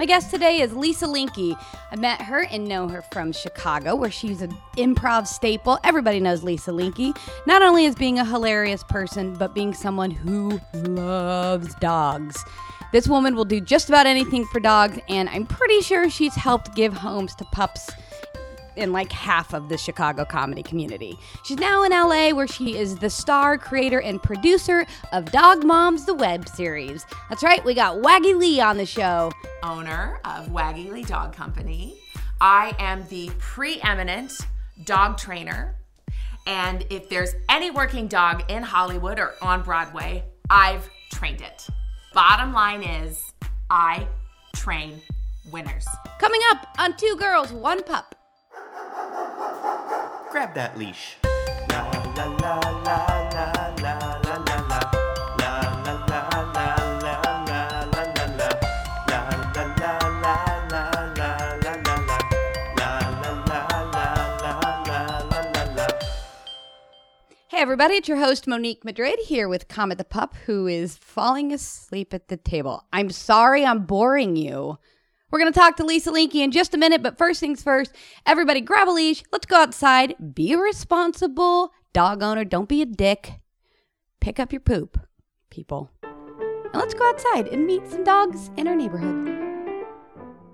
My 0.00 0.06
guest 0.06 0.30
today 0.30 0.62
is 0.62 0.72
Lisa 0.72 1.04
Linky. 1.04 1.62
I 1.92 1.96
met 1.96 2.22
her 2.22 2.44
and 2.44 2.66
know 2.66 2.88
her 2.88 3.02
from 3.12 3.32
Chicago, 3.32 3.94
where 3.94 4.10
she's 4.10 4.40
an 4.40 4.50
improv 4.78 5.26
staple. 5.26 5.78
Everybody 5.84 6.20
knows 6.20 6.42
Lisa 6.42 6.70
Linky, 6.70 7.14
not 7.46 7.60
only 7.60 7.84
as 7.84 7.94
being 7.94 8.18
a 8.18 8.24
hilarious 8.24 8.82
person, 8.82 9.34
but 9.34 9.54
being 9.54 9.74
someone 9.74 10.10
who 10.10 10.58
loves 10.72 11.74
dogs. 11.74 12.42
This 12.92 13.08
woman 13.08 13.36
will 13.36 13.44
do 13.44 13.60
just 13.60 13.90
about 13.90 14.06
anything 14.06 14.46
for 14.46 14.58
dogs, 14.58 14.98
and 15.10 15.28
I'm 15.28 15.44
pretty 15.44 15.82
sure 15.82 16.08
she's 16.08 16.34
helped 16.34 16.74
give 16.74 16.94
homes 16.94 17.34
to 17.34 17.44
pups 17.52 17.90
in 18.76 18.92
like 18.92 19.12
half 19.12 19.52
of 19.54 19.68
the 19.68 19.78
Chicago 19.78 20.24
comedy 20.24 20.62
community. 20.62 21.18
She's 21.44 21.58
now 21.58 21.82
in 21.82 21.92
LA 21.92 22.30
where 22.30 22.46
she 22.46 22.76
is 22.76 22.96
the 22.96 23.10
star, 23.10 23.58
creator, 23.58 24.00
and 24.00 24.22
producer 24.22 24.86
of 25.12 25.30
Dog 25.32 25.64
Moms, 25.64 26.06
the 26.06 26.14
web 26.14 26.48
series. 26.48 27.04
That's 27.28 27.42
right, 27.42 27.64
we 27.64 27.74
got 27.74 27.96
Waggy 28.02 28.36
Lee 28.36 28.60
on 28.60 28.76
the 28.76 28.86
show. 28.86 29.32
Owner 29.62 30.20
of 30.24 30.48
Waggy 30.48 30.90
Lee 30.90 31.02
Dog 31.02 31.34
Company. 31.34 31.98
I 32.40 32.74
am 32.78 33.06
the 33.08 33.30
preeminent 33.38 34.32
dog 34.84 35.18
trainer. 35.18 35.76
And 36.46 36.86
if 36.90 37.08
there's 37.08 37.34
any 37.48 37.70
working 37.70 38.08
dog 38.08 38.50
in 38.50 38.62
Hollywood 38.62 39.18
or 39.18 39.34
on 39.42 39.62
Broadway, 39.62 40.24
I've 40.48 40.88
trained 41.12 41.42
it. 41.42 41.66
Bottom 42.14 42.52
line 42.52 42.82
is, 42.82 43.32
I 43.68 44.08
train 44.54 45.00
winners. 45.52 45.86
Coming 46.18 46.40
up 46.50 46.66
on 46.78 46.96
Two 46.96 47.16
Girls, 47.16 47.52
One 47.52 47.82
Pup. 47.82 48.14
Grab 50.30 50.54
that 50.54 50.78
leash. 50.78 51.16
Hey 67.48 67.64
everybody, 67.64 67.96
it's 67.96 68.08
your 68.08 68.16
host 68.16 68.46
Monique 68.46 68.84
Madrid 68.86 69.18
here 69.26 69.46
with 69.46 69.68
Comet 69.68 69.98
the 69.98 70.04
Pup, 70.04 70.34
who 70.46 70.66
is 70.66 70.96
falling 70.96 71.52
asleep 71.52 72.14
at 72.14 72.28
the 72.28 72.38
table. 72.38 72.84
I'm 72.92 73.10
sorry 73.10 73.66
I'm 73.66 73.84
boring 73.84 74.36
you. 74.36 74.78
We're 75.30 75.38
going 75.38 75.52
to 75.52 75.58
talk 75.58 75.76
to 75.76 75.84
Lisa 75.84 76.10
Linky 76.10 76.36
in 76.36 76.50
just 76.50 76.74
a 76.74 76.78
minute, 76.78 77.02
but 77.02 77.16
first 77.16 77.38
things 77.38 77.62
first, 77.62 77.94
everybody 78.26 78.60
grab 78.60 78.88
a 78.88 78.90
leash. 78.90 79.22
Let's 79.30 79.46
go 79.46 79.56
outside. 79.56 80.34
Be 80.34 80.52
a 80.52 80.58
responsible 80.58 81.72
dog 81.92 82.22
owner. 82.22 82.44
Don't 82.44 82.68
be 82.68 82.82
a 82.82 82.86
dick. 82.86 83.34
Pick 84.20 84.40
up 84.40 84.52
your 84.52 84.60
poop, 84.60 84.98
people. 85.48 85.90
And 86.02 86.74
let's 86.74 86.94
go 86.94 87.08
outside 87.08 87.46
and 87.48 87.64
meet 87.66 87.86
some 87.88 88.02
dogs 88.02 88.50
in 88.56 88.66
our 88.66 88.74
neighborhood. 88.74 89.28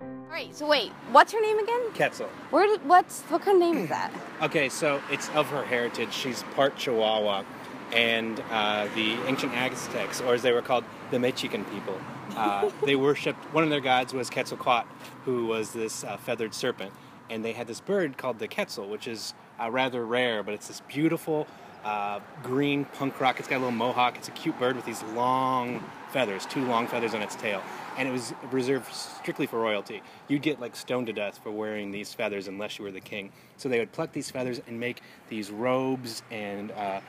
All 0.03 0.43
right, 0.43 0.55
so 0.55 0.67
wait, 0.67 0.93
what's 1.13 1.33
her 1.33 1.41
name 1.41 1.59
again? 1.59 1.81
Quetzal. 1.95 2.29
Where 2.51 2.67
did, 2.67 2.87
what's 2.87 3.23
what 3.23 3.41
kind 3.41 3.63
of 3.63 3.69
name 3.69 3.83
is 3.85 3.89
that? 3.89 4.13
Okay, 4.43 4.69
so 4.69 5.01
it's 5.11 5.31
of 5.31 5.47
her 5.49 5.65
heritage. 5.65 6.13
She's 6.13 6.43
part 6.55 6.77
Chihuahua, 6.77 7.45
and 7.93 8.43
uh, 8.51 8.89
the 8.95 9.15
ancient 9.27 9.53
Aztecs, 9.55 10.21
or 10.21 10.35
as 10.35 10.43
they 10.43 10.53
were 10.53 10.63
called, 10.63 10.85
the 11.11 11.19
Mexican 11.19 11.65
people, 11.67 11.99
uh, 12.37 12.71
they 12.85 12.97
worshipped 12.97 13.43
one 13.53 13.65
of 13.65 13.71
their 13.71 13.81
gods 13.81 14.13
was 14.13 14.31
Quetzalcoatl, 14.31 14.87
who 15.25 15.47
was 15.47 15.73
this 15.73 16.05
uh, 16.05 16.17
feathered 16.17 16.55
serpent, 16.55 16.93
and 17.31 17.45
they 17.45 17.53
had 17.53 17.67
this 17.67 17.81
bird 17.81 18.17
called 18.17 18.39
the 18.39 18.49
Quetzal, 18.49 18.89
which 18.89 19.07
is 19.07 19.35
uh, 19.61 19.71
rather 19.71 20.05
rare, 20.05 20.43
but 20.43 20.55
it's 20.55 20.69
this 20.69 20.81
beautiful 20.89 21.47
uh, 21.85 22.21
green 22.43 22.85
punk 22.85 23.21
rock. 23.21 23.39
It's 23.39 23.49
got 23.49 23.57
a 23.57 23.59
little 23.59 23.71
mohawk. 23.71 24.17
It's 24.17 24.29
a 24.29 24.33
cute 24.33 24.59
bird 24.59 24.75
with 24.75 24.85
these 24.85 25.03
long 25.15 25.83
feathers, 26.11 26.45
two 26.47 26.65
long 26.65 26.89
feathers 26.89 27.15
on 27.15 27.23
its 27.23 27.37
tail, 27.37 27.63
and 27.97 28.09
it 28.09 28.13
was 28.13 28.35
reserved 28.51 28.93
strictly 28.93 29.47
for 29.47 29.61
royalty. 29.61 30.03
You'd 30.29 30.43
get 30.43 30.61
like 30.61 30.75
stoned 30.75 31.07
to 31.07 31.13
death 31.13 31.39
for 31.43 31.51
wearing 31.51 31.93
these 31.93 32.13
feathers 32.13 32.49
unless 32.49 32.79
you 32.79 32.85
were 32.85 32.91
the 32.91 33.01
king. 33.01 33.31
So 33.57 33.69
they 33.69 33.79
would 33.79 33.93
pluck 33.93 34.13
these 34.13 34.31
feathers 34.31 34.61
and 34.67 34.81
make 34.81 35.01
these 35.29 35.51
robes 35.51 36.23
and 36.31 36.73
uh, 36.73 37.01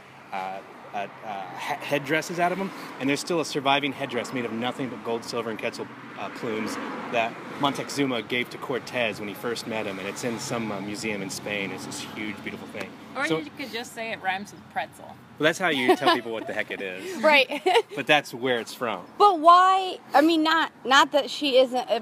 uh, 0.93 1.07
uh, 1.25 1.41
headdresses 1.57 2.39
out 2.39 2.51
of 2.51 2.57
them, 2.57 2.71
and 2.99 3.09
there's 3.09 3.19
still 3.19 3.39
a 3.41 3.45
surviving 3.45 3.91
headdress 3.93 4.33
made 4.33 4.45
of 4.45 4.51
nothing 4.51 4.89
but 4.89 5.03
gold, 5.03 5.23
silver, 5.23 5.49
and 5.49 5.59
Quetzal 5.59 5.87
uh, 6.19 6.29
plumes 6.35 6.75
that 7.11 7.33
Montezuma 7.59 8.21
gave 8.21 8.49
to 8.51 8.57
Cortez 8.57 9.19
when 9.19 9.27
he 9.29 9.35
first 9.35 9.67
met 9.67 9.85
him, 9.85 9.99
and 9.99 10.07
it's 10.07 10.23
in 10.23 10.39
some 10.39 10.71
uh, 10.71 10.79
museum 10.81 11.21
in 11.21 11.29
Spain. 11.29 11.71
It's 11.71 11.85
this 11.85 12.01
huge, 12.15 12.41
beautiful 12.43 12.67
thing. 12.69 12.89
Or 13.15 13.25
so, 13.27 13.37
you 13.39 13.51
could 13.57 13.71
just 13.71 13.93
say 13.93 14.11
it 14.11 14.21
rhymes 14.21 14.51
with 14.51 14.61
pretzel. 14.71 15.05
well, 15.05 15.15
that's 15.39 15.59
how 15.59 15.69
you 15.69 15.95
tell 15.95 16.13
people 16.15 16.31
what 16.31 16.47
the 16.47 16.53
heck 16.53 16.71
it 16.71 16.81
is, 16.81 17.17
Right. 17.23 17.61
but 17.95 18.07
that's 18.07 18.33
where 18.33 18.59
it's 18.59 18.73
from. 18.73 19.05
But 19.17 19.39
why? 19.39 19.97
I 20.13 20.21
mean, 20.21 20.43
not 20.43 20.71
not 20.85 21.11
that 21.13 21.29
she 21.29 21.57
isn't 21.57 21.89
a 21.89 22.01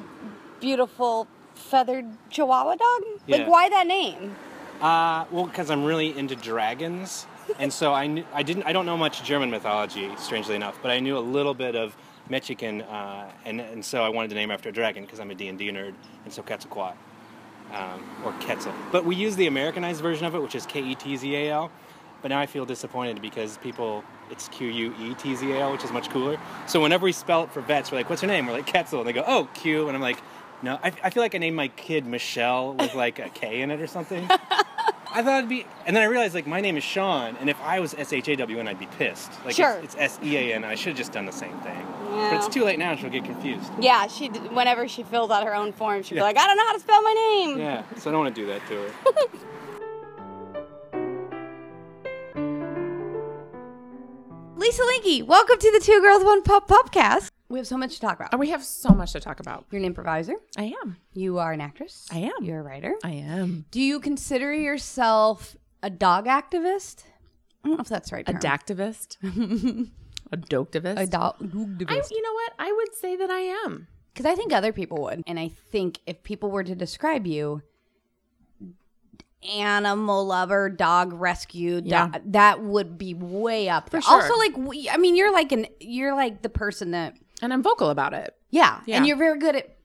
beautiful 0.59 1.28
feathered 1.53 2.06
Chihuahua 2.29 2.75
dog. 2.75 3.02
Like, 3.28 3.41
Yeah. 3.41 3.50
why 3.50 3.69
that 3.69 3.88
name? 3.88 4.35
Uh, 4.81 5.25
well, 5.31 5.46
because 5.46 5.69
I'm 5.72 5.85
really 5.85 6.17
into 6.17 6.35
dragons, 6.35 7.25
and 7.59 7.72
so 7.72 7.94
I 7.94 8.07
knew, 8.07 8.25
I 8.33 8.44
didn't 8.44 8.63
I 8.63 8.73
don't 8.73 8.85
know 8.85 8.97
much 8.97 9.23
German 9.23 9.50
mythology, 9.50 10.09
strangely 10.17 10.56
enough, 10.56 10.78
but 10.81 10.91
I 10.91 11.00
knew 11.00 11.17
a 11.17 11.19
little 11.19 11.53
bit 11.53 11.75
of 11.75 11.95
Mexican, 12.29 12.81
uh, 12.81 13.29
and 13.45 13.61
and 13.61 13.83
so 13.83 14.03
I 14.03 14.09
wanted 14.09 14.29
to 14.29 14.35
name 14.35 14.51
after 14.51 14.69
a 14.69 14.72
dragon 14.72 15.03
because 15.03 15.19
I'm 15.19 15.31
a 15.31 15.35
D 15.35 15.47
and 15.47 15.57
D 15.57 15.69
nerd, 15.69 15.94
and 16.23 16.34
so 16.34 16.41
Quetzalcoatl, 16.41 16.95
um, 17.73 18.03
or 18.23 18.31
Quetzal. 18.34 18.73
But 18.91 19.05
we 19.05 19.16
use 19.16 19.35
the 19.35 19.47
Americanized 19.47 20.01
version 20.01 20.25
of 20.25 20.35
it, 20.35 20.41
which 20.41 20.55
is 20.55 20.66
K 20.66 20.81
E 20.81 20.95
T 20.95 21.16
Z 21.17 21.35
A 21.35 21.51
L. 21.51 21.72
But 22.22 22.29
now 22.29 22.39
I 22.39 22.47
feel 22.47 22.66
disappointed 22.66 23.22
because 23.22 23.57
people 23.59 24.03
it's 24.31 24.47
Q 24.50 24.67
U 24.67 24.95
E 25.00 25.13
T 25.16 25.35
Z 25.35 25.51
A 25.51 25.59
L, 25.59 25.72
which 25.72 25.84
is 25.84 25.91
much 25.91 26.09
cooler. 26.09 26.38
So 26.67 26.81
whenever 26.81 27.05
we 27.05 27.11
spell 27.11 27.44
it 27.44 27.51
for 27.51 27.61
vets, 27.61 27.91
we're 27.91 28.00
like, 28.00 28.09
"What's 28.09 28.22
her 28.22 28.28
name?" 28.28 28.47
We're 28.47 28.53
like 28.53 28.67
Quetzal, 28.67 29.00
and 29.00 29.07
they 29.07 29.13
go, 29.13 29.23
"Oh, 29.25 29.47
Q," 29.53 29.88
and 29.88 29.95
I'm 29.95 30.01
like. 30.01 30.19
No, 30.61 30.79
I, 30.81 30.88
I 31.03 31.09
feel 31.09 31.22
like 31.22 31.35
I 31.35 31.38
named 31.38 31.57
my 31.57 31.67
kid 31.67 32.07
Michelle 32.07 32.73
with 32.75 32.95
like 32.95 33.19
a 33.19 33.29
K 33.29 33.61
in 33.61 33.72
it 33.72 33.81
or 33.81 33.88
something. 33.88 34.28
I 35.15 35.23
thought 35.23 35.37
it'd 35.37 35.49
be, 35.49 35.65
and 35.85 35.95
then 35.95 36.03
I 36.03 36.07
realized 36.07 36.35
like 36.35 36.45
my 36.45 36.59
name 36.59 36.75
is 36.75 36.83
Sean, 36.83 37.37
and 37.39 37.49
if 37.49 37.55
I 37.61 37.79
was 37.79 37.93
S 37.93 38.11
H 38.11 38.27
A 38.27 38.35
W 38.35 38.59
N, 38.59 38.67
I'd 38.67 38.77
be 38.77 38.87
pissed. 38.97 39.31
Like 39.45 39.55
Sure. 39.55 39.79
it's, 39.81 39.95
S 39.97 40.19
E 40.21 40.35
A 40.35 40.53
N. 40.55 40.65
I 40.65 40.75
should 40.75 40.89
have 40.89 40.97
just 40.97 41.13
done 41.13 41.25
the 41.25 41.31
same 41.31 41.57
thing. 41.61 41.79
Yeah. 42.11 42.31
But 42.31 42.35
it's 42.45 42.53
too 42.53 42.65
late 42.65 42.77
now, 42.77 42.91
and 42.91 42.99
she'll 42.99 43.09
get 43.09 43.23
confused. 43.23 43.71
Yeah, 43.79 44.07
she. 44.07 44.27
Whenever 44.27 44.89
she 44.89 45.03
fills 45.03 45.31
out 45.31 45.45
her 45.45 45.55
own 45.55 45.71
form, 45.71 46.03
she'd 46.03 46.15
be 46.15 46.21
like, 46.21 46.37
"I 46.37 46.45
don't 46.45 46.57
know 46.57 46.65
how 46.65 46.73
to 46.73 46.79
spell 46.81 47.01
my 47.01 47.13
name." 47.13 47.59
Yeah, 47.59 47.83
so 47.97 48.09
I 48.09 48.11
don't 48.11 48.23
want 48.23 48.35
to 48.35 48.41
do 48.41 48.47
that 48.47 48.67
to 48.67 48.73
her. 48.75 48.91
Lisa 54.57 54.81
Linky, 54.83 55.23
welcome 55.23 55.57
to 55.59 55.71
the 55.71 55.79
Two 55.79 56.01
Girls 56.01 56.23
One 56.25 56.41
Pup 56.43 56.67
Pupcast. 56.67 57.29
We 57.55 57.59
have 57.59 57.67
so 57.67 57.77
much 57.77 57.93
to 57.95 58.01
talk 58.01 58.17
about. 58.19 58.33
Oh, 58.33 58.38
we 58.38 58.49
have 58.49 58.66
so 58.66 58.89
much 58.89 59.13
to 59.13 59.21
talk 59.21 59.39
about. 59.39 59.63
You're 59.71 59.79
an 59.79 59.85
improviser. 59.85 60.33
I 60.57 60.73
am. 60.83 60.97
You 61.13 61.38
are 61.39 61.53
an 61.53 61.61
actress. 61.61 62.05
I 62.11 62.17
am. 62.17 62.43
You're 62.43 62.59
a 62.59 62.63
writer. 62.63 62.95
I 63.01 63.11
am. 63.11 63.63
Do 63.71 63.79
you 63.79 64.01
consider 64.01 64.53
yourself 64.53 65.55
a 65.81 65.89
dog 65.89 66.25
activist? 66.25 67.05
I 67.63 67.69
don't 67.69 67.77
know 67.77 67.81
if 67.81 67.88
that's 67.88 68.09
the 68.09 68.17
right. 68.17 68.27
A 68.27 68.33
term. 68.33 68.41
dactivist. 68.41 69.16
a 70.33 70.35
doctivist. 70.38 70.99
A 70.99 71.07
dog 71.07 71.35
I, 71.39 71.45
you 72.11 72.21
know 72.21 72.33
what? 72.33 72.53
I 72.59 72.73
would 72.73 72.93
say 72.93 73.16
that 73.16 73.29
I 73.29 73.39
am. 73.39 73.87
Because 74.13 74.25
I 74.25 74.35
think 74.35 74.51
other 74.51 74.73
people 74.73 75.01
would. 75.03 75.23
And 75.25 75.39
I 75.39 75.47
think 75.47 75.99
if 76.05 76.23
people 76.23 76.51
were 76.51 76.66
to 76.66 76.75
describe 76.75 77.25
you, 77.25 77.61
animal 79.49 80.25
lover, 80.25 80.69
dog 80.69 81.13
rescue, 81.13 81.81
Yeah. 81.85 82.11
that 82.25 82.61
would 82.61 82.97
be 82.97 83.13
way 83.13 83.69
up 83.69 83.91
there. 83.91 84.01
sure. 84.01 84.22
Also, 84.23 84.35
like, 84.35 84.57
we, 84.57 84.89
I 84.89 84.97
mean, 84.97 85.16
you're 85.16 85.31
like 85.31 85.53
an, 85.53 85.67
you're 85.79 86.13
like 86.16 86.41
the 86.41 86.49
person 86.49 86.91
that, 86.91 87.16
And 87.41 87.51
I'm 87.53 87.62
vocal 87.63 87.90
about 87.90 88.13
it. 88.13 88.35
yeah, 88.50 88.81
Yeah. 88.85 88.97
and 88.97 89.07
you're 89.07 89.18
very 89.18 89.38
good 89.40 89.56
at, 89.56 89.78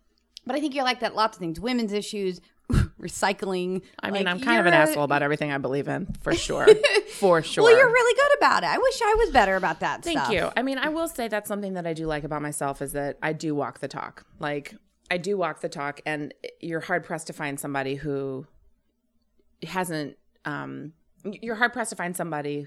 but 0.46 0.54
I 0.56 0.60
think 0.60 0.74
you're 0.74 0.84
like 0.84 1.00
that 1.00 1.14
lots 1.14 1.36
of 1.36 1.40
things, 1.40 1.58
women's 1.60 1.92
issues, 1.92 2.40
recycling. 3.00 3.82
I 4.00 4.10
mean, 4.10 4.24
Like, 4.24 4.34
I'm 4.34 4.40
kind 4.40 4.60
of 4.60 4.66
an 4.66 4.74
asshole 4.74 5.02
about 5.04 5.22
everything 5.22 5.50
I 5.52 5.58
believe 5.58 5.88
in, 5.88 6.06
for 6.22 6.32
sure. 6.34 6.66
for 7.18 7.42
sure. 7.42 7.64
Well, 7.64 7.76
you're 7.76 7.88
really 7.90 8.14
good 8.16 8.38
about 8.38 8.62
it. 8.62 8.68
I 8.68 8.78
wish 8.78 9.00
I 9.02 9.14
was 9.18 9.30
better 9.30 9.56
about 9.56 9.80
that 9.80 10.04
Thank 10.04 10.18
stuff. 10.18 10.32
you. 10.32 10.50
I 10.56 10.62
mean, 10.62 10.78
I 10.78 10.88
will 10.88 11.08
say 11.08 11.26
that's 11.28 11.48
something 11.48 11.74
that 11.74 11.86
I 11.86 11.92
do 11.92 12.06
like 12.06 12.22
about 12.24 12.42
myself 12.42 12.80
is 12.80 12.92
that 12.92 13.18
I 13.22 13.32
do 13.32 13.54
walk 13.54 13.80
the 13.80 13.88
talk. 13.88 14.24
Like, 14.38 14.74
I 15.10 15.18
do 15.18 15.36
walk 15.36 15.60
the 15.60 15.68
talk, 15.68 16.00
and 16.06 16.32
you're 16.60 16.78
hard 16.80 17.02
pressed 17.04 17.26
to 17.26 17.32
find 17.32 17.58
somebody 17.58 17.96
who 17.96 18.46
hasn't. 19.64 20.16
Um, 20.44 20.92
you're 21.24 21.56
hard 21.56 21.72
pressed 21.72 21.90
to 21.90 21.96
find 21.96 22.16
somebody. 22.16 22.66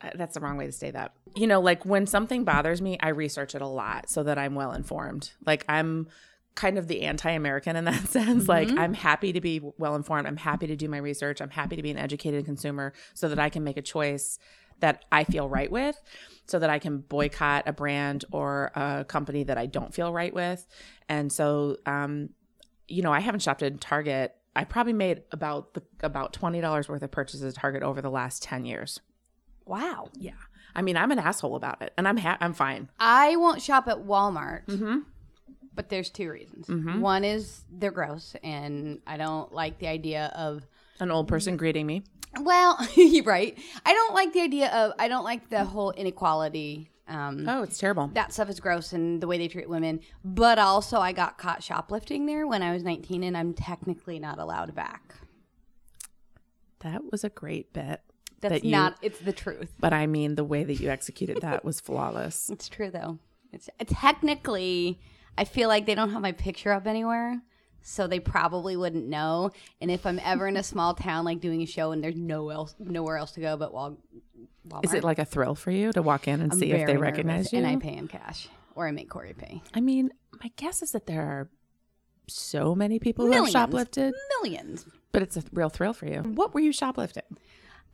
uh, 0.00 0.10
That's 0.16 0.34
the 0.34 0.40
wrong 0.40 0.56
way 0.56 0.66
to 0.66 0.72
say 0.72 0.90
that. 0.90 1.12
You 1.34 1.46
know, 1.46 1.60
like 1.60 1.84
when 1.84 2.06
something 2.06 2.44
bothers 2.44 2.82
me, 2.82 2.98
I 3.00 3.08
research 3.08 3.54
it 3.54 3.62
a 3.62 3.66
lot 3.66 4.10
so 4.10 4.22
that 4.22 4.38
I'm 4.38 4.54
well 4.54 4.72
informed. 4.72 5.32
Like 5.44 5.64
I'm 5.68 6.08
kind 6.54 6.76
of 6.76 6.86
the 6.86 7.02
anti-American 7.02 7.76
in 7.76 7.84
that 7.84 8.08
sense. 8.08 8.48
Like 8.48 8.70
I'm 8.70 8.94
happy 8.94 9.32
to 9.32 9.40
be 9.40 9.60
well 9.78 9.94
informed. 9.94 10.26
I'm 10.26 10.36
happy 10.36 10.66
to 10.66 10.76
do 10.76 10.88
my 10.88 10.98
research. 10.98 11.40
I'm 11.40 11.50
happy 11.50 11.76
to 11.76 11.82
be 11.82 11.90
an 11.90 11.98
educated 11.98 12.44
consumer 12.44 12.92
so 13.14 13.28
that 13.28 13.38
I 13.38 13.48
can 13.48 13.64
make 13.64 13.76
a 13.76 13.82
choice 13.82 14.38
that 14.80 15.04
I 15.12 15.24
feel 15.24 15.48
right 15.48 15.70
with 15.70 16.00
so 16.46 16.58
that 16.58 16.68
I 16.68 16.78
can 16.78 16.98
boycott 16.98 17.64
a 17.66 17.72
brand 17.72 18.24
or 18.32 18.72
a 18.74 19.04
company 19.04 19.44
that 19.44 19.56
I 19.56 19.66
don't 19.66 19.94
feel 19.94 20.12
right 20.12 20.34
with. 20.34 20.66
And 21.08 21.32
so 21.32 21.76
um 21.86 22.30
you 22.88 23.02
know, 23.02 23.12
I 23.12 23.20
haven't 23.20 23.40
shopped 23.40 23.62
at 23.62 23.80
Target. 23.80 24.34
I 24.54 24.64
probably 24.64 24.92
made 24.92 25.22
about 25.30 25.72
the, 25.72 25.82
about 26.00 26.34
$20 26.34 26.88
worth 26.88 27.02
of 27.02 27.10
purchases 27.10 27.42
at 27.42 27.54
Target 27.54 27.82
over 27.82 28.02
the 28.02 28.10
last 28.10 28.42
10 28.42 28.66
years. 28.66 29.00
Wow. 29.66 30.08
Yeah. 30.18 30.32
I 30.74 30.82
mean, 30.82 30.96
I'm 30.96 31.10
an 31.10 31.18
asshole 31.18 31.54
about 31.56 31.82
it 31.82 31.92
and 31.98 32.08
I'm 32.08 32.16
ha- 32.16 32.38
I'm 32.40 32.54
fine. 32.54 32.88
I 32.98 33.36
won't 33.36 33.60
shop 33.62 33.88
at 33.88 33.98
Walmart. 33.98 34.66
Mm-hmm. 34.66 34.98
but 35.74 35.88
there's 35.88 36.10
two 36.10 36.30
reasons. 36.30 36.66
Mm-hmm. 36.66 37.00
One 37.00 37.24
is 37.24 37.64
they're 37.70 37.90
gross, 37.90 38.34
and 38.42 39.00
I 39.06 39.16
don't 39.16 39.52
like 39.52 39.78
the 39.78 39.88
idea 39.88 40.32
of. 40.36 40.66
An 41.00 41.10
old 41.10 41.28
person 41.28 41.56
greeting 41.56 41.86
me. 41.86 42.02
Well, 42.40 42.78
you're 42.96 43.24
right. 43.24 43.58
I 43.84 43.92
don't 43.92 44.14
like 44.14 44.32
the 44.32 44.40
idea 44.40 44.68
of. 44.70 44.92
I 44.98 45.08
don't 45.08 45.24
like 45.24 45.48
the 45.50 45.64
whole 45.64 45.90
inequality. 45.92 46.90
Um, 47.08 47.46
Oh, 47.48 47.62
it's 47.62 47.78
terrible. 47.78 48.08
that 48.14 48.32
stuff 48.32 48.48
is 48.48 48.60
gross 48.60 48.92
and 48.92 49.20
the 49.20 49.26
way 49.26 49.36
they 49.36 49.48
treat 49.48 49.68
women. 49.68 50.00
But 50.24 50.58
also, 50.58 50.98
I 51.00 51.12
got 51.12 51.36
caught 51.36 51.62
shoplifting 51.62 52.24
there 52.26 52.46
when 52.46 52.62
I 52.62 52.72
was 52.72 52.82
19, 52.84 53.22
and 53.24 53.36
I'm 53.36 53.52
technically 53.54 54.18
not 54.18 54.38
allowed 54.38 54.74
back. 54.74 55.14
That 56.80 57.02
was 57.10 57.24
a 57.24 57.28
great 57.30 57.72
bit. 57.72 58.00
That's 58.42 58.54
that 58.54 58.64
you, 58.64 58.72
not. 58.72 58.96
It's 59.00 59.18
the 59.20 59.32
truth. 59.32 59.72
But 59.80 59.92
I 59.92 60.06
mean, 60.06 60.34
the 60.34 60.44
way 60.44 60.64
that 60.64 60.74
you 60.80 60.90
executed 60.90 61.38
that 61.40 61.64
was 61.64 61.80
flawless. 61.80 62.50
It's 62.52 62.68
true 62.68 62.90
though. 62.90 63.18
It's 63.52 63.68
technically. 63.86 65.00
I 65.38 65.44
feel 65.44 65.68
like 65.68 65.86
they 65.86 65.94
don't 65.94 66.10
have 66.10 66.20
my 66.20 66.32
picture 66.32 66.72
up 66.72 66.86
anywhere, 66.86 67.40
so 67.80 68.06
they 68.06 68.20
probably 68.20 68.76
wouldn't 68.76 69.06
know. 69.06 69.50
And 69.80 69.90
if 69.90 70.04
I'm 70.04 70.20
ever 70.22 70.46
in 70.46 70.58
a 70.58 70.62
small 70.62 70.94
town, 70.94 71.24
like 71.24 71.40
doing 71.40 71.62
a 71.62 71.66
show, 71.66 71.92
and 71.92 72.04
there's 72.04 72.16
no 72.16 72.50
else, 72.50 72.74
nowhere 72.78 73.16
else 73.16 73.32
to 73.32 73.40
go 73.40 73.56
but 73.56 73.72
Wal- 73.72 73.96
Walmart, 74.68 74.84
Is 74.84 74.92
it 74.92 75.04
like 75.04 75.18
a 75.18 75.24
thrill 75.24 75.54
for 75.54 75.70
you 75.70 75.92
to 75.92 76.02
walk 76.02 76.28
in 76.28 76.42
and 76.42 76.52
I'm 76.52 76.58
see 76.58 76.70
if 76.72 76.86
they 76.86 76.98
recognize 76.98 77.52
you? 77.52 77.58
And 77.58 77.66
I 77.66 77.76
pay 77.76 77.96
in 77.96 78.08
cash, 78.08 78.48
or 78.74 78.86
I 78.86 78.90
make 78.90 79.08
Corey 79.08 79.32
pay. 79.32 79.62
I 79.72 79.80
mean, 79.80 80.10
my 80.42 80.50
guess 80.56 80.82
is 80.82 80.92
that 80.92 81.06
there 81.06 81.22
are 81.22 81.48
so 82.28 82.74
many 82.74 82.98
people 82.98 83.24
who 83.24 83.30
Millions. 83.30 83.54
have 83.54 83.70
shoplifted, 83.70 84.12
Millions. 84.42 84.84
but 85.12 85.22
it's 85.22 85.36
a 85.36 85.42
real 85.52 85.68
thrill 85.70 85.92
for 85.94 86.06
you. 86.06 86.20
What 86.20 86.52
were 86.54 86.60
you 86.60 86.72
shoplifting? 86.72 87.24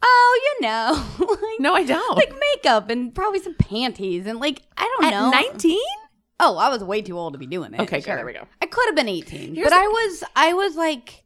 Oh, 0.02 0.40
you 0.60 0.66
know, 0.66 1.04
like, 1.26 1.60
No, 1.60 1.74
I 1.74 1.84
don't. 1.84 2.16
like 2.16 2.32
makeup 2.54 2.88
and 2.90 3.14
probably 3.14 3.40
some 3.40 3.54
panties 3.54 4.26
and 4.26 4.38
like 4.38 4.62
I 4.76 4.84
don't 5.00 5.12
At 5.12 5.18
know. 5.20 5.30
19? 5.30 5.78
Oh, 6.40 6.56
I 6.56 6.68
was 6.68 6.84
way 6.84 7.02
too 7.02 7.18
old 7.18 7.32
to 7.32 7.38
be 7.38 7.46
doing 7.46 7.74
it. 7.74 7.80
Okay, 7.80 7.96
good, 7.98 8.04
sure. 8.04 8.16
there 8.16 8.24
we 8.26 8.32
go. 8.32 8.46
I 8.62 8.66
could 8.66 8.86
have 8.86 8.94
been 8.94 9.08
18, 9.08 9.54
Here's 9.56 9.64
but 9.66 9.70
the- 9.70 9.76
I 9.76 9.86
was 9.88 10.24
I 10.36 10.52
was 10.54 10.76
like 10.76 11.24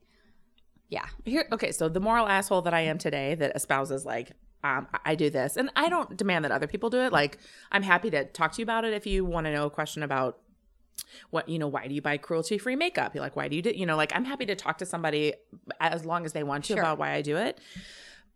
yeah. 0.89 1.07
Here, 1.25 1.47
okay, 1.53 1.73
so 1.73 1.89
the 1.89 2.01
moral 2.01 2.29
asshole 2.29 2.63
that 2.63 2.75
I 2.75 2.81
am 2.81 2.99
today 2.99 3.35
that 3.37 3.53
espouses 3.55 4.05
like 4.05 4.33
um, 4.65 4.87
I- 5.07 5.15
do 5.15 5.29
this, 5.31 5.57
and 5.57 5.71
I 5.75 5.89
don't 5.89 6.17
demand 6.17 6.45
that 6.45 6.53
other 6.53 6.67
people 6.67 6.89
do 6.91 7.01
it. 7.01 7.13
Like, 7.13 7.39
I'm 7.73 7.83
happy 7.83 8.11
to 8.11 8.25
talk 8.27 8.53
to 8.53 8.59
you 8.59 8.63
about 8.65 8.85
it 8.85 8.93
if 8.93 9.07
you 9.07 9.25
want 9.25 9.47
to 9.47 9.53
know 9.53 9.65
a 9.67 9.71
question 9.71 10.03
about 10.03 10.39
what 11.31 11.49
you 11.49 11.59
know. 11.59 11.67
Why 11.67 11.89
do 11.89 11.95
you 11.95 12.03
buy 12.03 12.17
cruelty-free 12.19 12.77
makeup? 12.77 13.15
You're 13.15 13.25
like, 13.25 13.35
why 13.37 13.49
do 13.49 13.57
you 13.57 13.63
do? 13.63 13.73
You 13.75 13.87
know, 13.87 13.97
like 13.97 14.13
I'm 14.15 14.25
happy 14.27 14.45
to 14.47 14.55
talk 14.55 14.79
to 14.79 14.87
somebody 14.87 15.33
as 15.81 16.05
long 16.05 16.25
as 16.27 16.33
they 16.35 16.43
want 16.43 16.65
to 16.67 16.75
Sure. 16.75 16.83
about 16.83 16.99
why 16.99 17.13
I 17.13 17.23
do 17.23 17.37
it. 17.39 17.59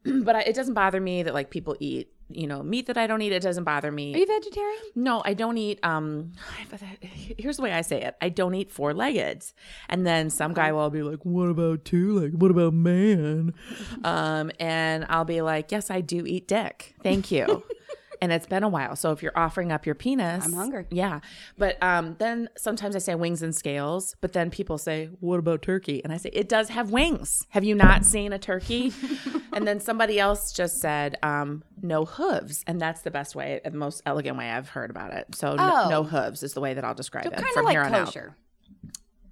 But 0.25 0.37
I, 0.37 0.41
it 0.43 0.55
doesn't 0.55 0.75
bother 0.75 1.01
me 1.01 1.23
that 1.23 1.35
like 1.35 1.51
people 1.51 1.77
eat, 1.81 2.09
you 2.29 2.47
know, 2.47 2.63
meat 2.63 2.87
that 2.87 2.97
I 2.97 3.07
don't 3.07 3.23
eat. 3.23 3.33
It 3.33 3.43
doesn't 3.43 3.65
bother 3.65 3.91
me. 3.91 4.15
Are 4.15 4.19
you 4.19 4.27
vegetarian? 4.27 4.83
No, 4.95 5.23
I 5.25 5.35
don't 5.35 5.59
eat. 5.59 5.79
Um, 5.83 6.33
here's 7.01 7.57
the 7.57 7.63
way 7.63 7.73
I 7.73 7.83
say 7.83 8.03
it: 8.03 8.17
I 8.21 8.29
don't 8.29 8.55
eat 8.55 8.71
four 8.73 8.95
leggeds. 8.95 9.55
And 9.89 10.07
then 10.07 10.31
some 10.31 10.55
guy 10.55 10.73
will 10.73 10.91
be 10.91 11.03
like, 11.03 11.25
"What 11.25 11.49
about 11.49 11.85
two 11.85 12.19
Like, 12.19 12.33
What 12.33 12.51
about 12.51 12.73
man?" 12.75 13.55
Um, 14.05 14.51
and 14.61 15.07
I'll 15.09 15.25
be 15.25 15.43
like, 15.43 15.73
"Yes, 15.73 15.91
I 15.91 16.01
do 16.01 16.25
eat 16.27 16.49
dick. 16.49 16.95
Thank 17.03 17.31
you." 17.31 17.65
and 18.21 18.33
it's 18.33 18.47
been 18.47 18.63
a 18.63 18.69
while, 18.69 18.97
so 18.97 19.13
if 19.13 19.23
you're 19.23 19.37
offering 19.39 19.73
up 19.73 19.87
your 19.87 19.95
penis, 19.95 20.45
I'm 20.45 20.53
hungry. 20.53 20.87
Yeah, 20.91 21.21
but 21.59 21.83
um, 21.83 22.17
then 22.19 22.49
sometimes 22.57 22.97
I 22.97 22.99
say 23.01 23.15
wings 23.15 23.43
and 23.43 23.55
scales, 23.55 24.15
but 24.21 24.33
then 24.33 24.51
people 24.51 24.79
say, 24.79 25.11
"What 25.21 25.39
about 25.39 25.63
turkey?" 25.63 26.03
And 26.05 26.13
I 26.13 26.17
say, 26.17 26.31
"It 26.33 26.49
does 26.49 26.69
have 26.71 26.91
wings. 26.91 27.47
Have 27.51 27.65
you 27.65 27.75
not 27.75 28.05
seen 28.05 28.33
a 28.33 28.39
turkey?" 28.39 28.93
and 29.53 29.67
then 29.67 29.81
somebody 29.81 30.19
else 30.19 30.53
just 30.53 30.81
said, 30.81 31.17
um, 31.23 31.63
"No 31.83 32.05
hooves," 32.05 32.63
and 32.67 32.81
that's 32.81 33.03
the 33.03 33.11
best 33.11 33.35
way, 33.35 33.61
the 33.65 33.71
most 33.73 34.03
elegant 34.07 34.37
way 34.39 34.51
I've 34.51 34.69
heard 34.71 34.91
about 34.91 35.13
it. 35.13 35.35
So 35.35 35.55
no, 35.55 35.73
Oh. 35.85 35.89
no 35.89 36.03
hooves 36.05 36.43
is 36.43 36.53
the 36.55 36.61
way 36.61 36.75
that 36.75 36.85
I'll 36.85 36.95
describe 36.95 37.25
So 37.25 37.31
it 37.31 37.45
from 37.55 37.65
like 37.65 37.73
here 37.73 37.83
on 37.83 37.95
out. 37.95 38.07
kosher. 38.07 38.37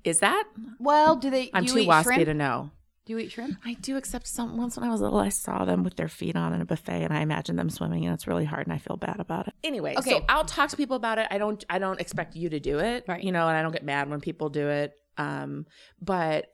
Is 0.04 0.18
that? 0.18 0.44
Well, 0.78 1.16
do 1.16 1.30
they? 1.30 1.50
I'm 1.54 1.64
too 1.64 1.78
eat 1.78 1.88
waspy 1.88 2.04
shrimp? 2.04 2.24
to 2.26 2.34
know. 2.34 2.70
Do 3.06 3.12
you 3.12 3.18
eat 3.18 3.32
shrimp? 3.32 3.58
I 3.64 3.74
do, 3.74 3.96
except 3.98 4.26
some 4.26 4.56
once 4.56 4.76
when 4.78 4.88
I 4.88 4.90
was 4.90 5.00
little, 5.02 5.18
I 5.18 5.28
saw 5.28 5.64
them 5.66 5.84
with 5.84 5.96
their 5.96 6.08
feet 6.08 6.36
on 6.36 6.54
in 6.54 6.62
a 6.62 6.64
buffet, 6.64 7.02
and 7.02 7.12
I 7.12 7.20
imagined 7.20 7.58
them 7.58 7.68
swimming, 7.68 8.06
and 8.06 8.14
it's 8.14 8.26
really 8.26 8.46
hard, 8.46 8.66
and 8.66 8.72
I 8.72 8.78
feel 8.78 8.96
bad 8.96 9.20
about 9.20 9.46
it. 9.46 9.54
Anyway, 9.62 9.94
Okay. 9.98 10.10
so 10.10 10.24
I'll 10.28 10.46
talk 10.46 10.70
to 10.70 10.76
people 10.76 10.96
about 10.96 11.18
it. 11.18 11.26
I 11.30 11.36
don't, 11.36 11.62
I 11.68 11.78
don't 11.78 12.00
expect 12.00 12.34
you 12.34 12.48
to 12.48 12.60
do 12.60 12.78
it, 12.78 13.04
Right. 13.06 13.22
You 13.22 13.30
know, 13.32 13.46
and 13.46 13.56
I 13.56 13.62
don't 13.62 13.72
get 13.72 13.84
mad 13.84 14.08
when 14.08 14.20
people 14.20 14.48
do 14.48 14.68
it. 14.68 14.94
Um, 15.18 15.66
but 16.00 16.46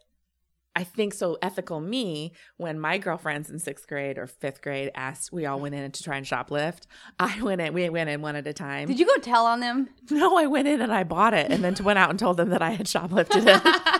I 0.76 0.84
think 0.84 1.14
so. 1.14 1.36
Ethical 1.42 1.80
me, 1.80 2.32
when 2.56 2.78
my 2.78 2.98
girlfriends 2.98 3.48
in 3.50 3.58
sixth 3.58 3.86
grade 3.88 4.18
or 4.18 4.26
fifth 4.26 4.60
grade 4.62 4.90
asked, 4.94 5.32
we 5.32 5.46
all 5.46 5.58
went 5.60 5.74
in 5.74 5.90
to 5.90 6.02
try 6.02 6.16
and 6.16 6.24
shoplift. 6.26 6.82
I 7.20 7.40
went 7.42 7.60
in, 7.60 7.72
we 7.74 7.88
went 7.90 8.10
in 8.10 8.22
one 8.22 8.34
at 8.36 8.46
a 8.46 8.52
time. 8.52 8.88
Did 8.88 8.98
you 8.98 9.06
go 9.06 9.16
tell 9.18 9.46
on 9.46 9.60
them? 9.60 9.88
No, 10.10 10.36
I 10.36 10.46
went 10.46 10.66
in 10.66 10.80
and 10.80 10.92
I 10.92 11.04
bought 11.04 11.32
it, 11.34 11.50
and 11.52 11.62
then 11.62 11.76
went 11.84 11.98
out 11.98 12.10
and 12.10 12.18
told 12.18 12.36
them 12.36 12.48
that 12.50 12.60
I 12.62 12.70
had 12.70 12.86
shoplifted 12.86 13.44
it 13.46 13.99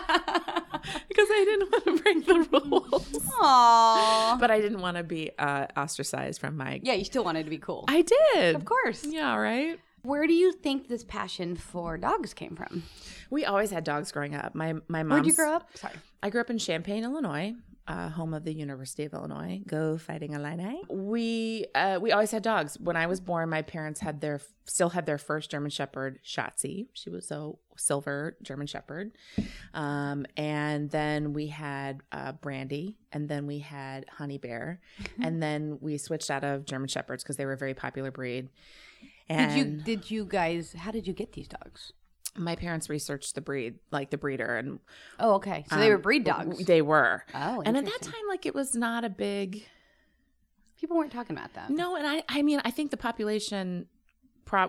because 1.21 1.35
I 1.39 1.45
didn't 1.45 1.71
want 1.71 1.85
to 1.85 2.03
break 2.03 2.25
the 2.25 2.59
rules. 2.59 3.07
Aww. 3.41 4.39
but 4.39 4.51
I 4.51 4.59
didn't 4.59 4.81
want 4.81 4.97
to 4.97 5.03
be 5.03 5.31
uh, 5.37 5.67
ostracized 5.77 6.39
from 6.39 6.57
my. 6.57 6.79
Yeah, 6.83 6.93
you 6.93 7.05
still 7.05 7.23
wanted 7.23 7.43
to 7.43 7.49
be 7.49 7.57
cool. 7.57 7.85
I 7.87 8.01
did, 8.33 8.55
of 8.55 8.65
course. 8.65 9.05
Yeah, 9.05 9.35
right. 9.35 9.79
Where 10.03 10.25
do 10.25 10.33
you 10.33 10.51
think 10.51 10.87
this 10.87 11.03
passion 11.03 11.55
for 11.55 11.97
dogs 11.97 12.33
came 12.33 12.55
from? 12.55 12.83
We 13.29 13.45
always 13.45 13.69
had 13.69 13.83
dogs 13.83 14.11
growing 14.11 14.35
up. 14.35 14.55
My 14.55 14.73
my 14.87 15.03
mom. 15.03 15.17
Where'd 15.17 15.27
you 15.27 15.33
grow 15.33 15.53
up? 15.53 15.69
Sorry. 15.75 15.93
I 16.23 16.29
grew 16.29 16.41
up 16.41 16.49
in 16.49 16.57
Champaign, 16.57 17.03
Illinois, 17.03 17.53
uh, 17.87 18.09
home 18.09 18.33
of 18.33 18.43
the 18.43 18.53
University 18.53 19.03
of 19.03 19.13
Illinois. 19.13 19.61
Go 19.67 19.97
Fighting 19.97 20.33
Illini! 20.33 20.81
We 20.89 21.65
uh, 21.75 21.99
we 22.01 22.11
always 22.11 22.31
had 22.31 22.43
dogs. 22.43 22.77
When 22.79 22.95
I 22.95 23.07
was 23.07 23.19
born, 23.19 23.49
my 23.49 23.61
parents 23.61 23.99
had 23.99 24.21
their 24.21 24.39
still 24.65 24.89
had 24.89 25.05
their 25.05 25.17
first 25.17 25.51
German 25.51 25.71
Shepherd, 25.71 26.19
Shotzi. 26.25 26.87
She 26.93 27.09
was 27.09 27.31
a 27.31 27.51
silver 27.77 28.37
German 28.43 28.67
Shepherd, 28.67 29.11
um, 29.73 30.25
and 30.37 30.89
then 30.91 31.33
we 31.33 31.47
had 31.47 32.01
uh, 32.11 32.33
Brandy, 32.33 32.97
and 33.11 33.27
then 33.27 33.47
we 33.47 33.59
had 33.59 34.05
Honey 34.09 34.37
Bear, 34.37 34.79
and 35.21 35.41
then 35.41 35.77
we 35.81 35.97
switched 35.97 36.29
out 36.29 36.43
of 36.43 36.65
German 36.65 36.87
Shepherds 36.87 37.23
because 37.23 37.37
they 37.37 37.45
were 37.45 37.53
a 37.53 37.57
very 37.57 37.73
popular 37.73 38.11
breed. 38.11 38.49
And 39.27 39.51
Did 39.51 39.57
you 39.57 39.97
did 39.97 40.11
you 40.11 40.25
guys? 40.25 40.73
How 40.73 40.91
did 40.91 41.07
you 41.07 41.13
get 41.13 41.33
these 41.33 41.47
dogs? 41.47 41.93
My 42.37 42.55
parents 42.55 42.89
researched 42.89 43.35
the 43.35 43.41
breed, 43.41 43.75
like 43.91 44.09
the 44.09 44.17
breeder, 44.17 44.57
and 44.57 44.79
Oh, 45.19 45.33
okay. 45.35 45.65
So 45.69 45.77
they 45.77 45.89
were 45.89 45.97
breed 45.97 46.23
dogs. 46.23 46.65
they 46.65 46.81
were. 46.81 47.23
Oh, 47.33 47.61
and 47.65 47.75
at 47.77 47.85
that 47.85 48.01
time, 48.01 48.21
like 48.29 48.45
it 48.45 48.55
was 48.55 48.75
not 48.75 49.03
a 49.03 49.09
big. 49.09 49.65
People 50.79 50.97
weren't 50.97 51.11
talking 51.11 51.35
about 51.37 51.53
that. 51.53 51.69
No, 51.69 51.95
and 51.95 52.07
I, 52.07 52.23
I 52.27 52.41
mean, 52.41 52.61
I 52.65 52.71
think 52.71 52.89
the 52.91 52.97
population 52.97 53.87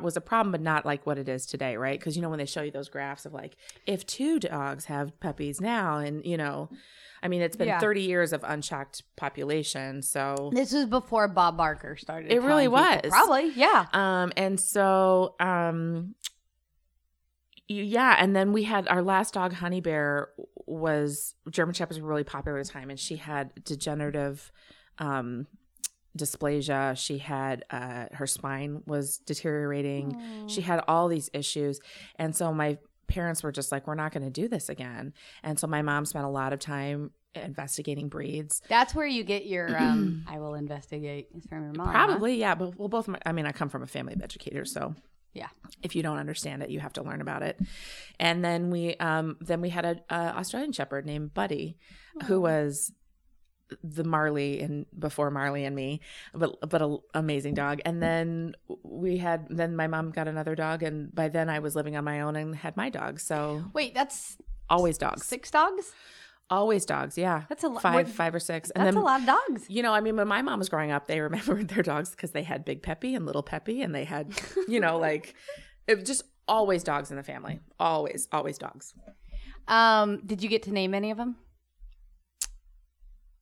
was 0.00 0.16
a 0.16 0.20
problem, 0.20 0.52
but 0.52 0.60
not 0.60 0.86
like 0.86 1.04
what 1.06 1.18
it 1.18 1.28
is 1.28 1.44
today, 1.44 1.76
right? 1.76 1.98
Because 1.98 2.14
you 2.14 2.22
know 2.22 2.28
when 2.28 2.38
they 2.38 2.46
show 2.46 2.62
you 2.62 2.70
those 2.70 2.88
graphs 2.88 3.26
of 3.26 3.32
like 3.32 3.56
if 3.86 4.06
two 4.06 4.38
dogs 4.38 4.84
have 4.84 5.18
puppies 5.18 5.60
now, 5.60 5.96
and 5.98 6.24
you 6.24 6.36
know, 6.36 6.68
I 7.22 7.26
mean, 7.28 7.42
it's 7.42 7.56
been 7.56 7.66
Yeah. 7.68 7.80
thirty 7.80 8.02
years 8.02 8.32
of 8.32 8.44
unchecked 8.44 9.02
population, 9.16 10.02
so 10.02 10.50
This 10.54 10.72
was 10.72 10.86
before 10.86 11.26
Bob 11.28 11.56
Barker 11.56 11.96
started. 11.96 12.30
It 12.30 12.42
really 12.42 12.68
telling 12.68 12.98
people. 13.00 13.10
was. 13.10 13.10
Probably, 13.10 13.50
yeah. 13.56 13.86
Um, 13.92 14.32
and 14.36 14.60
so, 14.60 15.34
um, 15.40 16.14
yeah, 17.68 18.16
and 18.18 18.34
then 18.36 18.52
we 18.52 18.64
had 18.64 18.88
our 18.88 19.02
last 19.02 19.34
dog, 19.34 19.52
Honey 19.54 19.80
Bear, 19.80 20.28
was 20.66 21.34
German 21.50 21.74
Shepherds 21.74 22.00
were 22.00 22.08
really 22.08 22.24
popular 22.24 22.58
at 22.58 22.66
the 22.66 22.72
time, 22.72 22.90
and 22.90 22.98
she 22.98 23.16
had 23.16 23.52
degenerative, 23.64 24.52
um, 24.98 25.46
dysplasia. 26.16 26.96
She 26.96 27.18
had 27.18 27.64
uh, 27.70 28.06
her 28.12 28.26
spine 28.26 28.82
was 28.86 29.18
deteriorating. 29.18 30.20
She 30.48 30.60
had 30.60 30.82
all 30.88 31.08
these 31.08 31.30
issues, 31.32 31.80
and 32.16 32.34
so 32.34 32.52
my 32.52 32.78
parents 33.06 33.42
were 33.42 33.52
just 33.52 33.72
like, 33.72 33.86
"We're 33.86 33.94
not 33.94 34.12
going 34.12 34.24
to 34.24 34.30
do 34.30 34.48
this 34.48 34.68
again." 34.68 35.14
And 35.42 35.58
so 35.58 35.66
my 35.66 35.82
mom 35.82 36.04
spent 36.04 36.24
a 36.24 36.30
lot 36.30 36.52
of 36.52 36.58
time 36.58 37.10
investigating 37.34 38.08
breeds. 38.08 38.60
That's 38.68 38.94
where 38.94 39.06
you 39.06 39.24
get 39.24 39.46
your 39.46 39.76
um 39.78 40.24
I 40.28 40.38
will 40.38 40.54
investigate 40.54 41.28
from 41.48 41.64
your 41.64 41.72
mom. 41.72 41.86
huh? 41.86 41.92
Probably, 41.92 42.36
yeah. 42.36 42.54
But 42.54 42.78
well, 42.78 42.88
both. 42.88 43.08
My, 43.08 43.18
I 43.24 43.32
mean, 43.32 43.46
I 43.46 43.52
come 43.52 43.68
from 43.68 43.82
a 43.82 43.86
family 43.86 44.14
of 44.14 44.22
educators, 44.22 44.72
so 44.72 44.94
Yeah. 45.34 45.48
if 45.82 45.96
you 45.96 46.02
don't 46.02 46.18
understand 46.18 46.62
it, 46.62 46.70
you 46.70 46.80
have 46.80 46.92
to 46.94 47.02
learn 47.02 47.20
about 47.20 47.42
it. 47.42 47.58
And 48.20 48.44
then 48.44 48.70
we, 48.70 48.94
um, 48.96 49.36
then 49.40 49.60
we 49.60 49.70
had 49.70 49.84
a, 49.84 49.96
a 50.10 50.38
Australian 50.38 50.72
Shepherd 50.72 51.06
named 51.06 51.32
Buddy, 51.32 51.78
who 52.24 52.40
was 52.40 52.92
the 53.82 54.04
Marley 54.04 54.60
and 54.60 54.86
before 54.98 55.30
Marley 55.30 55.64
and 55.64 55.74
me, 55.74 56.00
but 56.34 56.58
but 56.68 56.82
a 56.82 56.98
amazing 57.14 57.54
dog. 57.54 57.80
And 57.84 58.02
then 58.02 58.54
we 58.82 59.18
had 59.18 59.46
then 59.48 59.76
my 59.76 59.86
mom 59.86 60.10
got 60.10 60.28
another 60.28 60.54
dog, 60.54 60.82
and 60.82 61.14
by 61.14 61.28
then 61.28 61.48
I 61.48 61.60
was 61.60 61.74
living 61.74 61.96
on 61.96 62.04
my 62.04 62.20
own 62.20 62.36
and 62.36 62.54
had 62.54 62.76
my 62.76 62.90
dog. 62.90 63.20
So 63.20 63.64
Wait, 63.72 63.94
that's 63.94 64.36
always 64.68 64.98
dogs, 64.98 65.24
six 65.26 65.50
dogs? 65.50 65.92
Always 66.50 66.84
dogs. 66.84 67.16
Yeah, 67.18 67.42
That's 67.48 67.64
a 67.64 67.68
lo- 67.68 67.78
five, 67.80 67.94
what- 67.94 68.08
five 68.08 68.34
or 68.34 68.40
six. 68.40 68.70
And 68.70 68.86
That's 68.86 68.96
a 68.96 69.00
lot 69.00 69.20
of 69.20 69.26
dogs. 69.26 69.64
You 69.68 69.82
know, 69.82 69.92
I 69.92 70.00
mean, 70.00 70.16
when 70.16 70.28
my 70.28 70.42
mom 70.42 70.58
was 70.58 70.68
growing 70.68 70.90
up, 70.90 71.06
they 71.06 71.20
remembered 71.28 71.68
their 71.68 71.82
dogs 71.82 72.10
because 72.10 72.32
they 72.32 72.42
had 72.42 72.64
Big 72.64 72.82
Peppy 72.82 73.14
and 73.14 73.24
Little 73.26 73.42
Peppy, 73.42 73.82
and 73.82 73.94
they 73.94 74.04
had, 74.04 74.32
you 74.68 74.80
know, 74.80 74.98
like 75.08 75.34
it 75.86 75.98
was 75.98 76.06
just 76.06 76.22
always 76.48 76.82
dogs 76.84 77.10
in 77.10 77.16
the 77.16 77.22
family. 77.22 77.60
Always, 77.80 78.28
always 78.32 78.58
dogs. 78.58 78.94
Um, 79.68 80.20
did 80.26 80.42
you 80.42 80.48
get 80.48 80.62
to 80.64 80.72
name 80.72 80.92
any 80.94 81.10
of 81.10 81.16
them? 81.16 81.36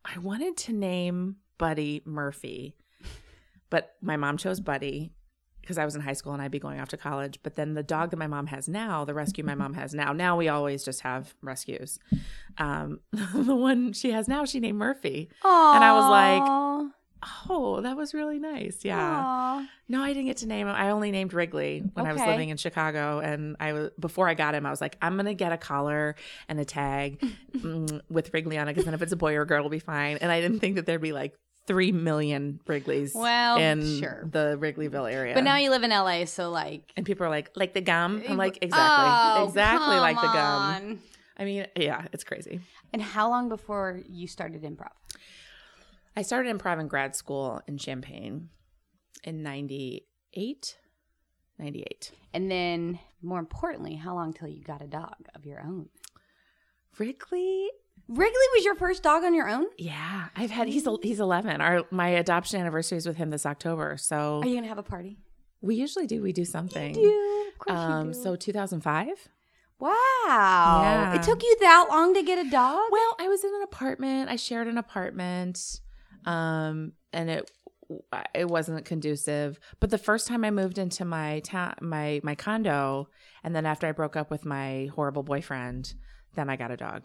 I 0.04 0.18
wanted 0.18 0.56
to 0.58 0.72
name 0.72 1.36
Buddy 1.58 2.02
Murphy, 2.04 2.76
but 3.70 3.94
my 4.00 4.16
mom 4.16 4.36
chose 4.36 4.60
Buddy. 4.60 5.12
Because 5.60 5.78
I 5.78 5.84
was 5.84 5.94
in 5.94 6.00
high 6.00 6.12
school 6.12 6.32
and 6.32 6.42
I'd 6.42 6.50
be 6.50 6.58
going 6.58 6.80
off 6.80 6.88
to 6.90 6.96
college. 6.96 7.38
But 7.42 7.56
then 7.56 7.74
the 7.74 7.82
dog 7.82 8.10
that 8.10 8.16
my 8.16 8.26
mom 8.26 8.46
has 8.46 8.68
now, 8.68 9.04
the 9.04 9.14
rescue 9.14 9.44
my 9.44 9.54
mom 9.54 9.74
has 9.74 9.94
now, 9.94 10.12
now 10.12 10.36
we 10.36 10.48
always 10.48 10.84
just 10.84 11.02
have 11.02 11.34
rescues. 11.42 11.98
Um, 12.58 13.00
the 13.12 13.54
one 13.54 13.92
she 13.92 14.12
has 14.12 14.28
now, 14.28 14.44
she 14.44 14.60
named 14.60 14.78
Murphy. 14.78 15.30
And 15.44 15.84
I 15.84 15.92
was 15.92 16.10
like, 16.10 16.90
Oh, 17.50 17.82
that 17.82 17.96
was 17.96 18.14
really 18.14 18.38
nice. 18.38 18.78
Yeah. 18.82 18.98
Aw. 18.98 19.68
No, 19.88 20.02
I 20.02 20.08
didn't 20.08 20.26
get 20.26 20.38
to 20.38 20.46
name 20.46 20.66
him. 20.68 20.74
I 20.74 20.90
only 20.90 21.10
named 21.10 21.34
Wrigley 21.34 21.82
when 21.92 22.06
I 22.06 22.12
was 22.12 22.22
living 22.22 22.48
in 22.48 22.56
Chicago, 22.56 23.18
and 23.18 23.56
I 23.60 23.72
was 23.72 23.90
before 23.98 24.28
I 24.28 24.34
got 24.34 24.54
him. 24.54 24.64
I 24.64 24.70
was 24.70 24.80
like, 24.80 24.96
I'm 25.02 25.16
gonna 25.16 25.34
get 25.34 25.52
a 25.52 25.58
collar 25.58 26.16
and 26.48 26.58
a 26.58 26.64
tag 26.64 27.22
mm, 27.56 28.00
with 28.08 28.32
Wrigley 28.32 28.56
on 28.56 28.68
it, 28.68 28.72
because 28.72 28.86
then 28.86 28.94
if 28.94 29.02
it's 29.02 29.12
a 29.12 29.16
boy 29.16 29.34
or 29.34 29.42
a 29.42 29.46
girl, 29.46 29.58
it'll 29.58 29.70
be 29.70 29.80
fine. 29.80 30.16
And 30.18 30.32
I 30.32 30.40
didn't 30.40 30.60
think 30.60 30.76
that 30.76 30.86
there'd 30.86 31.02
be 31.02 31.12
like 31.12 31.34
three 31.70 31.92
million 31.92 32.58
Wrigleys 32.66 33.14
Well, 33.14 33.56
in 33.58 34.00
sure. 34.00 34.26
the 34.28 34.58
Wrigleyville 34.60 35.08
area. 35.12 35.34
But 35.34 35.44
now 35.44 35.56
you 35.56 35.70
live 35.70 35.84
in 35.84 35.90
LA, 35.90 36.24
so 36.24 36.50
like 36.50 36.92
and 36.96 37.06
people 37.06 37.24
are 37.24 37.30
like, 37.30 37.52
like 37.54 37.74
the 37.74 37.80
gum. 37.80 38.20
I'm 38.28 38.36
like, 38.36 38.54
oh, 38.60 38.66
exactly, 38.66 39.40
Oh, 39.42 39.44
exactly 39.46 39.96
like 39.96 40.16
the 40.16 40.22
gum. 40.26 40.62
on. 40.62 40.98
I 41.38 41.44
mean, 41.44 41.66
yeah, 41.76 42.06
it's 42.12 42.24
crazy. 42.24 42.60
And 42.92 43.00
how 43.00 43.30
long 43.30 43.48
before 43.48 44.00
you 44.08 44.26
started 44.26 44.62
improv? 44.64 44.90
I 46.16 46.22
started 46.22 46.58
improv 46.58 46.80
in 46.80 46.88
grad 46.88 47.14
school 47.14 47.62
in 47.68 47.78
Champaign 47.78 48.48
in 49.22 49.44
98. 49.44 50.76
98. 51.60 52.10
And 52.34 52.50
then, 52.50 52.98
more 53.22 53.38
importantly, 53.38 53.94
how 53.94 54.14
long 54.16 54.32
till 54.32 54.48
you 54.48 54.64
got 54.64 54.82
a 54.82 54.88
dog 54.88 55.14
of 55.36 55.46
your 55.46 55.60
own? 55.60 55.88
Wrigley 56.98 57.68
Wrigley 58.10 58.46
was 58.56 58.64
your 58.64 58.74
first 58.74 59.02
dog 59.04 59.22
on 59.22 59.34
your 59.34 59.48
own? 59.48 59.66
Yeah, 59.78 60.26
I've 60.34 60.50
had 60.50 60.66
he's 60.66 60.86
he's 61.02 61.20
11. 61.20 61.60
Our 61.60 61.84
my 61.92 62.08
adoption 62.08 62.60
anniversary 62.60 62.98
is 62.98 63.06
with 63.06 63.16
him 63.16 63.30
this 63.30 63.46
October. 63.46 63.96
So 63.98 64.40
Are 64.42 64.46
you 64.46 64.56
gonna 64.56 64.66
have 64.66 64.78
a 64.78 64.82
party? 64.82 65.18
we 65.62 65.76
usually 65.76 66.06
do 66.06 66.20
we 66.22 66.32
do 66.32 66.44
something. 66.44 66.94
You, 66.98 67.48
of 67.52 67.58
course 67.58 67.78
Um 67.78 68.12
do. 68.12 68.18
so 68.22 68.34
2005. 68.36 69.28
wow, 69.78 70.80
Yeah. 70.82 71.14
it 71.14 71.22
took 71.22 71.42
you 71.42 71.56
that 71.60 71.86
long 71.88 72.14
to 72.14 72.22
get 72.22 72.44
a 72.44 72.50
dog. 72.50 72.80
Well, 72.90 73.16
I 73.20 73.28
was 73.28 73.44
in 73.44 73.54
an 73.54 73.62
apartment. 73.62 74.28
I 74.28 74.36
shared 74.36 74.66
an 74.68 74.76
apartment. 74.78 75.80
Um 76.24 76.92
and 77.12 77.30
it 77.30 77.50
it 78.34 78.48
wasn't 78.48 78.84
conducive. 78.84 79.58
But 79.80 79.90
the 79.90 79.98
first 79.98 80.26
time 80.28 80.44
I 80.44 80.50
moved 80.50 80.78
into 80.78 81.04
my 81.04 81.40
town 81.40 81.74
my 81.80 82.20
my 82.24 82.34
condo 82.34 83.08
and 83.44 83.54
then 83.54 83.66
after 83.66 83.86
I 83.86 83.92
broke 83.92 84.16
up 84.16 84.30
with 84.30 84.44
my 84.44 84.88
horrible 84.96 85.22
boyfriend, 85.22 85.94
then 86.34 86.50
I 86.50 86.56
got 86.56 86.70
a 86.72 86.76
dog. 86.76 87.04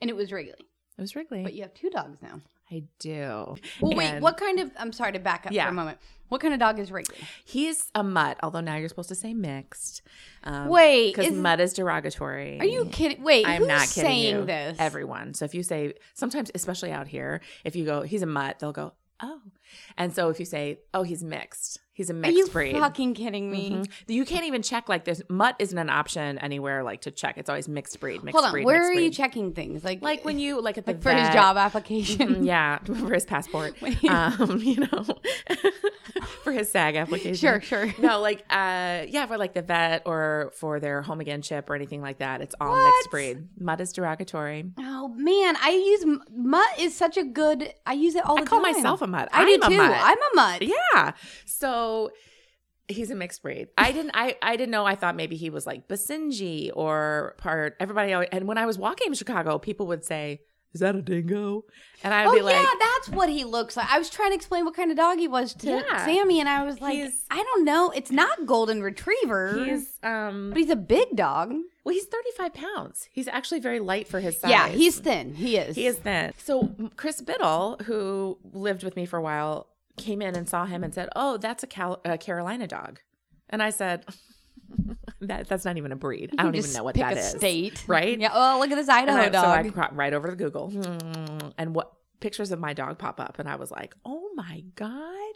And 0.00 0.10
it 0.10 0.16
was 0.16 0.32
Wrigley, 0.32 0.54
It 0.98 1.00
was 1.00 1.14
Wrigley. 1.16 1.42
but 1.42 1.54
you 1.54 1.62
have 1.62 1.74
two 1.74 1.90
dogs 1.90 2.18
now. 2.22 2.40
I 2.70 2.82
do. 2.98 3.54
Well, 3.80 3.92
wait, 3.96 4.20
what 4.20 4.36
kind 4.36 4.58
of? 4.58 4.72
I'm 4.76 4.92
sorry 4.92 5.12
to 5.12 5.20
back 5.20 5.46
up 5.46 5.52
Yeah. 5.52 5.66
for 5.66 5.70
a 5.70 5.74
moment. 5.74 5.98
What 6.28 6.40
kind 6.40 6.52
of 6.52 6.58
dog 6.58 6.80
is 6.80 6.90
Wrigley? 6.90 7.16
He's 7.44 7.88
a 7.94 8.02
mutt, 8.02 8.38
although 8.42 8.60
now 8.60 8.74
you're 8.74 8.88
supposed 8.88 9.10
to 9.10 9.14
say 9.14 9.32
mixed. 9.34 10.02
Um, 10.42 10.66
Wait, 10.68 11.14
because 11.14 11.32
mutt 11.32 11.60
is 11.60 11.72
derogatory. 11.74 12.58
Are 12.58 12.64
you 12.66 12.86
kidding? 12.86 13.22
Wait, 13.22 13.46
I'm 13.46 13.58
who's 13.60 13.68
not 13.68 13.82
kidding 13.88 14.02
saying 14.10 14.34
you. 14.36 14.44
this? 14.44 14.76
Everyone. 14.80 15.34
So 15.34 15.44
if 15.44 15.54
you 15.54 15.62
say 15.62 15.94
sometimes, 16.14 16.50
especially 16.56 16.90
out 16.90 17.06
here, 17.06 17.40
if 17.64 17.76
you 17.76 17.84
go, 17.84 18.02
he's 18.02 18.22
a 18.22 18.26
mutt, 18.26 18.58
they'll 18.58 18.72
go, 18.72 18.94
oh. 19.22 19.40
And 19.96 20.14
so 20.14 20.28
if 20.28 20.38
you 20.38 20.44
say, 20.46 20.80
oh, 20.94 21.02
he's 21.02 21.22
mixed, 21.24 21.80
he's 21.92 22.10
a 22.10 22.12
Are 22.12 22.16
mixed 22.16 22.36
you 22.36 22.46
breed. 22.48 22.76
fucking 22.76 23.14
kidding 23.14 23.50
me? 23.50 23.70
Mhm. 23.70 23.88
You 24.08 24.24
can't 24.24 24.44
even 24.44 24.62
check 24.62 24.88
like 24.88 25.04
this. 25.04 25.22
Mutt 25.28 25.56
isn't 25.58 25.78
an 25.78 25.90
option 25.90 26.38
anywhere 26.38 26.82
like 26.82 27.02
to 27.02 27.10
check. 27.10 27.38
It's 27.38 27.48
always 27.48 27.68
mixed 27.68 27.98
breed. 28.00 28.22
Mixed 28.22 28.34
Hold 28.34 28.46
on, 28.46 28.52
breed, 28.52 28.64
where 28.66 28.82
are 28.86 28.92
you 28.92 29.08
breed. 29.08 29.12
checking 29.14 29.52
things? 29.52 29.84
Like, 29.84 30.02
Like 30.02 30.24
when 30.24 30.38
you 30.38 30.60
like 30.60 30.78
at 30.78 30.86
the 30.86 30.92
like 30.92 31.02
for 31.02 31.12
his 31.12 31.28
job 31.30 31.56
application? 31.56 32.36
Mhm, 32.36 32.46
yeah, 32.46 32.78
for 32.84 33.12
his 33.14 33.24
passport. 33.24 33.74
You- 34.02 34.10
um, 34.10 34.58
you 34.62 34.76
know, 34.80 35.04
for 36.42 36.52
his 36.52 36.70
SAG 36.70 36.96
application. 36.96 37.34
Sure, 37.34 37.60
sure. 37.60 37.92
No, 37.98 38.20
like, 38.20 38.40
uh, 38.50 39.04
yeah, 39.08 39.26
for 39.26 39.36
like 39.38 39.54
the 39.54 39.62
vet 39.62 40.02
or 40.06 40.52
for 40.56 40.80
their 40.80 41.02
home 41.02 41.20
again 41.20 41.42
chip 41.42 41.68
or 41.70 41.74
anything 41.74 42.00
like 42.02 42.18
that. 42.18 42.40
It's 42.40 42.54
all 42.60 42.70
What? 42.72 42.84
mixed 42.84 43.10
breed. 43.10 43.48
Mutt 43.58 43.80
is 43.80 43.92
derogatory. 43.92 44.64
Oh 44.78 45.08
man, 45.08 45.56
I 45.62 45.70
use 45.70 46.18
mutt 46.34 46.68
is 46.78 46.94
such 46.94 47.16
a 47.16 47.24
good. 47.24 47.72
I 47.86 47.92
use 47.94 48.14
it 48.14 48.24
all 48.24 48.38
I 48.38 48.42
the 48.42 48.46
call 48.46 48.62
time. 48.62 48.72
myself 48.72 49.02
a 49.02 49.06
mutt. 49.06 49.28
I 49.32 49.40
I'm 49.42 49.46
do 49.46 49.52
a 49.62 49.68
too. 49.68 49.76
mutt. 49.76 49.90
I'm 49.92 50.18
a 50.18 50.34
mutt. 50.34 50.62
Yeah. 50.62 51.12
So 51.44 52.10
he's 52.88 53.10
a 53.10 53.14
mixed 53.14 53.42
breed. 53.42 53.68
I 53.76 53.92
didn't. 53.92 54.12
I 54.14 54.36
I 54.42 54.56
didn't 54.56 54.70
know. 54.70 54.84
I 54.84 54.94
thought 54.94 55.16
maybe 55.16 55.36
he 55.36 55.50
was 55.50 55.66
like 55.66 55.88
Basenji 55.88 56.70
or 56.74 57.34
part. 57.38 57.76
Everybody. 57.80 58.12
Always, 58.12 58.28
and 58.32 58.46
when 58.46 58.58
I 58.58 58.66
was 58.66 58.78
walking 58.78 59.08
in 59.08 59.14
Chicago, 59.14 59.58
people 59.58 59.86
would 59.88 60.04
say, 60.04 60.40
"Is 60.74 60.80
that 60.80 60.94
a 60.96 61.02
dingo?" 61.02 61.64
And 62.04 62.12
I'd 62.14 62.26
Oh 62.26 62.34
be 62.34 62.42
like, 62.42 62.54
yeah, 62.54 62.70
that's 62.78 63.08
what 63.08 63.28
he 63.28 63.44
looks 63.44 63.76
like. 63.76 63.90
I 63.90 63.98
was 63.98 64.10
trying 64.10 64.30
to 64.30 64.34
explain 64.36 64.64
what 64.64 64.74
kind 64.74 64.90
of 64.90 64.96
dog 64.96 65.18
he 65.18 65.28
was 65.28 65.54
to 65.54 65.66
Yeah. 65.66 66.04
Sammy, 66.04 66.38
and 66.40 66.48
I 66.48 66.64
was 66.64 66.80
like, 66.80 66.94
He's- 66.94 67.24
I 67.30 67.42
don't 67.42 67.64
know. 67.64 67.90
It's 67.90 68.10
not 68.10 68.46
golden 68.46 68.82
retriever. 68.82 69.64
"He's 69.64 69.98
um." 70.02 70.50
but 70.50 70.58
he's 70.58 70.70
a 70.70 70.76
big 70.76 71.16
dog. 71.16 71.54
Well, 71.84 71.94
he's 71.94 72.06
35 72.06 72.52
pounds. 72.54 73.08
He's 73.12 73.28
actually 73.28 73.60
very 73.60 73.78
light 73.80 74.08
for 74.08 74.18
his 74.20 74.40
size. 74.40 74.50
Yeah, 74.50 74.68
he's 74.68 74.98
thin. 74.98 75.34
He 75.34 75.56
is. 75.56 75.76
He 75.76 75.86
is 75.86 75.98
thin. 75.98 76.32
So 76.38 76.74
Chris 76.96 77.20
Biddle, 77.20 77.78
who 77.84 78.38
lived 78.52 78.82
with 78.82 78.96
me 78.96 79.06
for 79.06 79.18
a 79.18 79.22
while, 79.22 79.68
came 79.96 80.20
in 80.20 80.34
and 80.36 80.48
saw 80.48 80.66
him 80.66 80.82
and 80.84 80.92
said, 80.92 81.08
"Oh, 81.16 81.36
that's 81.38 81.62
a, 81.62 81.66
Cal- 81.66 82.00
a 82.04 82.18
Carolina 82.18 82.66
dog," 82.66 83.00
and 83.48 83.62
I 83.62 83.70
said, 83.70 84.04
"That 85.20 85.48
that's 85.48 85.64
not 85.64 85.76
even 85.76 85.92
a 85.92 85.96
breed. 85.96 86.34
I 86.38 86.42
don't 86.42 86.54
even 86.54 86.72
know 86.72 86.84
what 86.84 86.94
pick 86.94 87.04
that 87.04 87.16
a 87.16 87.20
is." 87.20 87.30
State, 87.32 87.84
right? 87.88 88.18
Yeah. 88.18 88.30
Oh, 88.32 88.58
look 88.60 88.70
at 88.70 88.76
this 88.76 88.88
Idaho 88.88 89.18
I- 89.18 89.30
So 89.30 89.38
I 89.38 89.62
dog. 89.62 89.92
right 89.96 90.12
over 90.12 90.28
to 90.28 90.36
Google, 90.36 90.70
hmm, 90.70 91.48
and 91.58 91.74
what 91.74 91.92
pictures 92.18 92.50
of 92.50 92.58
my 92.58 92.72
dog 92.72 92.98
pop 92.98 93.20
up, 93.20 93.38
and 93.38 93.46
I 93.48 93.56
was 93.56 93.70
like, 93.70 93.94
"Oh 94.04 94.30
my 94.34 94.64
god!" 94.74 95.34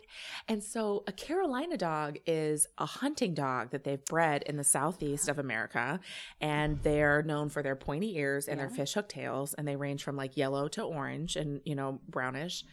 And 0.48 0.64
so 0.64 1.04
a 1.06 1.12
Carolina 1.12 1.76
dog 1.76 2.16
is 2.26 2.66
a 2.78 2.86
hunting 2.86 3.34
dog 3.34 3.70
that 3.70 3.84
they've 3.84 4.04
bred 4.06 4.42
in 4.44 4.56
the 4.56 4.64
southeast 4.64 5.28
of 5.28 5.38
America, 5.38 6.00
and 6.40 6.82
they're 6.82 7.22
known 7.22 7.48
for 7.50 7.62
their 7.62 7.76
pointy 7.76 8.16
ears 8.16 8.48
and 8.48 8.58
their 8.58 8.70
fish 8.70 8.94
hook 8.94 9.08
tails, 9.08 9.54
and 9.54 9.68
they 9.68 9.76
range 9.76 10.02
from 10.02 10.16
like 10.16 10.36
yellow 10.38 10.68
to 10.68 10.82
orange 10.82 11.36
and 11.36 11.60
you 11.64 11.74
know 11.74 12.00
brownish, 12.08 12.64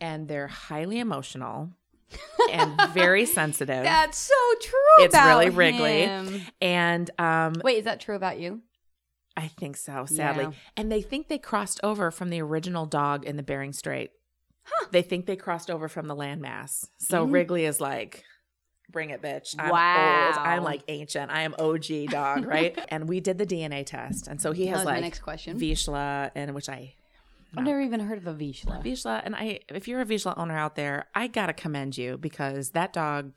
and 0.00 0.26
they're 0.26 0.48
highly 0.48 0.98
emotional 0.98 1.70
and 2.52 2.80
very 2.92 3.26
sensitive. 3.26 3.82
That's 3.84 4.18
so 4.18 4.34
true. 4.60 5.04
It's 5.04 5.14
really 5.14 5.50
Wrigley. 5.50 6.02
him. 6.02 6.42
and 6.60 7.10
um, 7.18 7.54
Wait, 7.62 7.78
is 7.78 7.84
that 7.84 8.00
true 8.00 8.16
about 8.16 8.38
you? 8.38 8.62
I 9.36 9.48
think 9.48 9.76
so, 9.76 10.06
sadly. 10.06 10.44
Yeah. 10.44 10.50
And 10.76 10.92
they 10.92 11.02
think 11.02 11.28
they 11.28 11.38
crossed 11.38 11.80
over 11.82 12.10
from 12.10 12.30
the 12.30 12.40
original 12.40 12.86
dog 12.86 13.24
in 13.24 13.36
the 13.36 13.42
Bering 13.42 13.72
Strait. 13.72 14.10
Huh. 14.62 14.86
They 14.92 15.02
think 15.02 15.26
they 15.26 15.36
crossed 15.36 15.70
over 15.70 15.88
from 15.88 16.06
the 16.06 16.14
landmass. 16.16 16.88
So 16.98 17.24
Wrigley 17.24 17.64
is 17.64 17.80
like, 17.80 18.24
bring 18.90 19.10
it, 19.10 19.20
bitch. 19.20 19.56
I'm 19.58 19.70
Wow. 19.70 20.26
old. 20.28 20.36
I'm 20.38 20.62
like 20.62 20.82
ancient. 20.88 21.30
I 21.32 21.42
am 21.42 21.54
OG 21.58 22.06
dog, 22.10 22.46
right? 22.46 22.78
and 22.88 23.08
we 23.08 23.20
did 23.20 23.36
the 23.38 23.46
DNA 23.46 23.84
test. 23.84 24.28
And 24.28 24.40
so 24.40 24.52
he 24.52 24.68
has 24.68 24.84
like 24.84 25.00
next 25.00 25.20
question. 25.20 25.58
Vizsla, 25.58 26.30
and 26.34 26.54
which 26.54 26.68
I 26.68 26.94
I've 27.56 27.64
never 27.64 27.80
even 27.80 28.00
heard 28.00 28.18
of 28.18 28.26
a 28.26 28.34
Vizsla. 28.34 28.82
Vizsla, 28.84 29.22
and 29.24 29.34
I, 29.34 29.60
if 29.68 29.88
you're 29.88 30.00
a 30.00 30.06
Vizsla 30.06 30.36
owner 30.36 30.56
out 30.56 30.76
there, 30.76 31.06
I 31.14 31.26
gotta 31.26 31.52
commend 31.52 31.96
you 31.96 32.18
because 32.18 32.70
that 32.70 32.92
dog 32.92 33.32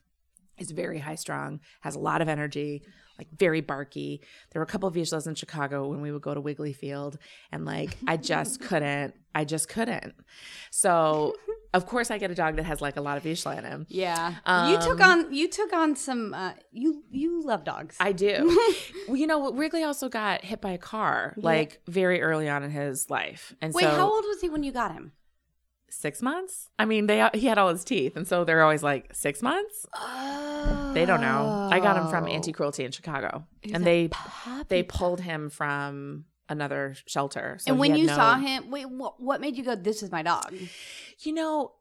is 0.58 0.72
very 0.72 1.00
high 1.00 1.16
strung, 1.16 1.60
has 1.82 1.96
a 1.96 2.00
lot 2.00 2.22
of 2.22 2.28
energy, 2.28 2.84
like 3.18 3.28
very 3.38 3.62
barky. 3.62 4.22
There 4.52 4.60
were 4.60 4.64
a 4.66 4.68
couple 4.68 4.88
of 4.88 4.96
Vizslas 4.96 5.28
in 5.28 5.36
Chicago 5.36 5.88
when 5.88 6.02
we 6.02 6.12
would 6.12 6.22
go 6.22 6.34
to 6.34 6.42
Wiggly 6.42 6.74
Field, 6.74 7.18
and 7.52 7.66
like 7.66 7.98
I 8.08 8.18
just 8.18 8.60
couldn't, 8.62 9.14
I 9.34 9.46
just 9.46 9.70
couldn't. 9.70 10.14
So 10.72 11.36
of 11.74 11.86
course 11.86 12.12
I 12.12 12.18
get 12.18 12.32
a 12.32 12.36
dog 12.36 12.56
that 12.56 12.64
has 12.66 12.82
like 12.82 12.98
a 12.98 13.02
lot 13.02 13.18
of 13.18 13.24
Vizsla 13.24 13.58
in 13.58 13.64
him. 13.64 13.86
Yeah, 13.90 14.36
you 14.70 14.80
took 14.80 15.00
on 15.02 15.34
you 15.34 15.48
took 15.48 15.74
on 15.74 15.96
some. 15.96 16.34
Uh, 16.34 16.54
you 16.72 17.04
you 17.12 17.44
love 17.44 17.64
dogs. 17.64 17.96
I 18.00 18.12
do. 18.12 18.58
well, 19.08 19.18
you 19.18 19.28
know, 19.28 19.52
Wrigley 19.54 19.84
also 19.84 20.10
got 20.10 20.44
hit 20.44 20.62
by 20.62 20.72
a 20.72 20.78
car 20.78 21.34
like 21.38 21.82
very 21.88 22.22
early 22.22 22.50
on 22.50 22.64
in 22.64 22.72
his 22.72 23.10
life, 23.10 23.56
and 23.62 23.74
Wait, 23.74 23.84
so 23.84 23.90
how 23.90 24.12
old 24.12 24.26
was 24.28 24.42
he 24.42 24.50
when 24.50 24.64
you 24.64 24.72
got 24.72 24.92
him? 24.92 25.12
six 25.90 26.22
months. 26.22 26.70
I 26.78 26.86
mean, 26.86 27.08
they 27.08 27.28
he 27.34 27.48
had 27.48 27.58
all 27.58 27.70
his 27.70 27.84
teeth, 27.84 28.16
and 28.16 28.28
so 28.28 28.44
they're 28.44 28.62
always 28.62 28.84
like 28.84 29.14
six 29.14 29.42
months. 29.42 29.86
Oh, 29.94 30.92
They 30.94 31.06
don't 31.06 31.22
know. 31.22 31.70
I 31.72 31.80
got 31.80 31.98
him 31.98 32.10
from 32.10 32.28
anti 32.28 32.52
cruelty 32.52 32.84
in 32.84 32.92
Chicago, 32.92 33.46
and 33.74 33.86
they 33.86 34.10
puppy 34.10 34.66
they 34.68 34.84
pulled 34.84 35.22
him 35.22 35.50
from 35.50 36.26
another 36.50 36.96
shelter. 37.06 37.58
So 37.60 37.72
and 37.72 37.80
when 37.80 37.96
you 37.96 38.08
no- 38.08 38.16
saw 38.16 38.36
him, 38.36 38.70
wait, 38.70 38.90
what, 38.90 39.20
what 39.22 39.42
made 39.42 39.58
you 39.58 39.64
go? 39.64 39.76
This 39.76 40.02
is 40.02 40.12
my 40.12 40.24
dog. 40.24 40.54
You 41.20 41.34
know, 41.34 41.74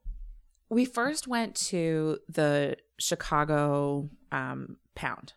we 0.68 0.84
first 0.84 1.26
went 1.28 1.54
to 1.56 2.18
the 2.28 2.76
Chicago 2.98 4.08
um, 4.32 4.76
Pound, 4.94 5.34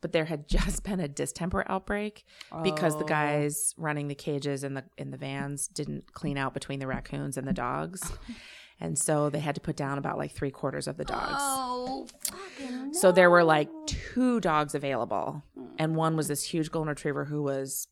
but 0.00 0.12
there 0.12 0.24
had 0.24 0.48
just 0.58 0.84
been 0.84 1.00
a 1.00 1.08
distemper 1.08 1.64
outbreak 1.68 2.24
because 2.62 2.96
the 2.96 3.04
Oh. 3.04 3.08
guys 3.08 3.74
running 3.76 4.08
the 4.08 4.14
cages 4.14 4.64
in 4.64 4.74
the 4.74 4.84
in 4.96 5.10
the 5.10 5.16
vans 5.16 5.66
didn't 5.68 6.12
clean 6.12 6.36
out 6.38 6.54
between 6.54 6.78
the 6.78 6.86
raccoons 6.86 7.36
and 7.36 7.46
the 7.46 7.52
dogs. 7.52 8.12
And 8.80 8.98
so 8.98 9.30
they 9.30 9.38
had 9.38 9.54
to 9.54 9.60
put 9.60 9.76
down 9.76 9.96
about 9.96 10.18
like 10.18 10.32
three 10.32 10.50
quarters 10.50 10.88
of 10.88 10.96
the 10.96 11.04
dogs. 11.04 11.36
Oh, 11.38 12.08
fucking 12.24 12.94
So 12.94 13.12
there 13.12 13.30
were 13.30 13.44
like 13.44 13.68
two 13.86 14.40
dogs 14.40 14.74
available, 14.74 15.44
and 15.78 15.94
one 15.94 16.16
was 16.16 16.26
this 16.26 16.42
huge 16.42 16.72
golden 16.72 16.88
retriever 16.88 17.24
who 17.26 17.44
was 17.44 17.86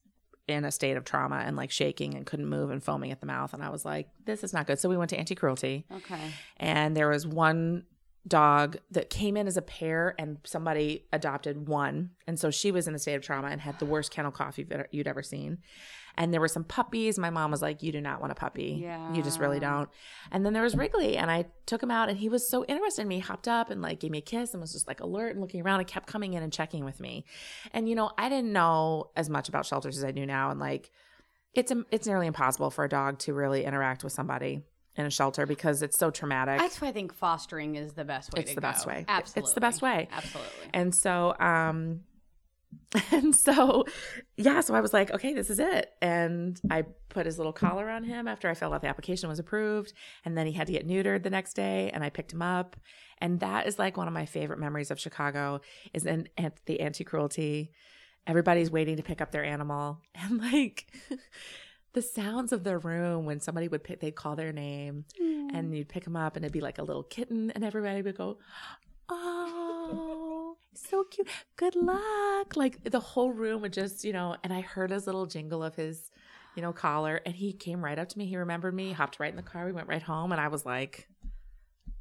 in 0.50 0.64
a 0.64 0.70
state 0.70 0.96
of 0.96 1.04
trauma 1.04 1.36
and 1.36 1.56
like 1.56 1.70
shaking 1.70 2.14
and 2.14 2.26
couldn't 2.26 2.48
move 2.48 2.70
and 2.70 2.82
foaming 2.82 3.10
at 3.12 3.20
the 3.20 3.26
mouth. 3.26 3.54
And 3.54 3.62
I 3.62 3.70
was 3.70 3.84
like, 3.84 4.08
this 4.24 4.44
is 4.44 4.52
not 4.52 4.66
good. 4.66 4.78
So 4.78 4.88
we 4.88 4.96
went 4.96 5.10
to 5.10 5.16
anti 5.16 5.34
cruelty, 5.34 5.86
okay. 5.92 6.32
and 6.56 6.96
there 6.96 7.08
was 7.08 7.26
one 7.26 7.84
dog 8.26 8.76
that 8.90 9.08
came 9.08 9.36
in 9.36 9.46
as 9.46 9.56
a 9.56 9.62
pair 9.62 10.14
and 10.18 10.38
somebody 10.44 11.06
adopted 11.12 11.68
one. 11.68 12.10
And 12.26 12.38
so 12.38 12.50
she 12.50 12.70
was 12.70 12.86
in 12.86 12.94
a 12.94 12.98
state 12.98 13.14
of 13.14 13.22
trauma 13.22 13.48
and 13.48 13.60
had 13.60 13.78
the 13.78 13.86
worst 13.86 14.10
kennel 14.10 14.30
cough 14.30 14.58
you've, 14.58 14.70
you'd 14.90 15.06
ever 15.06 15.22
seen. 15.22 15.58
And 16.16 16.32
there 16.32 16.40
were 16.40 16.48
some 16.48 16.64
puppies. 16.64 17.18
My 17.18 17.30
mom 17.30 17.50
was 17.50 17.62
like, 17.62 17.82
You 17.82 17.92
do 17.92 18.00
not 18.00 18.20
want 18.20 18.32
a 18.32 18.34
puppy. 18.34 18.84
You 19.14 19.22
just 19.22 19.40
really 19.40 19.60
don't. 19.60 19.88
And 20.30 20.44
then 20.44 20.52
there 20.52 20.62
was 20.62 20.76
Wrigley. 20.76 21.16
And 21.16 21.30
I 21.30 21.46
took 21.66 21.82
him 21.82 21.90
out 21.90 22.08
and 22.08 22.18
he 22.18 22.28
was 22.28 22.48
so 22.48 22.64
interested 22.66 23.02
in 23.02 23.08
me. 23.08 23.16
He 23.16 23.20
hopped 23.20 23.48
up 23.48 23.70
and 23.70 23.80
like 23.82 24.00
gave 24.00 24.10
me 24.10 24.18
a 24.18 24.22
kiss 24.22 24.52
and 24.52 24.60
was 24.60 24.72
just 24.72 24.86
like 24.88 25.00
alert 25.00 25.32
and 25.32 25.40
looking 25.40 25.62
around 25.62 25.80
and 25.80 25.88
kept 25.88 26.06
coming 26.06 26.34
in 26.34 26.42
and 26.42 26.52
checking 26.52 26.84
with 26.84 27.00
me. 27.00 27.24
And, 27.72 27.88
you 27.88 27.94
know, 27.94 28.10
I 28.18 28.28
didn't 28.28 28.52
know 28.52 29.10
as 29.16 29.30
much 29.30 29.48
about 29.48 29.66
shelters 29.66 29.96
as 29.96 30.04
I 30.04 30.10
do 30.10 30.26
now. 30.26 30.50
And 30.50 30.60
like, 30.60 30.90
it's, 31.54 31.72
it's 31.90 32.06
nearly 32.06 32.26
impossible 32.26 32.70
for 32.70 32.84
a 32.84 32.88
dog 32.88 33.18
to 33.20 33.34
really 33.34 33.64
interact 33.64 34.04
with 34.04 34.12
somebody 34.12 34.62
in 34.96 35.06
a 35.06 35.10
shelter 35.10 35.46
because 35.46 35.82
it's 35.82 35.98
so 35.98 36.10
traumatic. 36.10 36.58
That's 36.58 36.80
why 36.80 36.88
I 36.88 36.92
think 36.92 37.12
fostering 37.14 37.76
is 37.76 37.92
the 37.92 38.04
best 38.04 38.32
way 38.32 38.42
It's 38.42 38.54
the 38.54 38.60
best 38.60 38.86
way. 38.86 39.04
Absolutely. 39.08 39.42
It's 39.42 39.54
the 39.54 39.60
best 39.60 39.82
way. 39.82 40.08
Absolutely. 40.12 40.70
And 40.74 40.94
so, 40.94 41.34
um, 41.38 42.00
and 43.12 43.34
so, 43.34 43.84
yeah, 44.36 44.60
so 44.60 44.74
I 44.74 44.80
was 44.80 44.92
like, 44.92 45.10
okay, 45.12 45.32
this 45.32 45.50
is 45.50 45.58
it. 45.58 45.92
And 46.02 46.60
I 46.70 46.84
put 47.08 47.26
his 47.26 47.38
little 47.38 47.52
collar 47.52 47.88
on 47.88 48.04
him 48.04 48.26
after 48.26 48.48
I 48.48 48.54
filled 48.54 48.74
out 48.74 48.82
the 48.82 48.88
application 48.88 49.28
was 49.28 49.38
approved. 49.38 49.92
And 50.24 50.36
then 50.36 50.46
he 50.46 50.52
had 50.52 50.66
to 50.66 50.72
get 50.72 50.86
neutered 50.86 51.22
the 51.22 51.30
next 51.30 51.54
day 51.54 51.90
and 51.92 52.02
I 52.02 52.10
picked 52.10 52.32
him 52.32 52.42
up. 52.42 52.76
And 53.18 53.40
that 53.40 53.66
is 53.66 53.78
like 53.78 53.96
one 53.96 54.08
of 54.08 54.14
my 54.14 54.26
favorite 54.26 54.58
memories 54.58 54.90
of 54.90 54.98
Chicago 54.98 55.60
is 55.92 56.06
in 56.06 56.28
at 56.36 56.64
the 56.66 56.80
anti-cruelty. 56.80 57.70
Everybody's 58.26 58.70
waiting 58.70 58.96
to 58.96 59.02
pick 59.02 59.20
up 59.20 59.30
their 59.30 59.44
animal. 59.44 60.00
And 60.14 60.38
like 60.38 60.92
the 61.92 62.02
sounds 62.02 62.52
of 62.52 62.64
the 62.64 62.78
room 62.78 63.24
when 63.24 63.40
somebody 63.40 63.68
would 63.68 63.84
pick, 63.84 64.00
they'd 64.00 64.14
call 64.14 64.36
their 64.36 64.52
name 64.52 65.04
mm. 65.20 65.48
and 65.52 65.76
you'd 65.76 65.88
pick 65.88 66.06
him 66.06 66.16
up 66.16 66.36
and 66.36 66.44
it'd 66.44 66.52
be 66.52 66.60
like 66.60 66.78
a 66.78 66.84
little 66.84 67.02
kitten 67.02 67.50
and 67.50 67.64
everybody 67.64 68.02
would 68.02 68.16
go, 68.16 68.38
oh, 69.08 70.29
so 70.74 71.04
cute. 71.04 71.28
Good 71.56 71.76
luck. 71.76 72.56
Like 72.56 72.90
the 72.90 73.00
whole 73.00 73.32
room 73.32 73.62
would 73.62 73.72
just, 73.72 74.04
you 74.04 74.12
know, 74.12 74.36
and 74.42 74.52
I 74.52 74.60
heard 74.60 74.90
his 74.90 75.06
little 75.06 75.26
jingle 75.26 75.62
of 75.62 75.74
his, 75.74 76.10
you 76.56 76.62
know, 76.62 76.72
collar 76.72 77.20
and 77.24 77.34
he 77.34 77.52
came 77.52 77.84
right 77.84 77.98
up 77.98 78.08
to 78.08 78.18
me. 78.18 78.26
He 78.26 78.36
remembered 78.36 78.74
me, 78.74 78.92
hopped 78.92 79.20
right 79.20 79.30
in 79.30 79.36
the 79.36 79.42
car. 79.42 79.66
We 79.66 79.72
went 79.72 79.88
right 79.88 80.02
home 80.02 80.32
and 80.32 80.40
I 80.40 80.48
was 80.48 80.64
like, 80.64 81.08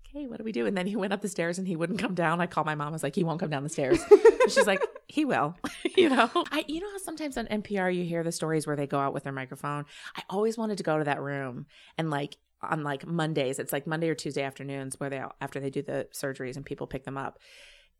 okay, 0.09 0.27
what 0.27 0.37
do 0.37 0.43
we 0.43 0.51
do? 0.51 0.65
And 0.65 0.75
then 0.75 0.87
he 0.87 0.95
went 0.95 1.13
up 1.13 1.21
the 1.21 1.27
stairs 1.27 1.57
and 1.57 1.67
he 1.67 1.75
wouldn't 1.75 1.99
come 1.99 2.15
down. 2.15 2.41
I 2.41 2.47
called 2.47 2.65
my 2.65 2.75
mom. 2.75 2.89
I 2.89 2.91
was 2.91 3.03
like, 3.03 3.15
he 3.15 3.23
won't 3.23 3.39
come 3.39 3.49
down 3.49 3.63
the 3.63 3.69
stairs. 3.69 3.99
She's 4.47 4.67
like, 4.67 4.83
he 5.07 5.25
will. 5.25 5.55
you 5.97 6.09
know, 6.09 6.29
I, 6.51 6.65
you 6.67 6.79
know 6.81 6.89
how 6.91 6.97
sometimes 6.97 7.37
on 7.37 7.45
NPR 7.47 7.93
you 7.93 8.03
hear 8.03 8.23
the 8.23 8.31
stories 8.31 8.65
where 8.65 8.75
they 8.75 8.87
go 8.87 8.99
out 8.99 9.13
with 9.13 9.23
their 9.23 9.33
microphone. 9.33 9.85
I 10.15 10.23
always 10.29 10.57
wanted 10.57 10.77
to 10.79 10.83
go 10.83 10.97
to 10.97 11.03
that 11.03 11.21
room 11.21 11.67
and 11.97 12.09
like 12.09 12.37
on 12.61 12.83
like 12.83 13.05
Mondays, 13.07 13.59
it's 13.59 13.71
like 13.71 13.87
Monday 13.87 14.09
or 14.09 14.15
Tuesday 14.15 14.43
afternoons 14.43 14.99
where 14.99 15.09
they 15.09 15.21
after 15.39 15.59
they 15.59 15.69
do 15.69 15.81
the 15.81 16.07
surgeries 16.11 16.55
and 16.55 16.65
people 16.65 16.87
pick 16.87 17.03
them 17.05 17.17
up. 17.17 17.39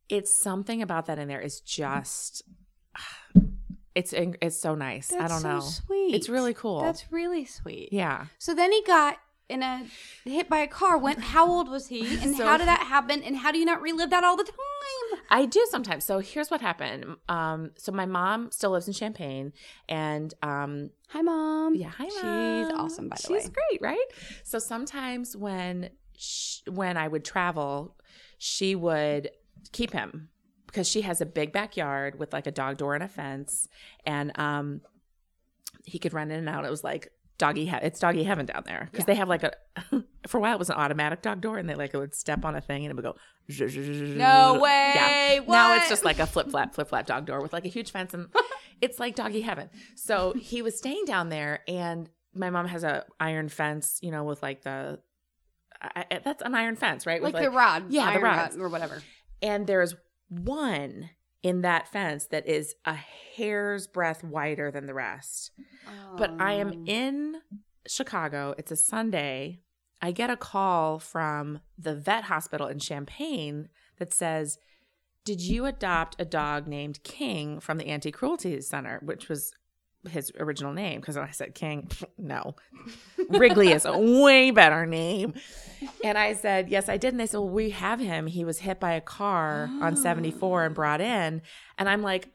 It's 0.09 0.33
something 0.33 0.81
about 0.81 1.05
that 1.05 1.19
in 1.19 1.27
there 1.27 1.41
is 1.41 1.61
just. 1.61 2.43
It's 3.95 4.13
it's 4.13 4.57
so 4.57 4.75
nice. 4.75 5.11
I 5.11 5.27
don't 5.27 5.41
so 5.41 5.49
know. 5.55 5.59
sweet. 5.59 6.13
It's 6.15 6.29
really 6.29 6.53
cool. 6.53 6.81
That's 6.81 7.11
really 7.11 7.43
sweet. 7.43 7.89
yeah. 7.91 8.27
So 8.37 8.53
then 8.55 8.71
he 8.71 8.81
got 8.83 9.17
in 9.49 9.61
a 9.63 9.87
hit 10.23 10.47
by 10.47 10.59
a 10.59 10.67
car. 10.67 10.97
Went. 10.97 11.19
how 11.19 11.49
old 11.49 11.67
was 11.67 11.87
he? 11.87 12.01
And 12.23 12.35
So 12.37 12.45
how 12.45 12.55
did 12.57 12.67
that 12.67 12.81
happen? 12.83 13.21
And 13.23 13.35
how 13.35 13.51
do 13.51 13.57
you 13.57 13.65
not 13.65 13.81
relive 13.81 14.11
that 14.11 14.23
all 14.23 14.37
the 14.37 14.43
time? 14.45 15.19
I 15.29 15.45
do 15.47 15.65
sometimes. 15.69 16.05
So 16.05 16.19
here's 16.19 16.49
what 16.49 16.61
happened. 16.61 17.17
Um, 17.27 17.71
so 17.77 17.91
my 17.91 18.05
mom 18.05 18.51
still 18.51 18.71
lives 18.71 18.87
in 18.87 18.93
Champaign, 18.93 19.51
and 19.89 20.33
um, 20.43 20.91
Hi, 21.09 21.21
mom. 21.21 21.75
yeah, 21.75 21.89
hi, 21.89 22.05
mom. 22.21 22.63
She's 22.69 22.77
awesome, 22.77 23.09
by 23.09 23.15
the 23.17 23.21
She's 23.23 23.29
way. 23.31 23.39
She's 23.41 23.49
great, 23.49 23.81
right? 23.81 24.05
So 24.43 24.59
sometimes 24.59 25.35
when 25.35 25.89
sh- 26.17 26.61
when 26.69 26.95
I 26.95 27.07
would 27.07 27.25
travel, 27.25 27.97
she 28.37 28.75
would 28.75 29.31
keep 29.71 29.91
him 29.91 30.29
because 30.67 30.87
she 30.87 31.01
has 31.01 31.21
a 31.21 31.25
big 31.25 31.51
backyard 31.51 32.19
with 32.19 32.31
like 32.33 32.45
a 32.47 32.51
dog 32.51 32.77
door 32.77 32.93
and 32.95 33.03
a 33.03 33.07
fence, 33.07 33.67
and 34.05 34.37
um, 34.39 34.81
he 35.85 35.99
could 35.99 36.13
run 36.13 36.31
in 36.31 36.39
and 36.39 36.49
out. 36.49 36.65
It 36.65 36.71
was 36.71 36.83
like 36.83 37.09
doggy. 37.37 37.65
He- 37.65 37.75
it's 37.81 37.99
doggy 37.99 38.23
heaven 38.23 38.45
down 38.45 38.63
there 38.65 38.87
because 38.91 39.05
they 39.05 39.15
have 39.15 39.27
like 39.29 39.43
a. 39.43 39.51
for 40.27 40.37
a 40.37 40.41
while, 40.41 40.53
it 40.55 40.59
was 40.59 40.69
an 40.69 40.75
automatic 40.75 41.21
dog 41.21 41.41
door, 41.41 41.57
and 41.57 41.69
they 41.69 41.75
like 41.75 41.93
would 41.93 42.13
step 42.13 42.45
on 42.45 42.55
a 42.55 42.61
thing 42.61 42.85
and 42.85 42.91
it 42.91 42.95
would 42.95 43.03
go. 43.05 43.15
No 44.17 44.59
way. 44.61 44.91
Yeah. 44.95 45.39
Now 45.47 45.75
it's 45.77 45.89
just 45.89 46.05
like 46.05 46.19
a 46.19 46.27
flip 46.27 46.49
flap 46.51 46.75
flip 46.75 46.89
flap 46.89 47.07
dog 47.07 47.25
door 47.25 47.41
with 47.41 47.53
like 47.53 47.65
a 47.65 47.69
huge 47.69 47.91
fence, 47.91 48.13
and 48.13 48.27
it's 48.81 48.99
like 48.99 49.15
doggy 49.15 49.41
heaven. 49.41 49.69
So 49.95 50.33
he 50.33 50.61
was 50.61 50.77
staying 50.77 51.05
down 51.05 51.29
there, 51.29 51.61
and 51.67 52.09
my 52.35 52.49
mom 52.51 52.67
has 52.67 52.83
a 52.83 53.05
iron 53.19 53.49
fence, 53.49 53.97
you 54.03 54.11
know, 54.11 54.23
with 54.23 54.43
like 54.43 54.61
the. 54.63 54.99
I, 55.81 56.19
that's 56.25 56.43
an 56.43 56.55
iron 56.55 56.75
fence, 56.75 57.05
right? 57.05 57.21
With 57.21 57.33
Like, 57.33 57.43
the 57.43 57.51
rod. 57.51 57.85
yeah, 57.89 58.13
the 58.13 58.19
rod 58.19 58.37
rods. 58.37 58.57
or 58.57 58.67
whatever. 58.67 59.01
And 59.41 59.67
there's 59.67 59.95
one 60.27 61.09
in 61.41 61.61
that 61.61 61.87
fence 61.87 62.25
that 62.25 62.47
is 62.47 62.75
a 62.85 62.93
hair's 62.93 63.87
breadth 63.87 64.23
wider 64.23 64.71
than 64.71 64.85
the 64.85 64.93
rest. 64.93 65.51
But 66.17 66.33
I 66.39 66.53
am 66.53 66.71
oh. 66.75 66.83
in 66.85 67.35
Chicago. 67.87 68.53
It's 68.57 68.71
a 68.71 68.75
Sunday. 68.75 69.61
I 70.01 70.11
get 70.11 70.29
a 70.29 70.37
call 70.37 70.99
from 70.99 71.59
the 71.77 71.95
vet 71.95 72.25
hospital 72.25 72.67
in 72.67 72.79
Champaign 72.79 73.69
that 73.97 74.13
says, 74.13 74.57
Did 75.25 75.41
you 75.41 75.65
adopt 75.65 76.15
a 76.19 76.25
dog 76.25 76.67
named 76.67 77.03
King 77.03 77.59
from 77.59 77.77
the 77.77 77.87
Anti 77.87 78.11
Cruelty 78.11 78.59
Center? 78.61 78.99
Which 79.03 79.29
was 79.29 79.53
his 80.09 80.31
original 80.39 80.73
name. 80.73 80.99
Because 80.99 81.17
I 81.17 81.29
said 81.31 81.55
King, 81.55 81.89
no. 82.17 82.55
Wrigley 83.29 83.71
is 83.71 83.85
a 83.85 83.97
way 83.97 84.51
better 84.51 84.85
name. 84.85 85.33
And 86.03 86.17
I 86.17 86.33
said, 86.33 86.69
Yes, 86.69 86.89
I 86.89 86.97
did. 86.97 87.13
And 87.13 87.19
they 87.19 87.25
said, 87.25 87.37
Well, 87.37 87.49
we 87.49 87.69
have 87.71 87.99
him. 87.99 88.27
He 88.27 88.43
was 88.45 88.59
hit 88.59 88.79
by 88.79 88.93
a 88.93 89.01
car 89.01 89.69
on 89.81 89.95
74 89.95 90.65
and 90.65 90.75
brought 90.75 91.01
in. 91.01 91.41
And 91.77 91.89
I'm 91.89 92.01
like, 92.01 92.29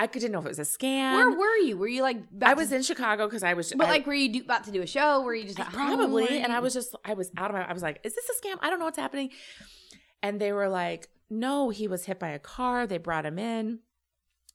I- 0.00 0.06
didn't 0.06 0.30
know 0.32 0.38
if 0.38 0.44
it 0.46 0.48
was 0.48 0.58
a 0.60 0.62
scam. 0.62 1.12
Where 1.14 1.30
were 1.30 1.56
you? 1.56 1.76
Were 1.76 1.88
you 1.88 2.02
like? 2.02 2.18
I 2.42 2.50
to- 2.54 2.56
was 2.56 2.70
in 2.72 2.82
Chicago 2.82 3.26
because 3.26 3.42
I 3.42 3.54
was. 3.54 3.72
But 3.76 3.88
I- 3.88 3.90
like, 3.90 4.06
were 4.06 4.14
you 4.14 4.32
do, 4.32 4.40
about 4.42 4.64
to 4.64 4.70
do 4.70 4.80
a 4.80 4.86
show? 4.86 5.22
Were 5.22 5.34
you 5.34 5.44
just 5.44 5.58
home? 5.58 5.72
probably, 5.72 6.22
Were 6.22 6.30
and 6.30 6.52
I 6.52 6.60
was 6.60 6.72
just, 6.72 6.94
I 7.04 7.14
was 7.14 7.30
out 7.36 7.50
of 7.50 7.56
my. 7.56 7.68
I 7.68 7.72
was 7.72 7.82
like, 7.82 7.98
"Is 8.04 8.14
this 8.14 8.24
a 8.30 8.46
scam? 8.46 8.56
I 8.60 8.70
don't 8.70 8.78
know 8.78 8.84
what's 8.84 8.98
happening." 8.98 9.30
And 10.22 10.40
they 10.40 10.52
were 10.52 10.68
like, 10.68 11.08
"No, 11.30 11.70
he 11.70 11.88
was 11.88 12.04
hit 12.04 12.18
by 12.20 12.28
a 12.28 12.38
car. 12.38 12.86
They 12.86 12.98
brought 12.98 13.26
him 13.26 13.38
in." 13.40 13.80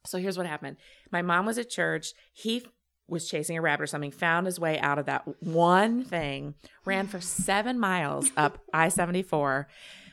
So 0.06 0.18
here's 0.18 0.38
what 0.38 0.48
happened. 0.48 0.78
My 1.12 1.22
mom 1.22 1.46
was 1.46 1.58
at 1.58 1.70
church. 1.70 2.14
He 2.34 2.66
was 3.08 3.28
chasing 3.30 3.58
a 3.58 3.62
rabbit 3.62 3.84
or 3.84 3.88
something. 3.88 4.12
Found 4.12 4.46
his 4.46 4.60
way 4.60 4.80
out 4.80 5.00
of 5.00 5.06
that 5.06 5.24
one 5.44 6.04
thing. 6.04 6.56
Ran 6.86 7.08
for 7.08 7.22
seven 7.22 7.80
miles 7.80 8.32
up 8.38 8.60
I 8.74 8.90
seventy 8.90 9.24
four. 9.24 9.68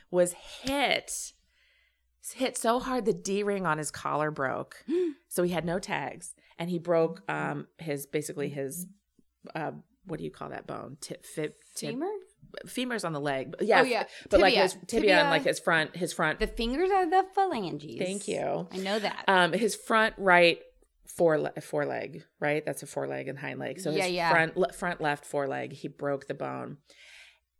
Was 0.09 0.33
hit. 0.33 1.33
Hit 2.35 2.57
so 2.57 2.79
hard 2.79 3.05
the 3.05 3.13
D 3.13 3.43
ring 3.43 3.65
on 3.65 3.77
his 3.77 3.91
collar 3.91 4.31
broke. 4.31 4.83
So 5.33 5.43
he 5.43 5.51
had 5.53 5.63
no 5.63 5.79
tags, 5.79 6.35
and 6.59 6.69
he 6.69 6.77
broke 6.77 7.21
um 7.31 7.67
his 7.77 8.05
basically 8.05 8.49
his 8.49 8.85
uh 9.55 9.71
what 10.05 10.17
do 10.17 10.25
you 10.25 10.29
call 10.31 10.49
that 10.49 10.67
bone? 10.67 10.97
Tip, 10.99 11.25
fib, 11.25 11.53
tib, 11.73 11.91
femur. 11.91 12.11
Femurs 12.67 13.05
on 13.05 13.13
the 13.13 13.19
leg. 13.21 13.55
Yeah, 13.61 13.81
Oh, 13.81 13.83
yeah. 13.83 14.03
but 14.29 14.39
like 14.39 14.51
Tibia. 14.53 14.63
his 14.63 14.73
tibia, 14.73 14.87
Tibia. 14.87 15.19
and 15.21 15.29
like 15.29 15.43
his 15.43 15.59
front, 15.59 15.95
his 15.95 16.13
front. 16.13 16.39
The 16.39 16.47
fingers 16.47 16.89
are 16.91 17.09
the 17.09 17.25
phalanges. 17.35 17.97
Thank 17.99 18.27
you. 18.27 18.67
I 18.71 18.77
know 18.77 18.99
that. 18.99 19.23
Um, 19.27 19.53
his 19.53 19.75
front 19.75 20.15
right 20.17 20.59
fore 21.07 21.51
foreleg, 21.61 22.23
right? 22.39 22.65
That's 22.65 22.83
a 22.83 22.87
foreleg 22.87 23.27
and 23.27 23.37
hind 23.37 23.59
leg. 23.59 23.79
So 23.79 23.91
his 23.91 23.99
Yeah, 23.99 24.05
yeah. 24.07 24.31
front 24.31 24.55
le- 24.57 24.71
front 24.73 25.01
left 25.01 25.25
foreleg, 25.25 25.73
he 25.73 25.87
broke 25.87 26.27
the 26.27 26.33
bone. 26.33 26.77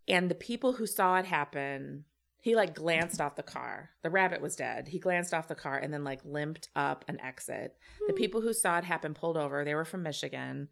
And 0.07 0.29
the 0.29 0.35
people 0.35 0.73
who 0.73 0.85
saw 0.87 1.17
it 1.17 1.25
happen, 1.25 2.05
he 2.39 2.55
like 2.55 2.73
glanced 2.73 3.21
off 3.21 3.35
the 3.35 3.43
car. 3.43 3.91
The 4.03 4.09
rabbit 4.09 4.41
was 4.41 4.55
dead. 4.55 4.87
He 4.87 4.99
glanced 4.99 5.33
off 5.33 5.47
the 5.47 5.55
car 5.55 5.77
and 5.77 5.93
then 5.93 6.03
like 6.03 6.21
limped 6.25 6.69
up 6.75 7.05
an 7.07 7.19
exit. 7.21 7.75
The 8.07 8.13
people 8.13 8.41
who 8.41 8.53
saw 8.53 8.77
it 8.79 8.83
happen 8.83 9.13
pulled 9.13 9.37
over. 9.37 9.63
They 9.63 9.75
were 9.75 9.85
from 9.85 10.03
Michigan. 10.03 10.69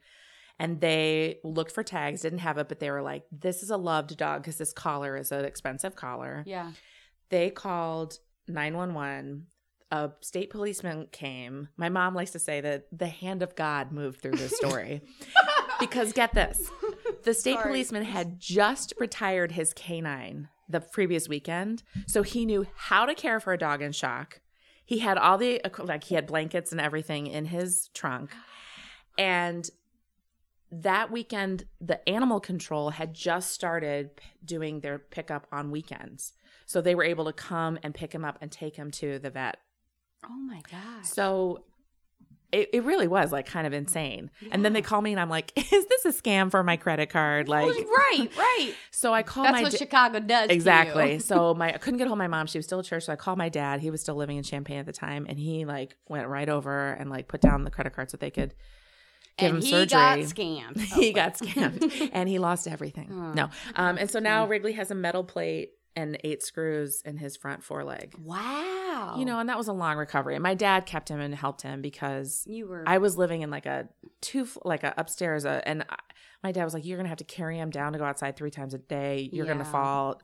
And 0.59 0.81
they 0.81 1.39
looked 1.43 1.71
for 1.71 1.83
tags, 1.83 2.21
didn't 2.21 2.39
have 2.39 2.57
it, 2.57 2.67
but 2.67 2.79
they 2.79 2.91
were 2.91 3.01
like, 3.01 3.23
"This 3.31 3.63
is 3.63 3.69
a 3.69 3.77
loved 3.77 4.17
dog 4.17 4.41
because 4.41 4.57
this 4.57 4.73
collar 4.73 5.15
is 5.15 5.31
an 5.31 5.45
expensive 5.45 5.95
collar." 5.95 6.43
yeah. 6.45 6.71
they 7.29 7.49
called 7.49 8.19
911 8.47 9.45
a 9.91 10.11
state 10.21 10.49
policeman 10.49 11.07
came 11.11 11.69
my 11.77 11.89
mom 11.89 12.13
likes 12.13 12.31
to 12.31 12.39
say 12.39 12.61
that 12.61 12.85
the 12.91 13.07
hand 13.07 13.41
of 13.41 13.55
god 13.55 13.91
moved 13.91 14.21
through 14.21 14.35
this 14.35 14.55
story 14.55 15.01
because 15.79 16.13
get 16.13 16.33
this 16.33 16.69
the 17.23 17.33
state 17.33 17.55
Sorry. 17.55 17.65
policeman 17.65 18.03
had 18.03 18.39
just 18.39 18.93
retired 18.99 19.51
his 19.51 19.73
canine 19.73 20.47
the 20.67 20.79
previous 20.79 21.27
weekend 21.27 21.83
so 22.05 22.21
he 22.21 22.45
knew 22.45 22.67
how 22.75 23.05
to 23.05 23.15
care 23.15 23.39
for 23.39 23.53
a 23.53 23.57
dog 23.57 23.81
in 23.81 23.91
shock 23.91 24.41
he 24.85 24.99
had 24.99 25.17
all 25.17 25.37
the 25.37 25.61
like 25.79 26.03
he 26.03 26.15
had 26.15 26.27
blankets 26.27 26.71
and 26.71 26.79
everything 26.79 27.27
in 27.27 27.45
his 27.45 27.89
trunk 27.93 28.31
and 29.17 29.69
that 30.71 31.11
weekend 31.11 31.65
the 31.81 32.07
animal 32.07 32.39
control 32.39 32.91
had 32.91 33.13
just 33.13 33.51
started 33.51 34.15
p- 34.17 34.23
doing 34.45 34.81
their 34.81 34.99
pickup 34.99 35.47
on 35.51 35.71
weekends 35.71 36.33
so 36.65 36.79
they 36.81 36.93
were 36.95 37.03
able 37.03 37.25
to 37.25 37.33
come 37.33 37.79
and 37.81 37.93
pick 37.95 38.13
him 38.13 38.23
up 38.23 38.37
and 38.41 38.51
take 38.51 38.75
him 38.75 38.91
to 38.91 39.17
the 39.19 39.29
vet 39.29 39.57
Oh 40.23 40.29
my 40.37 40.61
gosh. 40.69 41.05
so 41.07 41.63
it, 42.51 42.69
it 42.73 42.83
really 42.83 43.07
was 43.07 43.31
like 43.31 43.45
kind 43.45 43.67
of 43.67 43.73
insane. 43.73 44.31
And 44.51 44.65
then 44.65 44.73
they 44.73 44.81
call 44.81 45.01
me 45.03 45.11
and 45.11 45.19
I'm 45.19 45.29
like, 45.29 45.51
is 45.71 45.85
this 45.85 46.05
a 46.05 46.09
scam 46.11 46.49
for 46.49 46.63
my 46.63 46.77
credit 46.77 47.11
card? 47.11 47.47
Like, 47.47 47.67
right, 47.67 48.27
right. 48.37 48.73
so 48.89 49.13
I 49.13 49.21
called 49.21 49.45
That's 49.45 49.53
my 49.53 49.61
what 49.63 49.71
da- 49.71 49.77
Chicago 49.77 50.19
does. 50.19 50.49
Exactly. 50.49 51.19
so 51.19 51.53
my 51.53 51.71
I 51.73 51.77
couldn't 51.77 51.99
get 51.99 52.07
hold 52.07 52.15
of 52.17 52.17
my 52.17 52.27
mom. 52.27 52.47
She 52.47 52.57
was 52.57 52.65
still 52.65 52.79
at 52.79 52.85
church. 52.85 53.05
So 53.05 53.13
I 53.13 53.17
called 53.17 53.37
my 53.37 53.49
dad. 53.49 53.81
He 53.81 53.91
was 53.91 54.01
still 54.01 54.15
living 54.15 54.37
in 54.37 54.43
Champaign 54.43 54.79
at 54.79 54.87
the 54.87 54.91
time, 54.91 55.27
and 55.29 55.37
he 55.37 55.63
like 55.65 55.95
went 56.07 56.27
right 56.27 56.49
over 56.49 56.89
and 56.93 57.11
like 57.11 57.27
put 57.27 57.39
down 57.39 57.65
the 57.65 57.71
credit 57.71 57.93
card 57.93 58.09
so 58.09 58.17
they 58.17 58.31
could 58.31 58.55
give 59.39 59.55
and 59.55 59.57
him 59.57 59.61
he 59.63 59.71
surgery. 59.71 59.87
got 59.87 60.19
scammed. 60.35 60.79
he 60.79 61.13
got 61.13 61.37
scammed 61.37 62.09
and 62.13 62.27
he 62.29 62.39
lost 62.39 62.67
everything. 62.67 63.33
No. 63.35 63.49
Um, 63.75 63.97
and 63.97 64.09
so 64.09 64.19
now 64.19 64.47
Wrigley 64.47 64.73
has 64.73 64.91
a 64.91 64.95
metal 64.95 65.23
plate 65.23 65.71
and 65.95 66.17
eight 66.23 66.43
screws 66.43 67.01
in 67.03 67.17
his 67.17 67.35
front 67.35 67.63
foreleg. 67.63 68.15
Wow. 68.21 69.15
You 69.17 69.25
know, 69.25 69.39
and 69.39 69.49
that 69.49 69.57
was 69.57 69.67
a 69.67 69.73
long 69.73 69.97
recovery. 69.97 70.35
And 70.35 70.43
my 70.43 70.53
dad 70.53 70.85
kept 70.85 71.09
him 71.09 71.19
and 71.19 71.33
helped 71.33 71.61
him 71.61 71.81
because 71.81 72.43
you 72.45 72.67
were. 72.67 72.83
I 72.87 72.99
was 72.99 73.17
living 73.17 73.41
in 73.41 73.49
like 73.49 73.65
a 73.65 73.87
two, 74.21 74.47
like 74.63 74.83
a 74.83 74.93
upstairs, 74.97 75.45
uh, 75.45 75.61
and 75.65 75.83
I, 75.89 75.95
my 76.43 76.51
dad 76.51 76.63
was 76.63 76.73
like, 76.73 76.85
"You're 76.85 76.97
gonna 76.97 77.09
have 77.09 77.17
to 77.17 77.23
carry 77.25 77.57
him 77.57 77.69
down 77.69 77.93
to 77.93 77.99
go 77.99 78.05
outside 78.05 78.35
three 78.37 78.51
times 78.51 78.73
a 78.73 78.77
day. 78.77 79.29
You're 79.33 79.45
gonna 79.45 79.65
fall." 79.65 80.21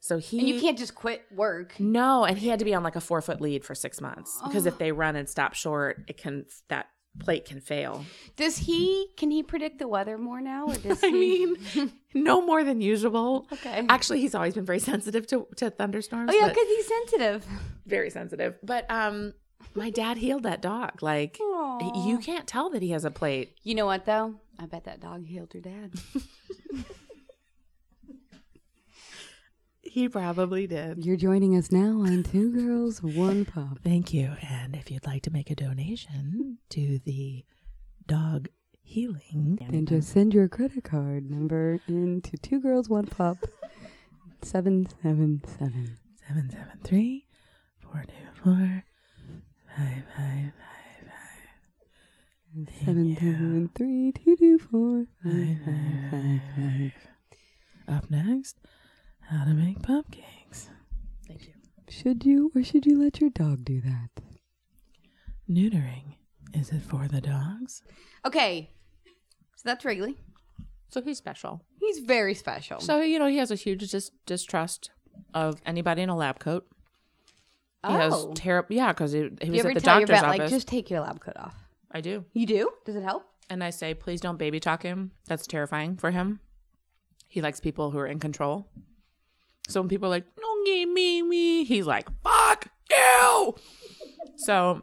So 0.00 0.16
he 0.18 0.38
and 0.38 0.48
you 0.48 0.58
can't 0.60 0.78
just 0.78 0.94
quit 0.94 1.22
work. 1.34 1.78
no, 1.78 2.24
and 2.24 2.38
he 2.38 2.48
had 2.48 2.58
to 2.60 2.64
be 2.64 2.74
on 2.74 2.82
like 2.82 2.96
a 2.96 3.00
four 3.00 3.20
foot 3.20 3.40
lead 3.40 3.64
for 3.64 3.74
six 3.74 4.00
months 4.00 4.40
because 4.44 4.64
Oh. 4.64 4.68
if 4.68 4.78
they 4.78 4.92
run 4.92 5.16
and 5.16 5.28
stop 5.28 5.52
short, 5.54 6.02
it 6.08 6.16
can 6.16 6.46
that 6.68 6.86
plate 7.18 7.44
can 7.44 7.60
fail. 7.60 8.04
Does 8.36 8.56
he? 8.58 9.08
Can 9.16 9.30
he 9.30 9.42
predict 9.42 9.78
the 9.78 9.88
weather 9.88 10.16
more 10.16 10.40
now, 10.40 10.66
or 10.68 10.74
does 10.74 11.02
I 11.04 11.08
he? 11.08 11.46
mean, 11.74 11.92
no 12.14 12.40
more 12.40 12.64
than 12.64 12.80
usual. 12.80 13.46
Okay. 13.52 13.84
Actually, 13.88 14.20
he's 14.20 14.34
always 14.34 14.54
been 14.54 14.64
very 14.64 14.78
sensitive 14.78 15.26
to, 15.28 15.46
to 15.56 15.70
thunderstorms. 15.70 16.30
oh 16.32 16.38
yeah, 16.38 16.48
because 16.48 16.66
he's 16.68 16.86
sensitive. 16.86 17.46
very 17.86 18.10
sensitive. 18.10 18.56
But 18.62 18.90
um, 18.90 19.34
my 19.74 19.90
dad 19.90 20.16
healed 20.16 20.44
that 20.44 20.62
dog. 20.62 21.02
Like 21.02 21.38
Aw. 21.40 22.06
you 22.06 22.18
can't 22.18 22.46
tell 22.46 22.70
that 22.70 22.82
he 22.82 22.90
has 22.90 23.04
a 23.04 23.10
plate. 23.10 23.54
You 23.62 23.74
know 23.74 23.86
what 23.86 24.06
though? 24.06 24.36
I 24.58 24.66
bet 24.66 24.84
that 24.84 25.00
dog 25.00 25.26
healed 25.26 25.52
your 25.54 25.62
dad. 25.62 25.92
He 29.90 30.08
probably 30.08 30.68
did. 30.68 31.04
You're 31.04 31.16
joining 31.16 31.56
us 31.56 31.72
now 31.72 32.02
on 32.02 32.22
Two 32.22 32.52
Girls 32.52 33.02
One 33.02 33.44
Pup. 33.44 33.80
Thank 33.82 34.14
you. 34.14 34.34
And 34.48 34.76
if 34.76 34.88
you'd 34.88 35.04
like 35.04 35.22
to 35.22 35.32
make 35.32 35.50
a 35.50 35.56
donation 35.56 36.58
to 36.68 37.00
the 37.04 37.44
dog 38.06 38.46
healing, 38.82 39.58
Then 39.68 39.86
just 39.86 40.10
send 40.10 40.32
your 40.32 40.48
credit 40.48 40.84
card 40.84 41.28
number 41.28 41.80
into 41.88 42.36
Two 42.36 42.60
Girls 42.60 42.88
One 42.88 43.06
Pup. 43.06 43.38
Seven 44.42 44.86
seven 45.02 45.42
seven. 45.58 45.98
seven 46.24 46.50
seven 46.50 46.78
three 46.84 47.26
four 47.80 48.04
two 48.06 48.42
four 48.44 48.84
five 49.76 50.04
five 50.16 50.52
Seven 52.84 53.16
seven 53.16 53.70
three 53.76 54.12
two 54.12 54.36
two 54.36 54.58
four 54.58 55.06
five 55.24 55.58
five 55.64 56.00
five 56.12 56.40
five. 56.56 56.92
Up 57.88 58.08
next, 58.08 58.56
how 59.30 59.44
to 59.44 59.54
make 59.54 59.78
cupcakes. 59.80 60.68
Thank 61.26 61.46
you. 61.46 61.54
Should 61.88 62.24
you 62.24 62.50
or 62.54 62.62
should 62.62 62.86
you 62.86 63.02
let 63.02 63.20
your 63.20 63.30
dog 63.30 63.64
do 63.64 63.80
that? 63.80 64.08
Neutering. 65.48 66.14
Is 66.52 66.70
it 66.70 66.82
for 66.82 67.06
the 67.08 67.20
dogs? 67.20 67.82
Okay, 68.26 68.70
so 69.56 69.62
that's 69.64 69.84
Wrigley. 69.84 70.16
So 70.88 71.00
he's 71.00 71.18
special. 71.18 71.64
He's 71.78 71.98
very 72.00 72.34
special. 72.34 72.80
So 72.80 73.00
you 73.00 73.18
know 73.18 73.26
he 73.26 73.38
has 73.38 73.50
a 73.50 73.56
huge 73.56 73.90
dis- 73.90 74.10
distrust 74.26 74.90
of 75.34 75.60
anybody 75.64 76.02
in 76.02 76.08
a 76.08 76.16
lab 76.16 76.38
coat. 76.38 76.66
He 77.86 77.92
has 77.92 78.12
oh, 78.12 78.32
terrible. 78.34 78.74
Yeah, 78.74 78.92
because 78.92 79.12
he, 79.12 79.28
he 79.40 79.46
you 79.46 79.52
was 79.52 79.60
ever 79.60 79.68
at 79.70 79.74
the 79.74 79.80
tell 79.80 79.98
your 79.98 80.06
doctor's 80.06 80.20
vet 80.20 80.28
office. 80.28 80.38
like 80.40 80.50
just 80.50 80.68
take 80.68 80.90
your 80.90 81.00
lab 81.00 81.20
coat 81.20 81.36
off? 81.36 81.54
I 81.90 82.00
do, 82.00 82.24
You 82.34 82.46
do? 82.46 82.70
Does 82.84 82.94
it 82.96 83.02
help? 83.02 83.24
and 83.50 83.64
I 83.64 83.70
say, 83.70 83.94
please 83.94 84.20
don't 84.20 84.38
baby 84.38 84.60
talk 84.60 84.84
him. 84.84 85.10
That's 85.26 85.46
terrifying 85.46 85.96
for 85.96 86.12
him. 86.12 86.38
He 87.26 87.42
likes 87.42 87.58
people 87.58 87.90
who 87.90 87.98
are 87.98 88.06
in 88.06 88.20
control. 88.20 88.68
So 89.70 89.80
when 89.80 89.88
people 89.88 90.06
are 90.06 90.10
like, 90.10 90.24
"Don't 90.36 90.66
give 90.66 90.88
me 90.88 91.22
me," 91.22 91.64
he's 91.64 91.86
like, 91.86 92.08
"Fuck 92.22 92.68
you." 92.90 93.54
so 94.36 94.82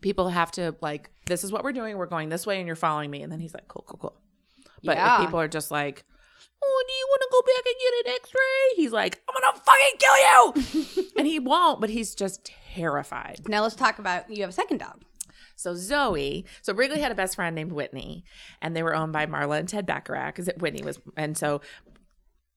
people 0.00 0.28
have 0.30 0.50
to 0.52 0.74
like, 0.80 1.10
this 1.26 1.44
is 1.44 1.52
what 1.52 1.62
we're 1.64 1.72
doing. 1.72 1.96
We're 1.98 2.06
going 2.06 2.28
this 2.28 2.46
way, 2.46 2.58
and 2.58 2.66
you're 2.66 2.76
following 2.76 3.10
me. 3.10 3.22
And 3.22 3.30
then 3.32 3.40
he's 3.40 3.54
like, 3.54 3.68
"Cool, 3.68 3.84
cool, 3.86 3.98
cool." 3.98 4.20
But 4.82 4.96
Yeah. 4.96 5.16
if 5.20 5.26
people 5.26 5.38
are 5.40 5.48
just 5.48 5.70
like, 5.70 6.04
"Oh, 6.62 6.84
do 6.86 6.92
you 6.92 7.06
want 7.08 7.22
to 7.22 7.28
go 7.30 7.42
back 7.42 7.64
and 7.66 7.74
get 7.80 8.06
an 8.06 8.16
X-ray?" 8.16 8.76
He's 8.82 8.92
like, 8.92 9.22
"I'm 9.28 9.34
gonna 9.40 9.62
fucking 9.64 9.98
kill 9.98 10.94
you," 10.96 11.12
and 11.18 11.26
he 11.26 11.38
won't. 11.38 11.80
But 11.80 11.90
he's 11.90 12.14
just 12.14 12.50
terrified. 12.74 13.42
Now 13.48 13.62
let's 13.62 13.74
talk 13.76 13.98
about 13.98 14.30
you 14.30 14.40
have 14.42 14.50
a 14.50 14.54
second 14.54 14.78
dog. 14.78 15.02
So 15.56 15.74
Zoe, 15.74 16.46
so 16.62 16.72
Wrigley 16.72 17.00
had 17.00 17.12
a 17.12 17.14
best 17.14 17.34
friend 17.36 17.54
named 17.54 17.72
Whitney, 17.72 18.24
and 18.62 18.74
they 18.74 18.82
were 18.82 18.94
owned 18.94 19.12
by 19.12 19.26
Marla 19.26 19.58
and 19.58 19.68
Ted 19.68 19.84
Bacharach. 19.84 20.34
Because 20.34 20.50
Whitney 20.58 20.82
was, 20.82 20.98
and 21.18 21.36
so 21.36 21.60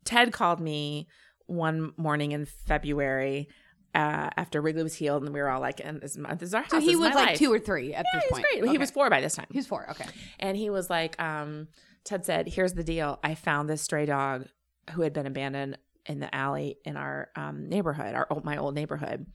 Ted 0.06 0.32
called 0.32 0.62
me 0.62 1.08
one 1.48 1.94
morning 1.98 2.32
in 2.32 2.46
February 2.46 3.48
uh, 3.96 4.30
after 4.38 4.62
Wrigley 4.62 4.84
was 4.84 4.96
healed, 4.96 5.24
and 5.24 5.34
we 5.34 5.40
were 5.42 5.50
all 5.50 5.62
like, 5.62 5.80
"And 5.84 6.02
this 6.02 6.18
month 6.18 6.42
is 6.42 6.54
our 6.54 6.62
house." 6.64 6.72
So 6.72 6.80
he 6.80 6.96
was 6.96 7.14
like 7.14 7.28
life." 7.28 7.38
two 7.38 7.52
or 7.54 7.60
three 7.60 7.94
at 7.94 8.06
Yeah, 8.12 8.20
this 8.20 8.24
he 8.24 8.30
point. 8.32 8.46
great. 8.62 8.72
He 8.72 8.78
was 8.78 8.90
four 8.92 9.10
by 9.10 9.22
this 9.22 9.36
time. 9.36 9.48
He 9.52 9.58
was 9.60 9.68
four. 9.68 9.88
Okay. 9.92 10.06
And 10.40 10.58
he 10.58 10.70
was 10.70 10.90
like, 10.90 11.22
um, 11.22 11.68
Ted 12.04 12.26
said, 12.26 12.48
Here's 12.48 12.74
the 12.74 12.84
deal. 12.84 13.20
I 13.24 13.36
found 13.36 13.70
this 13.70 13.82
stray 13.82 14.06
dog 14.06 14.48
who 14.94 15.04
had 15.04 15.14
been 15.14 15.28
abandoned 15.28 15.78
in 16.06 16.20
the 16.20 16.34
alley 16.34 16.78
in 16.86 16.98
our 16.98 17.30
um, 17.36 17.70
neighborhood, 17.70 18.14
our 18.16 18.28
old, 18.30 18.44
my 18.44 18.58
old 18.58 18.76
neighborhood. 18.76 19.26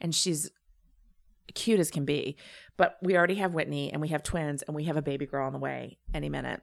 And 0.00 0.14
she's 0.14 0.50
cute 1.54 1.80
as 1.80 1.90
can 1.90 2.04
be. 2.04 2.36
But 2.76 2.96
we 3.02 3.16
already 3.16 3.34
have 3.36 3.54
Whitney 3.54 3.92
and 3.92 4.00
we 4.00 4.08
have 4.08 4.22
twins 4.22 4.62
and 4.62 4.76
we 4.76 4.84
have 4.84 4.96
a 4.96 5.02
baby 5.02 5.26
girl 5.26 5.46
on 5.46 5.52
the 5.52 5.58
way 5.58 5.98
any 6.14 6.28
minute. 6.28 6.60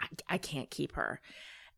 I, 0.00 0.06
I 0.34 0.38
can't 0.38 0.70
keep 0.70 0.92
her. 0.94 1.20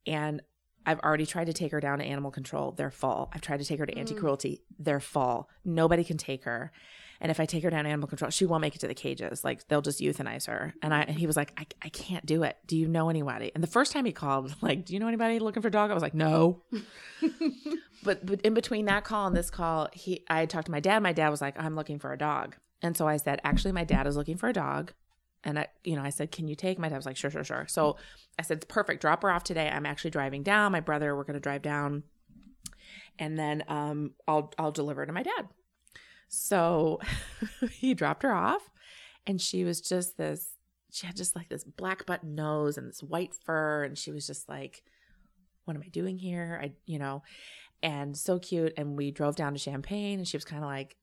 And 0.06 0.42
I've 0.86 1.00
already 1.00 1.26
tried 1.26 1.46
to 1.46 1.52
take 1.52 1.72
her 1.72 1.80
down 1.80 1.98
to 1.98 2.04
animal 2.04 2.30
control. 2.30 2.72
They're 2.72 2.90
full. 2.90 3.30
I've 3.32 3.40
tried 3.40 3.60
to 3.60 3.64
take 3.64 3.78
her 3.78 3.86
to 3.86 3.94
mm. 3.94 3.98
anti 3.98 4.14
cruelty. 4.14 4.62
They're 4.78 5.00
full. 5.00 5.48
Nobody 5.64 6.04
can 6.04 6.16
take 6.16 6.44
her. 6.44 6.72
And 7.20 7.30
if 7.30 7.38
I 7.38 7.46
take 7.46 7.62
her 7.62 7.70
down 7.70 7.84
to 7.84 7.90
animal 7.90 8.08
control, 8.08 8.32
she 8.32 8.46
won't 8.46 8.62
make 8.62 8.74
it 8.74 8.80
to 8.80 8.88
the 8.88 8.94
cages. 8.94 9.44
Like 9.44 9.68
they'll 9.68 9.80
just 9.80 10.00
euthanize 10.00 10.48
her. 10.48 10.74
And 10.82 10.92
I 10.92 11.02
and 11.02 11.16
he 11.16 11.28
was 11.28 11.36
like, 11.36 11.52
I, 11.56 11.66
I 11.80 11.88
can't 11.88 12.26
do 12.26 12.42
it. 12.42 12.56
Do 12.66 12.76
you 12.76 12.88
know 12.88 13.08
anybody? 13.08 13.52
And 13.54 13.62
the 13.62 13.68
first 13.68 13.92
time 13.92 14.04
he 14.04 14.12
called, 14.12 14.54
like, 14.62 14.84
do 14.84 14.92
you 14.92 14.98
know 14.98 15.06
anybody 15.06 15.38
looking 15.38 15.62
for 15.62 15.68
a 15.68 15.70
dog? 15.72 15.92
I 15.92 15.94
was 15.94 16.02
like, 16.02 16.14
no. 16.14 16.62
but 18.02 18.26
but 18.26 18.40
in 18.40 18.54
between 18.54 18.86
that 18.86 19.04
call 19.04 19.28
and 19.28 19.36
this 19.36 19.50
call, 19.50 19.88
he 19.92 20.24
I 20.28 20.46
talked 20.46 20.66
to 20.66 20.72
my 20.72 20.80
dad. 20.80 21.00
My 21.00 21.12
dad 21.12 21.28
was 21.28 21.40
like, 21.40 21.54
I'm 21.62 21.76
looking 21.76 22.00
for 22.00 22.12
a 22.12 22.18
dog. 22.18 22.56
And 22.82 22.96
so 22.96 23.06
I 23.06 23.16
said, 23.18 23.40
actually, 23.44 23.72
my 23.72 23.84
dad 23.84 24.08
is 24.08 24.16
looking 24.16 24.36
for 24.36 24.48
a 24.48 24.52
dog. 24.52 24.92
And 25.44 25.58
I, 25.58 25.66
you 25.82 25.96
know, 25.96 26.02
I 26.02 26.10
said, 26.10 26.30
can 26.30 26.46
you 26.46 26.54
take? 26.54 26.78
My 26.78 26.88
dad 26.88 26.96
was 26.96 27.06
like, 27.06 27.16
sure, 27.16 27.30
sure, 27.30 27.44
sure. 27.44 27.66
So 27.68 27.96
I 28.38 28.42
said, 28.42 28.58
it's 28.58 28.66
perfect. 28.66 29.00
Drop 29.00 29.22
her 29.22 29.30
off 29.30 29.44
today. 29.44 29.68
I'm 29.68 29.86
actually 29.86 30.10
driving 30.10 30.42
down. 30.42 30.72
My 30.72 30.80
brother, 30.80 31.16
we're 31.16 31.24
going 31.24 31.34
to 31.34 31.40
drive 31.40 31.62
down, 31.62 32.04
and 33.18 33.38
then 33.38 33.64
um, 33.68 34.12
I'll 34.28 34.52
I'll 34.58 34.72
deliver 34.72 35.04
to 35.04 35.12
my 35.12 35.22
dad. 35.22 35.48
So 36.28 37.00
he 37.70 37.94
dropped 37.94 38.22
her 38.22 38.32
off, 38.32 38.70
and 39.26 39.40
she 39.40 39.64
was 39.64 39.80
just 39.80 40.16
this. 40.16 40.54
She 40.90 41.06
had 41.06 41.16
just 41.16 41.34
like 41.34 41.48
this 41.48 41.64
black 41.64 42.06
button 42.06 42.34
nose 42.34 42.76
and 42.78 42.88
this 42.88 43.02
white 43.02 43.34
fur, 43.34 43.84
and 43.84 43.98
she 43.98 44.12
was 44.12 44.26
just 44.26 44.48
like, 44.48 44.82
"What 45.64 45.76
am 45.76 45.82
I 45.84 45.88
doing 45.88 46.18
here?" 46.18 46.60
I, 46.62 46.72
you 46.86 46.98
know, 46.98 47.22
and 47.82 48.16
so 48.16 48.38
cute. 48.38 48.74
And 48.76 48.96
we 48.96 49.10
drove 49.10 49.36
down 49.36 49.54
to 49.54 49.58
Champaign, 49.58 50.20
and 50.20 50.28
she 50.28 50.36
was 50.36 50.44
kind 50.44 50.62
of 50.62 50.68
like, 50.68 50.96
"Am- 50.96 51.01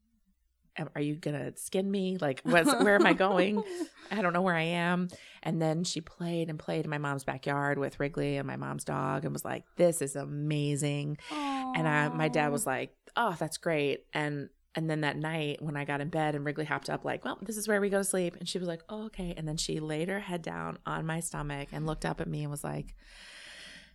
"Are 0.95 1.01
you 1.01 1.15
gonna 1.15 1.55
skin 1.57 1.89
me? 1.89 2.17
Like, 2.19 2.41
what's, 2.43 2.71
where 2.83 2.95
am 2.95 3.05
I 3.05 3.13
going? 3.13 3.63
I 4.11 4.21
don't 4.21 4.33
know 4.33 4.41
where 4.41 4.55
I 4.55 4.63
am." 4.63 5.09
And 5.43 5.61
then 5.61 5.83
she 5.83 6.01
played 6.01 6.49
and 6.49 6.57
played 6.59 6.85
in 6.85 6.89
my 6.89 6.97
mom's 6.97 7.23
backyard 7.23 7.77
with 7.77 7.99
Wrigley 7.99 8.37
and 8.37 8.47
my 8.47 8.55
mom's 8.55 8.83
dog, 8.83 9.25
and 9.25 9.33
was 9.33 9.45
like, 9.45 9.63
"This 9.75 10.01
is 10.01 10.15
amazing." 10.15 11.17
And 11.31 11.87
I, 11.87 12.09
my 12.09 12.27
dad 12.29 12.51
was 12.51 12.65
like, 12.65 12.95
"Oh, 13.15 13.35
that's 13.39 13.57
great." 13.57 14.05
And 14.13 14.49
and 14.75 14.89
then 14.89 15.01
that 15.01 15.17
night 15.17 15.61
when 15.61 15.75
I 15.75 15.83
got 15.85 15.99
in 15.99 16.09
bed 16.09 16.35
and 16.35 16.45
Wrigley 16.45 16.65
hopped 16.65 16.89
up, 16.89 17.03
like, 17.03 17.25
"Well, 17.25 17.37
this 17.41 17.57
is 17.57 17.67
where 17.67 17.81
we 17.81 17.89
go 17.89 17.99
to 17.99 18.03
sleep," 18.03 18.35
and 18.39 18.47
she 18.47 18.59
was 18.59 18.67
like, 18.67 18.83
"Oh, 18.89 19.05
okay." 19.05 19.33
And 19.35 19.47
then 19.47 19.57
she 19.57 19.79
laid 19.79 20.09
her 20.09 20.19
head 20.19 20.41
down 20.41 20.77
on 20.85 21.05
my 21.05 21.19
stomach 21.19 21.69
and 21.71 21.85
looked 21.85 22.05
up 22.05 22.21
at 22.21 22.27
me 22.27 22.41
and 22.43 22.51
was 22.51 22.63
like, 22.63 22.95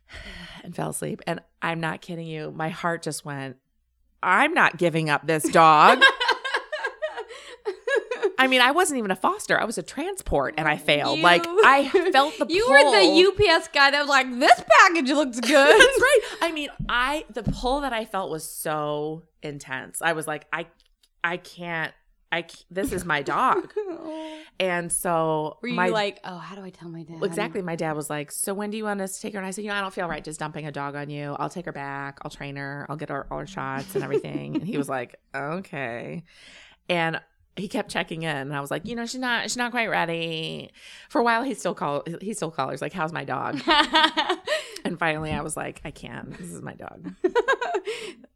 and 0.64 0.74
fell 0.74 0.90
asleep. 0.90 1.20
And 1.26 1.40
I'm 1.62 1.80
not 1.80 2.00
kidding 2.00 2.26
you, 2.26 2.52
my 2.54 2.68
heart 2.68 3.02
just 3.02 3.24
went. 3.24 3.56
I'm 4.22 4.54
not 4.54 4.78
giving 4.78 5.10
up 5.10 5.26
this 5.26 5.42
dog. 5.50 6.02
I 8.44 8.46
mean, 8.46 8.60
I 8.60 8.70
wasn't 8.72 8.98
even 8.98 9.10
a 9.10 9.16
foster. 9.16 9.58
I 9.58 9.64
was 9.64 9.78
a 9.78 9.82
transport 9.82 10.54
and 10.58 10.68
I 10.68 10.76
failed. 10.76 11.20
like 11.20 11.44
I 11.46 11.88
felt 12.12 12.38
the 12.38 12.46
You 12.50 12.64
pull. 12.64 12.72
were 12.72 12.90
the 13.36 13.48
UPS 13.48 13.68
guy 13.68 13.90
that 13.90 14.00
was 14.00 14.08
like, 14.08 14.30
"This 14.38 14.62
package 14.80 15.10
looks 15.10 15.40
good." 15.40 15.50
That's 15.80 16.00
right. 16.00 16.20
I 16.42 16.52
mean, 16.52 16.68
I 16.88 17.24
the 17.30 17.42
pull 17.42 17.80
that 17.80 17.92
I 17.92 18.04
felt 18.04 18.30
was 18.30 18.48
so 18.48 19.22
intense. 19.42 20.02
I 20.02 20.12
was 20.12 20.26
like, 20.26 20.46
I, 20.52 20.66
I 21.22 21.38
can't. 21.38 21.92
I, 22.32 22.44
this 22.68 22.90
is 22.92 23.04
my 23.04 23.22
dog, 23.22 23.72
oh. 23.76 24.40
and 24.58 24.90
so 24.90 25.58
Were 25.62 25.68
you 25.68 25.74
my 25.76 25.88
like, 25.90 26.18
"Oh, 26.24 26.36
how 26.36 26.56
do 26.56 26.64
I 26.64 26.70
tell 26.70 26.88
my 26.88 27.04
dad?" 27.04 27.22
exactly. 27.22 27.62
My 27.62 27.76
dad 27.76 27.92
was 27.94 28.10
like, 28.10 28.32
"So 28.32 28.52
when 28.52 28.70
do 28.70 28.76
you 28.76 28.82
want 28.84 29.00
us 29.00 29.14
to 29.14 29.22
take 29.22 29.34
her?" 29.34 29.38
And 29.38 29.46
I 29.46 29.52
said, 29.52 29.62
"You 29.62 29.70
know, 29.70 29.76
I 29.76 29.80
don't 29.80 29.94
feel 29.94 30.08
right 30.08 30.24
just 30.24 30.40
dumping 30.40 30.66
a 30.66 30.72
dog 30.72 30.96
on 30.96 31.10
you. 31.10 31.36
I'll 31.38 31.48
take 31.48 31.66
her 31.66 31.72
back. 31.72 32.18
I'll 32.22 32.32
train 32.32 32.56
her. 32.56 32.86
I'll 32.88 32.96
get 32.96 33.08
her 33.10 33.26
all 33.30 33.38
her 33.38 33.46
shots 33.46 33.94
and 33.94 34.02
everything." 34.02 34.56
and 34.56 34.66
he 34.66 34.76
was 34.76 34.88
like, 34.88 35.14
"Okay," 35.32 36.24
and 36.88 37.20
he 37.56 37.68
kept 37.68 37.90
checking 37.90 38.22
in 38.22 38.36
and 38.36 38.54
I 38.54 38.60
was 38.60 38.70
like, 38.70 38.86
you 38.86 38.96
know, 38.96 39.06
she's 39.06 39.20
not 39.20 39.44
she's 39.44 39.56
not 39.56 39.70
quite 39.70 39.88
ready. 39.88 40.70
For 41.08 41.20
a 41.20 41.24
while 41.24 41.42
he 41.42 41.54
still 41.54 41.74
call 41.74 42.02
he 42.20 42.34
still 42.34 42.50
callers 42.50 42.82
like, 42.82 42.92
How's 42.92 43.12
my 43.12 43.24
dog? 43.24 43.60
and 44.84 44.98
finally 44.98 45.32
I 45.32 45.40
was 45.40 45.56
like, 45.56 45.80
I 45.84 45.90
can't. 45.90 46.36
This 46.36 46.50
is 46.50 46.62
my 46.62 46.74
dog. 46.74 47.12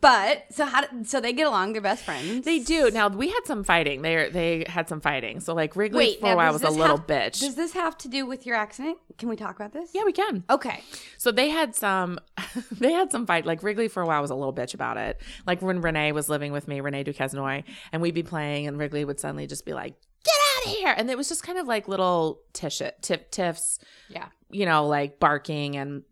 But 0.00 0.44
so 0.50 0.64
how? 0.64 0.84
So 1.04 1.20
they 1.20 1.32
get 1.32 1.46
along. 1.48 1.72
They're 1.72 1.82
best 1.82 2.04
friends. 2.04 2.44
They 2.44 2.60
do. 2.60 2.88
Now 2.90 3.08
we 3.08 3.28
had 3.30 3.40
some 3.46 3.64
fighting. 3.64 4.02
They 4.02 4.28
they 4.28 4.64
had 4.68 4.88
some 4.88 5.00
fighting. 5.00 5.40
So 5.40 5.54
like 5.54 5.74
Wrigley 5.74 5.98
Wait, 5.98 6.20
for 6.20 6.32
a 6.32 6.36
while 6.36 6.52
was 6.52 6.62
a 6.62 6.70
little 6.70 6.98
have- 6.98 7.06
bitch. 7.06 7.40
Does 7.40 7.56
this 7.56 7.72
have 7.72 7.98
to 7.98 8.08
do 8.08 8.24
with 8.24 8.46
your 8.46 8.54
accident? 8.54 8.98
Can 9.18 9.28
we 9.28 9.34
talk 9.34 9.56
about 9.56 9.72
this? 9.72 9.90
yeah, 9.94 10.04
we 10.04 10.12
can. 10.12 10.44
Okay. 10.48 10.82
So 11.16 11.32
they 11.32 11.48
had 11.48 11.74
some 11.74 12.20
they 12.70 12.92
had 12.92 13.10
some 13.10 13.26
fight. 13.26 13.44
Like 13.44 13.62
Wrigley 13.64 13.88
for 13.88 14.02
a 14.02 14.06
while 14.06 14.22
was 14.22 14.30
a 14.30 14.36
little 14.36 14.54
bitch 14.54 14.72
about 14.74 14.98
it. 14.98 15.20
Like 15.46 15.62
when 15.62 15.80
Renee 15.80 16.12
was 16.12 16.28
living 16.28 16.52
with 16.52 16.68
me, 16.68 16.80
Renee 16.80 17.02
Duquesnoy, 17.02 17.64
and 17.92 18.00
we'd 18.00 18.14
be 18.14 18.22
playing 18.22 18.68
and 18.68 18.78
Wrigley 18.78 19.04
would 19.04 19.18
suddenly 19.18 19.46
just 19.48 19.64
be 19.66 19.74
like, 19.74 19.94
Get 20.24 20.34
out 20.58 20.66
of 20.72 20.78
here. 20.78 20.94
And 20.96 21.10
it 21.10 21.16
was 21.16 21.28
just 21.28 21.42
kind 21.42 21.58
of 21.58 21.66
like 21.66 21.88
little 21.88 22.40
tish 22.52 22.80
tip 23.02 23.30
tiffs, 23.32 23.78
Yeah. 24.08 24.26
you 24.50 24.64
know, 24.66 24.86
like 24.86 25.18
barking 25.18 25.76
and 25.76 26.02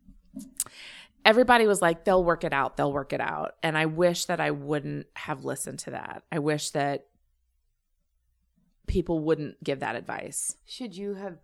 everybody 1.27 1.67
was 1.67 1.83
like, 1.83 2.05
They'll 2.05 2.25
work 2.25 2.45
it 2.45 2.55
out, 2.55 2.79
they'll 2.79 2.93
work 2.93 3.13
it 3.13 3.21
out. 3.21 3.57
And 3.63 3.77
I 3.77 3.85
wish 3.85 4.25
that 4.27 4.41
I 4.41 4.53
wouldn't 4.53 5.07
have 5.17 5.45
listened 5.45 5.81
to 5.81 5.91
that. 5.91 6.23
I 6.33 6.39
wish 6.39 6.71
that 6.71 7.07
people 8.87 9.19
wouldn't 9.19 9.63
give 9.63 9.81
that 9.81 9.97
advice. 9.97 10.57
Should 10.65 10.97
you 10.97 11.15
have 11.15 11.39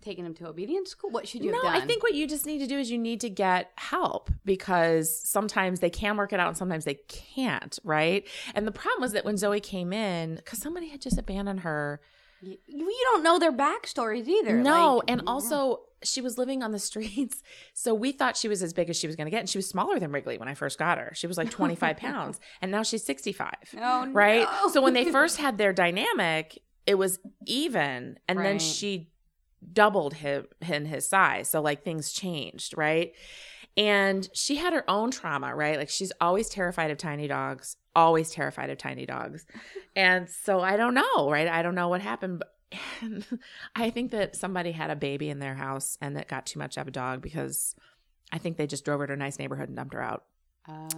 taken 0.00 0.24
him 0.24 0.34
to 0.34 0.46
obedience 0.48 0.90
school? 0.90 1.10
What 1.10 1.28
should 1.28 1.44
you 1.44 1.50
No, 1.52 1.62
have 1.62 1.72
done? 1.74 1.82
I 1.82 1.86
think 1.86 2.02
what 2.02 2.14
you 2.14 2.26
just 2.26 2.46
need 2.46 2.58
to 2.58 2.66
do 2.66 2.78
is 2.78 2.90
you 2.90 2.98
need 2.98 3.20
to 3.20 3.30
get 3.30 3.70
help 3.76 4.30
because 4.44 5.14
sometimes 5.28 5.80
they 5.80 5.90
can 5.90 6.16
work 6.16 6.32
it 6.32 6.40
out 6.40 6.48
and 6.48 6.56
sometimes 6.56 6.84
they 6.84 6.94
can't, 7.08 7.78
right? 7.84 8.26
And 8.54 8.66
the 8.66 8.72
problem 8.72 9.02
was 9.02 9.12
that 9.12 9.24
when 9.24 9.36
Zoe 9.36 9.60
came 9.60 9.92
in, 9.92 10.36
because 10.36 10.60
somebody 10.60 10.88
had 10.88 11.00
just 11.02 11.18
abandoned 11.18 11.60
her. 11.60 12.00
you, 12.40 12.56
you 12.66 13.06
don't 13.12 13.22
know 13.24 13.38
their 13.38 13.52
backstories 13.52 14.26
either. 14.28 14.56
No, 14.56 14.96
Like, 14.98 15.10
and 15.10 15.22
also 15.26 15.80
she 16.02 16.20
was 16.20 16.38
living 16.38 16.62
on 16.62 16.72
the 16.72 16.78
streets. 16.90 17.42
So 17.74 17.94
we 17.94 18.12
thought 18.12 18.36
she 18.36 18.48
was 18.48 18.62
as 18.62 18.72
big 18.72 18.90
as 18.90 18.96
she 18.96 19.06
was 19.06 19.16
going 19.16 19.26
to 19.26 19.30
get. 19.30 19.40
And 19.40 19.48
she 19.48 19.58
was 19.58 19.68
smaller 19.68 19.98
than 19.98 20.12
Wrigley 20.12 20.38
when 20.38 20.48
I 20.48 20.54
first 20.54 20.78
got 20.78 20.98
her. 20.98 21.12
She 21.14 21.26
was 21.26 21.36
like 21.36 21.50
25 21.50 21.96
pounds. 21.98 22.40
And 22.60 22.70
now 22.70 22.82
she's 22.82 23.04
65. 23.04 23.50
Oh, 23.78 24.06
right? 24.12 24.46
no. 24.62 24.68
So 24.68 24.82
when 24.82 24.94
they 24.94 25.04
first 25.10 25.38
had 25.38 25.58
their 25.58 25.72
dynamic, 25.72 26.62
it 26.86 26.96
was 26.96 27.18
even, 27.46 28.18
and 28.28 28.38
then 28.38 28.58
she 28.58 29.10
doubled 29.72 30.14
him 30.14 30.46
in 30.68 30.86
his 30.86 31.08
size. 31.08 31.48
So 31.48 31.60
like 31.60 31.82
things 31.82 32.12
changed, 32.12 32.76
right? 32.76 33.12
And 33.76 34.28
she 34.32 34.56
had 34.56 34.72
her 34.72 34.88
own 34.88 35.10
trauma, 35.10 35.54
right? 35.54 35.76
Like 35.76 35.90
she's 35.90 36.12
always 36.20 36.48
terrified 36.48 36.90
of 36.90 36.98
tiny 36.98 37.28
dogs, 37.28 37.76
always 37.94 38.30
terrified 38.30 38.70
of 38.70 38.78
tiny 38.78 39.04
dogs. 39.04 39.44
And 39.94 40.28
so 40.30 40.60
I 40.60 40.76
don't 40.76 40.94
know, 40.94 41.30
right? 41.30 41.48
I 41.48 41.62
don't 41.62 41.74
know 41.74 41.88
what 41.88 42.00
happened. 42.00 42.42
But 42.70 42.78
I 43.76 43.90
think 43.90 44.10
that 44.10 44.36
somebody 44.36 44.72
had 44.72 44.90
a 44.90 44.96
baby 44.96 45.30
in 45.30 45.38
their 45.38 45.54
house 45.54 45.98
and 46.00 46.16
that 46.16 46.28
got 46.28 46.46
too 46.46 46.58
much 46.58 46.76
of 46.76 46.88
a 46.88 46.90
dog 46.90 47.22
because 47.22 47.74
I 48.32 48.38
think 48.38 48.56
they 48.56 48.66
just 48.66 48.84
drove 48.84 49.00
her 49.00 49.06
to 49.06 49.12
a 49.12 49.16
nice 49.16 49.38
neighborhood 49.38 49.68
and 49.68 49.76
dumped 49.76 49.94
her 49.94 50.02
out. 50.02 50.24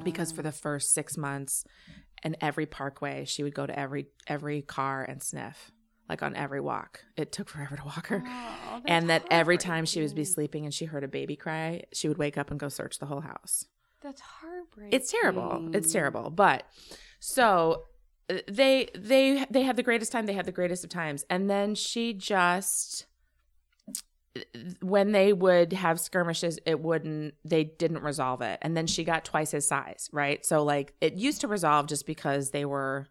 Because 0.03 0.33
for 0.33 0.41
the 0.41 0.53
first 0.53 0.95
six 0.95 1.19
months 1.19 1.65
and 2.23 2.37
every 2.41 2.65
parkway 2.65 3.27
she 3.27 3.43
would 3.43 3.55
go 3.55 3.67
to 3.67 3.79
every 3.79 4.07
every 4.27 4.63
car 4.63 5.05
and 5.05 5.23
sniff 5.23 5.71
like 6.09 6.23
on 6.23 6.35
every 6.35 6.61
walk. 6.61 7.05
It 7.19 7.33
took 7.33 7.51
forever 7.51 7.77
to 7.77 7.85
walk 7.85 8.07
her. 8.07 8.25
Oh, 8.27 8.81
and 8.87 9.11
that 9.11 9.27
every 9.31 9.59
time 9.59 9.85
she 9.85 10.01
would 10.01 10.15
be 10.15 10.25
sleeping 10.25 10.65
and 10.65 10.73
she 10.73 10.87
heard 10.87 11.05
a 11.05 11.09
baby 11.09 11.37
cry 11.37 11.83
she 11.93 12.09
would 12.09 12.17
wake 12.17 12.39
up 12.39 12.51
and 12.51 12.59
go 12.59 12.69
search 12.69 12.99
the 12.99 13.07
whole 13.07 13.21
house. 13.21 13.67
That's 14.01 14.21
heartbreaking. 14.21 14.93
it's 14.99 15.11
terrible. 15.11 15.71
It's 15.75 15.93
terrible. 15.93 16.31
But 16.31 16.65
so 17.21 17.85
they 18.47 18.89
they 18.95 19.47
they 19.51 19.63
had 19.63 19.77
the 19.77 19.83
greatest 19.83 20.13
time 20.13 20.27
they 20.27 20.33
had 20.35 20.45
the 20.47 20.53
greatest 20.53 20.85
of 20.85 20.91
times. 20.91 21.25
And 21.31 21.49
then 21.49 21.75
she 21.75 22.13
just 22.13 23.07
when 24.83 25.11
they 25.13 25.33
would 25.33 25.73
have 25.73 25.99
skirmishes 25.99 26.59
it 26.65 26.79
wouldn't 26.81 27.35
they 27.45 27.65
didn't 27.65 28.03
resolve 28.03 28.41
it. 28.43 28.59
And 28.63 28.77
then 28.77 28.87
she 28.87 29.03
got 29.05 29.25
twice 29.25 29.51
his 29.53 29.67
size 29.67 30.09
right? 30.13 30.45
So 30.47 30.63
like 30.63 30.95
it 31.01 31.15
used 31.15 31.41
to 31.41 31.49
resolve 31.49 31.87
just 31.87 32.07
because 32.07 32.51
they 32.51 32.65
were 32.65 33.07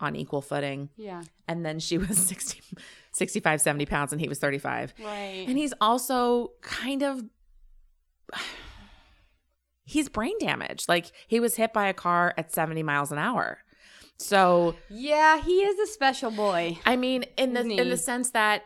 on 0.00 0.14
equal 0.14 0.42
footing. 0.42 0.90
Yeah. 0.96 1.22
and 1.46 1.64
then 1.64 1.78
she 1.78 1.96
was 1.98 2.18
60 2.26 2.60
65 3.12 3.60
70 3.60 3.86
pounds 3.86 4.12
and 4.12 4.20
he 4.20 4.28
was 4.28 4.38
35 4.38 4.94
Right. 5.02 5.44
and 5.48 5.56
he's 5.56 5.74
also 5.80 6.52
kind 6.60 7.02
of 7.02 7.22
he's 9.84 10.08
brain 10.08 10.34
damaged. 10.40 10.88
Like 10.88 11.06
he 11.26 11.40
was 11.40 11.56
hit 11.56 11.72
by 11.72 11.88
a 11.88 11.94
car 11.94 12.34
at 12.36 12.52
70 12.52 12.82
miles 12.82 13.10
an 13.12 13.18
hour 13.18 13.58
so 14.18 14.74
yeah, 14.90 15.40
he 15.40 15.62
is 15.62 15.78
a 15.78 15.86
special 15.92 16.30
boy. 16.30 16.78
I 16.84 16.96
mean, 16.96 17.24
in 17.36 17.54
the 17.54 17.60
in 17.60 17.88
the 17.88 17.96
sense 17.96 18.30
that 18.30 18.62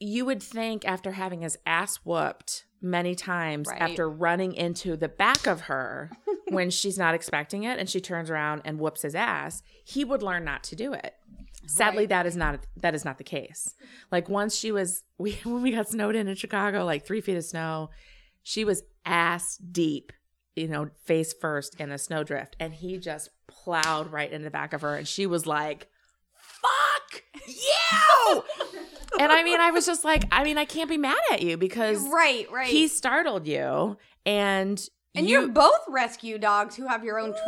you 0.00 0.24
would 0.24 0.42
think 0.42 0.86
after 0.86 1.12
having 1.12 1.42
his 1.42 1.58
ass 1.66 1.96
whooped 2.04 2.64
many 2.80 3.14
times 3.14 3.66
Right. 3.68 3.80
after 3.82 4.08
running 4.08 4.54
into 4.54 4.96
the 4.96 5.08
back 5.08 5.46
of 5.46 5.62
her 5.62 6.10
when 6.48 6.70
she's 6.70 6.96
not 6.96 7.14
expecting 7.14 7.64
it 7.64 7.78
and 7.78 7.90
she 7.90 8.00
turns 8.00 8.30
around 8.30 8.62
and 8.64 8.78
whoops 8.78 9.02
his 9.02 9.16
ass, 9.16 9.62
he 9.84 10.04
would 10.04 10.22
learn 10.22 10.44
not 10.44 10.62
to 10.64 10.76
do 10.76 10.92
it. 10.92 11.14
Sadly, 11.66 12.02
Right. 12.04 12.08
that 12.10 12.26
is 12.26 12.36
not 12.36 12.60
that 12.76 12.94
is 12.94 13.04
not 13.04 13.18
the 13.18 13.24
case. 13.24 13.74
Like 14.12 14.28
once 14.28 14.54
she 14.56 14.70
was 14.72 15.02
we 15.18 15.32
when 15.44 15.62
we 15.62 15.72
got 15.72 15.88
snowed 15.88 16.14
in 16.14 16.28
in 16.28 16.36
Chicago, 16.36 16.84
like 16.84 17.04
three 17.04 17.20
feet 17.20 17.36
of 17.36 17.44
snow, 17.44 17.90
she 18.42 18.64
was 18.64 18.82
ass 19.04 19.56
deep, 19.58 20.12
you 20.58 20.68
know, 20.68 20.90
face 21.04 21.32
first 21.32 21.78
in 21.80 21.90
a 21.92 21.98
snowdrift, 21.98 22.56
and 22.60 22.74
he 22.74 22.98
just 22.98 23.30
plowed 23.46 24.12
right 24.12 24.30
in 24.30 24.42
the 24.42 24.50
back 24.50 24.72
of 24.72 24.82
her, 24.82 24.94
and 24.96 25.06
she 25.08 25.26
was 25.26 25.46
like, 25.46 25.88
"Fuck 26.36 27.22
you!" 27.46 28.42
and 29.20 29.32
I 29.32 29.42
mean, 29.42 29.60
I 29.60 29.70
was 29.70 29.86
just 29.86 30.04
like, 30.04 30.24
I 30.30 30.44
mean, 30.44 30.58
I 30.58 30.64
can't 30.64 30.88
be 30.90 30.98
mad 30.98 31.16
at 31.32 31.42
you 31.42 31.56
because 31.56 32.02
Right, 32.08 32.50
right. 32.52 32.66
he 32.68 32.88
startled 32.88 33.46
you, 33.46 33.96
and 34.26 34.82
and 35.14 35.28
you, 35.28 35.44
are 35.44 35.48
both 35.48 35.80
rescue 35.88 36.38
dogs 36.38 36.76
who 36.76 36.86
have 36.86 37.04
your 37.04 37.18
own 37.18 37.30
triggers. 37.30 37.44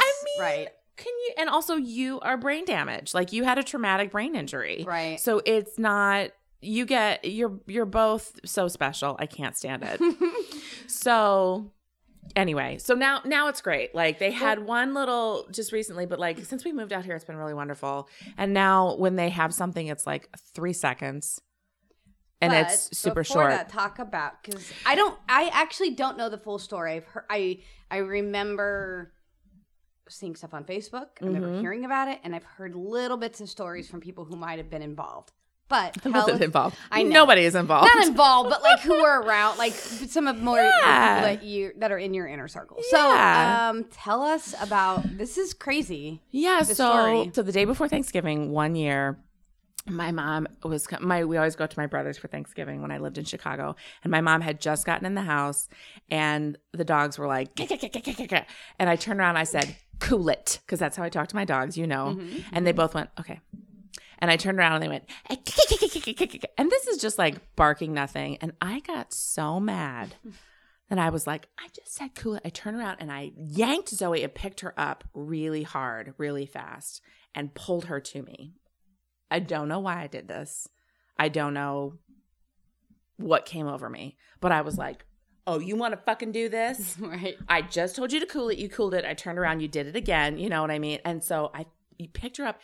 I 0.00 0.12
mean, 0.24 0.40
right. 0.40 0.68
can 0.96 1.12
you 1.26 1.34
and 1.38 1.50
also 1.50 1.76
you 1.76 2.20
are 2.20 2.36
brain 2.36 2.64
damaged 2.64 3.12
like 3.14 3.32
you 3.32 3.44
had 3.44 3.58
a 3.58 3.62
traumatic 3.62 4.10
brain 4.12 4.34
injury 4.36 4.84
Right. 4.86 5.18
so 5.18 5.42
it's 5.44 5.78
not 5.78 6.30
you 6.60 6.86
get 6.86 7.24
you're 7.24 7.58
you're 7.66 7.86
both 7.86 8.38
so 8.44 8.68
special 8.68 9.16
i 9.18 9.26
can't 9.26 9.56
stand 9.56 9.82
it 9.84 10.00
so 10.86 11.72
anyway 12.36 12.78
so 12.78 12.94
now 12.94 13.20
now 13.24 13.48
it's 13.48 13.60
great 13.60 13.94
like 13.94 14.18
they 14.18 14.30
had 14.30 14.64
one 14.64 14.94
little 14.94 15.46
just 15.50 15.72
recently 15.72 16.06
but 16.06 16.18
like 16.18 16.42
since 16.44 16.64
we 16.64 16.72
moved 16.72 16.92
out 16.92 17.04
here 17.04 17.14
it's 17.14 17.24
been 17.24 17.36
really 17.36 17.52
wonderful 17.52 18.08
and 18.38 18.54
now 18.54 18.94
when 18.96 19.16
they 19.16 19.28
have 19.28 19.52
something 19.52 19.88
it's 19.88 20.06
like 20.06 20.28
three 20.54 20.72
seconds 20.72 21.40
and 22.40 22.52
But 22.52 22.72
it's 22.72 22.96
super 22.98 23.22
short 23.22 23.50
That, 23.50 23.68
talk 23.68 23.98
about 24.00 24.42
because 24.42 24.72
I 24.84 24.96
don't. 24.96 25.16
I 25.28 25.48
actually 25.52 25.90
don't 25.90 26.18
know 26.18 26.28
the 26.28 26.38
full 26.38 26.58
story. 26.58 26.94
I've 26.94 27.04
heard. 27.04 27.24
I 27.30 27.60
I 27.88 27.98
remember 27.98 29.12
seeing 30.08 30.34
stuff 30.34 30.52
on 30.52 30.64
Facebook. 30.64 31.06
I 31.20 31.26
remember 31.26 31.50
Mhm. 31.50 31.60
hearing 31.60 31.84
about 31.84 32.08
it, 32.08 32.18
and 32.24 32.34
I've 32.34 32.42
heard 32.42 32.74
little 32.74 33.16
bits 33.16 33.40
of 33.40 33.48
stories 33.48 33.88
from 33.88 34.00
people 34.00 34.24
who 34.24 34.34
might 34.34 34.58
have 34.58 34.68
been 34.70 34.82
involved. 34.82 35.30
But 35.72 35.96
I 35.96 36.00
tell 36.02 36.12
wasn't 36.12 36.34
us- 36.36 36.40
involved 36.42 36.76
I 36.90 37.02
know. 37.02 37.10
nobody 37.20 37.42
is 37.44 37.54
involved 37.54 37.90
not 37.94 38.06
involved, 38.06 38.50
but 38.50 38.62
like 38.62 38.80
who 38.80 39.00
were 39.02 39.22
around, 39.22 39.56
like 39.58 39.72
some 39.72 40.26
of 40.26 40.36
more 40.40 40.58
Yeah. 40.58 41.14
people 41.20 41.28
that 41.34 41.42
you 41.44 41.72
that 41.78 41.90
are 41.90 41.98
in 41.98 42.12
your 42.14 42.26
inner 42.26 42.46
circle. 42.48 42.76
So, 42.90 43.00
um, 43.16 43.84
tell 43.84 44.22
us 44.22 44.54
about 44.60 45.16
this. 45.18 45.38
Is 45.38 45.54
crazy. 45.54 46.20
Yeah, 46.30 46.60
so 46.62 46.74
story. 46.74 47.30
so 47.34 47.42
the 47.42 47.52
day 47.52 47.64
before 47.64 47.88
Thanksgiving, 47.88 48.52
one 48.52 48.74
year, 48.76 49.18
my 49.88 50.12
mom 50.12 50.46
was 50.62 50.86
my. 51.00 51.24
We 51.24 51.36
always 51.38 51.56
go 51.56 51.66
to 51.66 51.78
my 51.78 51.86
brother's 51.86 52.18
for 52.18 52.28
Thanksgiving 52.28 52.82
when 52.82 52.90
I 52.90 52.98
lived 52.98 53.16
in 53.18 53.24
Chicago, 53.24 53.74
and 54.04 54.10
my 54.10 54.20
mom 54.20 54.42
had 54.42 54.60
just 54.60 54.84
gotten 54.86 55.06
in 55.06 55.14
the 55.14 55.22
house, 55.22 55.68
and 56.10 56.58
the 56.72 56.84
dogs 56.84 57.18
were 57.18 57.26
like, 57.26 57.58
and 58.78 58.88
I 58.90 58.96
turned 58.96 59.20
around, 59.20 59.30
and 59.30 59.38
I 59.38 59.44
said, 59.44 59.74
"Cool 60.00 60.28
it," 60.28 60.60
because 60.66 60.78
that's 60.78 60.96
how 60.96 61.02
I 61.02 61.08
talk 61.08 61.28
to 61.28 61.36
my 61.36 61.44
dogs, 61.44 61.76
you 61.76 61.86
know, 61.86 62.20
and 62.52 62.66
they 62.66 62.72
both 62.72 62.94
went, 62.94 63.10
"Okay." 63.18 63.40
And 64.22 64.30
I 64.30 64.36
turned 64.36 64.58
around 64.58 64.74
and 64.74 64.82
they 64.84 64.88
went, 64.88 65.04
"Eh, 65.28 65.34
kick, 65.34 65.68
kick, 65.68 65.80
kick, 65.80 65.90
kick, 65.90 66.04
kick, 66.04 66.16
kick, 66.16 66.30
kick." 66.30 66.52
and 66.56 66.70
this 66.70 66.86
is 66.86 67.02
just 67.02 67.18
like 67.18 67.56
barking 67.56 67.92
nothing. 67.92 68.38
And 68.40 68.52
I 68.60 68.80
got 68.80 69.12
so 69.12 69.58
mad. 69.58 70.14
And 70.88 71.00
I 71.00 71.10
was 71.10 71.26
like, 71.26 71.48
I 71.58 71.68
just 71.74 71.92
said 71.92 72.14
cool 72.14 72.36
it. 72.36 72.42
I 72.44 72.50
turned 72.50 72.76
around 72.76 72.98
and 73.00 73.10
I 73.10 73.32
yanked 73.36 73.88
Zoe 73.88 74.22
and 74.22 74.34
picked 74.34 74.60
her 74.60 74.74
up 74.78 75.04
really 75.12 75.64
hard, 75.64 76.14
really 76.18 76.46
fast, 76.46 77.00
and 77.34 77.52
pulled 77.54 77.86
her 77.86 77.98
to 77.98 78.22
me. 78.22 78.54
I 79.30 79.40
don't 79.40 79.68
know 79.68 79.80
why 79.80 80.02
I 80.02 80.06
did 80.06 80.28
this. 80.28 80.68
I 81.18 81.28
don't 81.28 81.54
know 81.54 81.94
what 83.16 83.44
came 83.44 83.66
over 83.66 83.88
me, 83.90 84.16
but 84.40 84.52
I 84.52 84.60
was 84.60 84.78
like, 84.78 85.04
oh, 85.46 85.58
you 85.58 85.76
want 85.76 85.94
to 85.94 86.00
fucking 86.04 86.32
do 86.32 86.48
this? 86.48 86.96
Right. 87.00 87.36
I 87.48 87.62
just 87.62 87.96
told 87.96 88.12
you 88.12 88.20
to 88.20 88.26
cool 88.26 88.50
it. 88.50 88.58
You 88.58 88.68
cooled 88.68 88.94
it. 88.94 89.04
I 89.04 89.14
turned 89.14 89.38
around. 89.38 89.60
You 89.60 89.68
did 89.68 89.88
it 89.88 89.96
again. 89.96 90.38
You 90.38 90.48
know 90.48 90.60
what 90.60 90.70
I 90.70 90.78
mean? 90.78 91.00
And 91.04 91.24
so 91.24 91.50
I 91.52 91.66
you 91.98 92.08
picked 92.08 92.36
her 92.36 92.44
up 92.46 92.60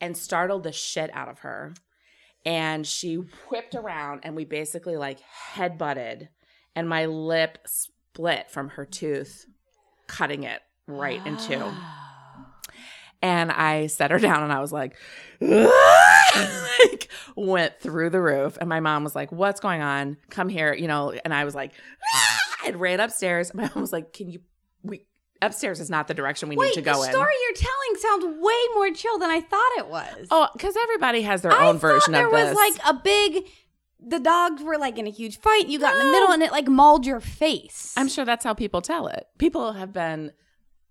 and 0.00 0.16
startled 0.16 0.62
the 0.62 0.72
shit 0.72 1.10
out 1.14 1.28
of 1.28 1.40
her. 1.40 1.74
And 2.44 2.86
she 2.86 3.14
whipped 3.48 3.74
around 3.74 4.20
and 4.22 4.36
we 4.36 4.44
basically 4.44 4.96
like 4.96 5.20
head 5.20 5.78
butted 5.78 6.28
and 6.76 6.88
my 6.88 7.06
lip 7.06 7.58
split 7.66 8.50
from 8.50 8.70
her 8.70 8.84
tooth, 8.84 9.46
cutting 10.06 10.42
it 10.42 10.60
right 10.86 11.24
in 11.26 11.36
two. 11.36 11.62
And 13.22 13.50
I 13.50 13.86
set 13.86 14.10
her 14.10 14.18
down 14.18 14.42
and 14.42 14.52
I 14.52 14.60
was 14.60 14.70
like, 14.70 14.98
like 15.40 17.08
went 17.34 17.80
through 17.80 18.10
the 18.10 18.20
roof. 18.20 18.58
And 18.60 18.68
my 18.68 18.80
mom 18.80 19.02
was 19.02 19.14
like, 19.14 19.32
What's 19.32 19.60
going 19.60 19.80
on? 19.80 20.18
Come 20.28 20.50
here, 20.50 20.74
you 20.74 20.86
know. 20.86 21.14
And 21.24 21.32
I 21.32 21.46
was 21.46 21.54
like, 21.54 21.72
I 22.64 22.72
ran 22.72 23.00
upstairs. 23.00 23.54
My 23.54 23.70
mom 23.74 23.80
was 23.80 23.94
like, 23.94 24.12
Can 24.12 24.28
you 24.30 24.40
upstairs 25.44 25.80
is 25.80 25.90
not 25.90 26.08
the 26.08 26.14
direction 26.14 26.48
we 26.48 26.56
Wait, 26.56 26.66
need 26.68 26.74
to 26.74 26.82
go 26.82 26.94
in. 26.94 27.00
the 27.00 27.06
in. 27.06 27.12
story 27.12 27.32
you're 27.42 27.56
telling 27.56 28.22
sounds 28.22 28.40
way 28.42 28.54
more 28.74 28.90
chill 28.92 29.18
than 29.18 29.30
I 29.30 29.40
thought 29.40 29.70
it 29.78 29.88
was. 29.88 30.26
Oh, 30.30 30.48
because 30.52 30.76
everybody 30.82 31.22
has 31.22 31.42
their 31.42 31.52
I 31.52 31.68
own 31.68 31.78
version 31.78 32.12
thought 32.12 32.18
there 32.18 32.26
of 32.26 32.32
was 32.32 32.48
this. 32.48 32.56
like 32.56 32.96
a 32.96 33.00
big. 33.02 33.44
The 34.06 34.20
dogs 34.20 34.62
were 34.62 34.76
like 34.76 34.98
in 34.98 35.06
a 35.06 35.10
huge 35.10 35.38
fight. 35.38 35.68
You 35.68 35.78
got 35.78 35.94
in 35.94 36.04
the 36.06 36.12
middle, 36.12 36.30
and 36.32 36.42
it 36.42 36.52
like 36.52 36.68
mauled 36.68 37.06
your 37.06 37.20
face. 37.20 37.94
I'm 37.96 38.08
sure 38.08 38.24
that's 38.26 38.44
how 38.44 38.52
people 38.52 38.82
tell 38.82 39.06
it. 39.06 39.26
People 39.38 39.72
have 39.72 39.92
been 39.94 40.32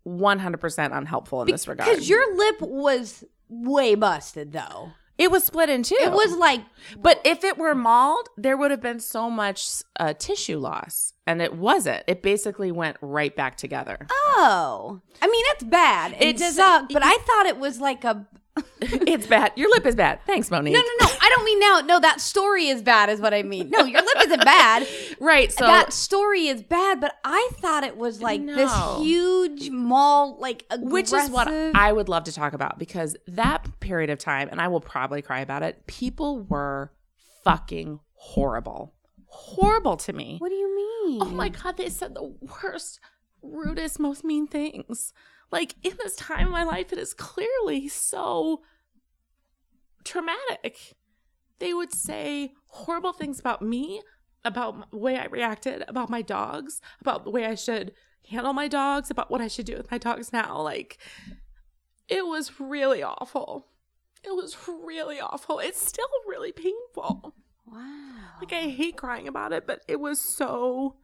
100% 0.08 0.98
unhelpful 0.98 1.42
in 1.44 1.48
this 1.52 1.68
regard. 1.68 1.90
because 1.90 2.10
your 2.10 2.36
lip 2.36 2.62
was 2.62 3.24
way 3.50 3.96
busted, 3.96 4.52
though. 4.52 4.92
It 5.18 5.32
was 5.32 5.44
split 5.44 5.70
in 5.70 5.84
two. 5.84 5.98
It 6.00 6.12
was 6.12 6.36
like 6.38 6.62
But 6.98 7.22
if 7.24 7.44
it 7.44 7.58
were 7.58 7.76
mauled, 7.76 8.30
there 8.38 8.58
would 8.58 8.72
have 8.72 8.82
been 8.82 9.00
so 9.00 9.30
much 9.30 9.68
uh, 10.00 10.14
tissue 10.14 10.58
loss, 10.58 11.14
and 11.28 11.42
it 11.42 11.56
wasn't. 11.56 12.04
It 12.08 12.22
basically 12.22 12.72
went 12.72 12.98
right 13.02 13.36
back 13.36 13.56
together. 13.56 14.08
oh, 14.12 15.02
I 15.22 15.28
mean 15.28 15.44
that's 15.50 15.64
bad. 15.64 16.14
It, 16.20 16.42
It 16.42 16.54
sucked, 16.54 16.94
but 16.94 17.04
I 17.04 17.18
thought 17.26 17.46
it 17.46 17.58
was 17.60 17.80
like 17.80 18.04
a. 18.04 18.26
it's 18.82 19.26
bad. 19.26 19.52
Your 19.56 19.70
lip 19.72 19.86
is 19.86 19.96
bad. 19.96 20.20
Thanks, 20.28 20.52
Monique. 20.52 20.74
No, 20.74 20.80
no, 20.80 21.06
no. 21.08 21.08
I 21.22 21.30
don't 21.30 21.44
mean 21.46 21.60
now. 21.60 21.82
No, 21.82 22.00
that 22.00 22.22
story 22.22 22.68
is 22.68 22.82
bad, 22.84 23.10
is 23.10 23.20
what 23.20 23.34
I 23.34 23.42
mean. 23.42 23.70
No, 23.70 23.84
your 23.84 24.02
lip 24.02 24.18
isn't 24.26 24.44
bad. 24.46 24.88
Right. 25.20 25.52
So 25.54 25.66
that 25.66 25.94
story 25.94 26.48
is 26.48 26.62
bad, 26.62 27.00
but 27.00 27.16
I 27.24 27.50
thought 27.54 27.84
it 27.86 27.96
was 27.96 28.22
like 28.22 28.42
No. 28.42 28.56
this 28.56 29.06
huge 29.06 29.70
mall, 29.70 30.38
like 30.38 30.66
aggressive. 30.70 30.92
which 30.92 31.14
is 31.14 31.30
what 31.30 31.48
I 31.48 31.94
would 31.94 32.10
love 32.10 32.26
to 32.26 32.34
talk 32.34 32.52
about 32.54 32.78
because 32.78 33.16
that 33.28 33.66
period 33.80 34.10
of 34.10 34.20
time, 34.20 34.50
and 34.52 34.60
I 34.60 34.68
will 34.68 34.82
probably 34.82 35.22
cry 35.22 35.40
about 35.40 35.64
it, 35.64 35.88
people 35.88 36.42
were 36.42 36.92
fucking 37.44 38.02
horrible. 38.16 38.94
Horrible 39.28 39.96
to 39.98 40.12
me. 40.14 40.38
What 40.40 40.50
do 40.50 40.56
you 40.56 40.76
mean? 40.76 41.22
Oh 41.22 41.30
my 41.32 41.50
God, 41.50 41.78
they 41.78 41.90
said 41.90 42.16
the 42.16 42.34
worst, 42.64 43.00
rudest, 43.42 43.98
most 44.00 44.24
mean 44.26 44.46
things. 44.48 45.14
Like 45.54 45.76
in 45.84 45.94
this 46.00 46.16
time 46.16 46.48
of 46.48 46.52
my 46.52 46.64
life, 46.64 46.92
it 46.92 46.98
is 46.98 47.14
clearly 47.14 47.88
so 47.88 48.64
traumatic. 50.04 50.96
They 51.60 51.76
would 51.76 51.94
say 51.94 52.54
horrible 52.66 53.14
things 53.14 53.40
about 53.40 53.62
me, 53.62 54.02
about 54.44 54.90
the 54.90 54.98
way 54.98 55.16
I 55.16 55.26
reacted, 55.26 55.84
about 55.88 56.10
my 56.10 56.24
dogs, 56.24 56.82
about 57.02 57.24
the 57.24 57.30
way 57.30 57.46
I 57.46 57.54
should 57.54 57.94
handle 58.28 58.54
my 58.54 58.68
dogs, 58.68 59.12
about 59.12 59.30
what 59.30 59.42
I 59.42 59.48
should 59.48 59.68
do 59.68 59.78
with 59.78 59.92
my 59.92 60.00
dogs 60.00 60.34
now. 60.34 60.60
Like, 60.60 60.98
it 62.08 62.26
was 62.26 62.60
really 62.60 63.04
awful. 63.04 63.68
It 64.24 64.36
was 64.36 64.58
really 64.68 65.20
awful. 65.20 65.60
It's 65.60 65.86
still 65.86 66.08
really 66.26 66.52
painful. 66.52 67.36
Wow. 67.68 68.40
Like 68.40 68.54
I 68.54 68.70
hate 68.70 68.98
crying 68.98 69.28
about 69.28 69.54
it, 69.54 69.68
but 69.68 69.84
it 69.88 70.00
was 70.00 70.20
so 70.20 70.96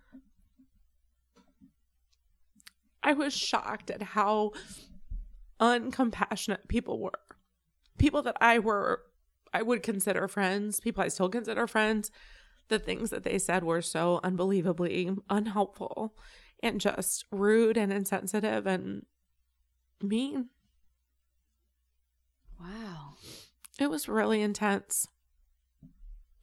I 3.04 3.14
was 3.14 3.36
shocked 3.36 3.90
at 3.90 4.02
how 4.02 4.52
uncompassionate 5.60 6.68
people 6.68 7.00
were. 7.00 7.20
People 7.98 8.22
that 8.24 8.38
I 8.42 8.60
were 8.60 9.04
I 9.54 9.62
would 9.64 9.82
consider 9.82 10.28
friends, 10.28 10.80
people 10.80 11.04
I 11.04 11.08
still 11.08 11.30
consider 11.30 11.66
friends, 11.66 12.12
the 12.68 12.80
things 12.80 13.10
that 13.10 13.24
they 13.24 13.40
said 13.40 13.64
were 13.64 13.82
so 13.82 14.20
unbelievably 14.24 15.18
unhelpful 15.30 16.16
and 16.62 16.80
just 16.80 17.26
rude 17.32 17.78
and 17.78 17.92
insensitive 17.92 18.68
and 18.68 19.06
mean. 20.02 20.50
Wow. 22.60 23.14
It 23.80 23.90
was 23.90 24.08
really 24.08 24.42
intense. 24.42 25.08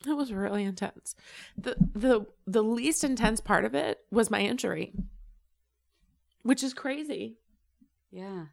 It 0.06 0.16
was 0.16 0.32
really 0.32 0.64
intense. 0.64 1.14
The 1.56 1.76
the 1.94 2.26
the 2.46 2.62
least 2.62 3.02
intense 3.04 3.40
part 3.40 3.64
of 3.64 3.74
it 3.74 4.00
was 4.10 4.30
my 4.30 4.40
injury. 4.40 4.92
Which 6.46 6.62
is 6.62 6.74
crazy. 6.74 7.38
Yeah. 8.12 8.44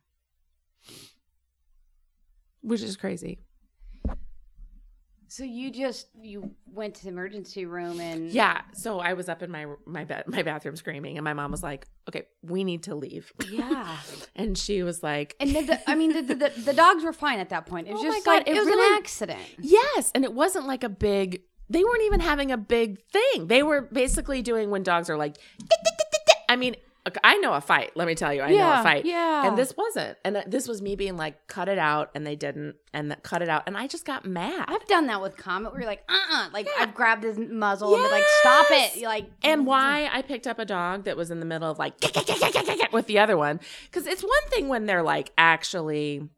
Which 2.61 2.81
is 2.81 2.97
crazy. 2.97 3.39
So 5.27 5.43
you 5.43 5.69
just 5.69 6.07
you 6.19 6.55
went 6.65 6.95
to 6.95 7.03
the 7.03 7.09
emergency 7.09 7.65
room 7.65 7.99
and 7.99 8.31
Yeah. 8.31 8.61
So 8.73 8.99
I 8.99 9.13
was 9.13 9.29
up 9.29 9.43
in 9.43 9.51
my 9.51 9.67
my 9.85 10.05
bed 10.05 10.23
my 10.27 10.41
bathroom 10.41 10.75
screaming 10.75 11.17
and 11.17 11.23
my 11.23 11.33
mom 11.33 11.51
was 11.51 11.61
like, 11.61 11.85
Okay, 12.09 12.23
we 12.41 12.63
need 12.63 12.83
to 12.83 12.95
leave. 12.95 13.31
yeah. 13.51 13.97
And 14.35 14.57
she 14.57 14.81
was 14.81 15.03
like 15.03 15.35
And 15.39 15.55
the, 15.55 15.61
the, 15.61 15.89
I 15.89 15.93
mean, 15.93 16.13
the, 16.13 16.33
the, 16.33 16.49
the, 16.49 16.73
dogs 16.73 17.03
were 17.03 17.13
fine 17.13 17.37
at 17.37 17.49
that 17.49 17.67
point. 17.67 17.87
It 17.87 17.93
was 17.93 18.01
Oh 18.05 18.11
just 18.11 18.25
God, 18.25 18.31
like 18.37 18.47
it 18.47 18.55
was 18.55 18.67
an 18.67 18.97
accident. 18.97 19.41
Yes, 19.59 20.11
and 20.15 20.23
it 20.23 20.33
wasn't 20.33 20.65
like 20.65 20.83
a 20.83 20.89
big. 20.89 21.43
They 21.69 21.83
weren't 21.83 22.03
even 22.03 22.19
having 22.21 22.51
a 22.51 22.57
big 22.57 23.03
thing. 23.05 23.47
They 23.47 23.61
were 23.61 23.81
basically 23.81 24.41
doing 24.41 24.71
when 24.71 24.81
dogs 24.81 25.11
are 25.11 25.17
like. 25.17 25.37
I 26.49 26.55
mean, 26.55 26.75
I 27.23 27.37
know 27.39 27.53
a 27.53 27.59
fight. 27.59 27.91
Let 27.95 28.07
me 28.07 28.15
tell 28.15 28.33
you, 28.33 28.41
I 28.41 28.51
know 28.51 28.79
a 28.79 28.81
fight. 28.83 29.03
yeah. 29.05 29.45
And 29.45 29.57
this 29.57 29.75
wasn't. 29.75 30.17
And 30.23 30.41
this 30.47 30.69
was 30.69 30.81
me 30.81 30.95
being 30.95 31.17
like, 31.17 31.47
cut 31.47 31.67
it 31.67 31.77
out, 31.77 32.11
and 32.15 32.25
they 32.25 32.35
didn't, 32.37 32.75
and 32.93 33.11
that 33.11 33.23
cut 33.23 33.41
it 33.41 33.49
out, 33.49 33.63
and 33.67 33.75
I 33.77 33.87
just 33.87 34.05
got 34.05 34.25
mad. 34.25 34.65
I've 34.69 34.85
done 34.87 35.07
that 35.07 35.21
with 35.21 35.35
Comet 35.35 35.71
where 35.73 35.81
you're 35.81 35.89
like, 35.89 36.03
uh 36.07 36.13
uh 36.31 36.49
Like, 36.53 36.67
I've 36.79 36.93
grabbed 36.93 37.23
his 37.23 37.37
muzzle 37.37 37.93
and 37.93 38.03
been 38.03 38.11
like, 38.11 38.23
stop 38.39 38.67
it. 38.69 38.95
You're 38.95 39.09
like, 39.09 39.25
and 39.43 39.65
why 39.65 40.09
I 40.13 40.21
picked 40.21 40.47
up 40.47 40.59
a 40.59 40.65
dog 40.65 41.03
that 41.03 41.17
was 41.17 41.29
in 41.29 41.39
the 41.41 41.45
middle 41.45 41.69
of 41.69 41.77
like 41.77 41.95
with 42.93 43.07
the 43.07 43.19
other 43.19 43.35
one. 43.37 43.59
Because 43.85 44.07
it's 44.07 44.23
one 44.23 44.49
thing 44.49 44.69
when 44.69 44.85
they're 44.85 45.03
like 45.03 45.31
actually 45.37 46.29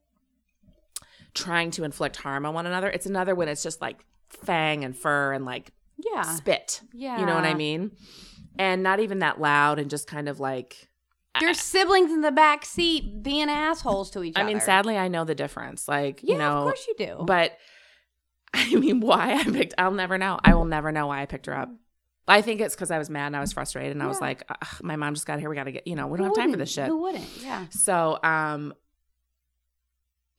trying 1.33 1.69
to 1.71 1.83
inflict 1.83 2.15
harm 2.17 2.45
on 2.45 2.53
one 2.53 2.65
another. 2.65 2.89
It's 2.89 3.05
another 3.05 3.35
when 3.35 3.47
it's 3.49 3.61
just 3.61 3.81
like 3.81 4.03
fang 4.29 4.83
and 4.83 4.97
fur 4.97 5.33
and 5.33 5.45
like 5.45 5.71
Yeah. 5.97 6.23
spit. 6.23 6.81
Yeah. 6.93 7.19
You 7.19 7.25
know 7.25 7.35
what 7.35 7.45
I 7.45 7.49
Yeah. 7.49 7.55
mean? 7.55 7.91
And 8.57 8.83
not 8.83 8.99
even 8.99 9.19
that 9.19 9.39
loud 9.39 9.79
and 9.79 9.89
just 9.89 10.07
kind 10.07 10.27
of 10.29 10.39
like 10.39 10.89
Your 11.41 11.53
siblings 11.53 12.11
in 12.11 12.21
the 12.21 12.31
back 12.31 12.65
seat 12.65 13.21
being 13.23 13.49
assholes 13.49 14.09
to 14.11 14.23
each 14.23 14.35
I 14.37 14.41
other. 14.41 14.49
I 14.49 14.53
mean, 14.53 14.61
sadly 14.61 14.97
I 14.97 15.07
know 15.09 15.23
the 15.25 15.35
difference. 15.35 15.87
Like, 15.87 16.21
Yeah, 16.23 16.33
you 16.33 16.39
know, 16.39 16.57
of 16.59 16.63
course 16.63 16.87
you 16.87 16.95
do. 16.97 17.23
but 17.25 17.57
I 18.53 18.73
mean, 18.75 19.01
why 19.01 19.33
I 19.33 19.43
picked 19.43 19.73
I'll 19.77 19.91
never 19.91 20.17
know. 20.17 20.39
I 20.43 20.53
will 20.55 20.65
never 20.65 20.91
know 20.91 21.07
why 21.07 21.21
I 21.21 21.25
picked 21.25 21.47
her 21.47 21.57
up. 21.57 21.69
I 22.27 22.41
think 22.41 22.59
it's 22.61 22.73
because 22.73 22.89
I 22.89 22.97
was 22.97 23.09
mad 23.09 23.27
and 23.27 23.35
I 23.35 23.39
was 23.41 23.53
frustrated 23.53 23.91
and 23.91 24.01
I 24.01 24.07
was 24.07 24.19
like, 24.19 24.43
"Ugh, 24.49 24.67
my 24.81 24.95
mom 24.95 25.13
just 25.13 25.27
got 25.27 25.39
here. 25.39 25.47
We 25.49 25.55
got 25.55 25.65
to 25.65 25.71
get, 25.71 25.85
you 25.85 25.95
know, 25.95 26.07
we 26.07 26.17
don't 26.17 26.25
Who 26.27 26.33
have 26.33 26.35
time 26.35 26.45
for 26.45 26.51
wouldn't? 26.51 26.59
this 26.59 26.73
shit. 26.73 26.87
Who 26.87 26.97
wouldn't? 27.03 27.29
Yeah. 27.43 27.65
So, 27.69 28.17
um, 28.23 28.73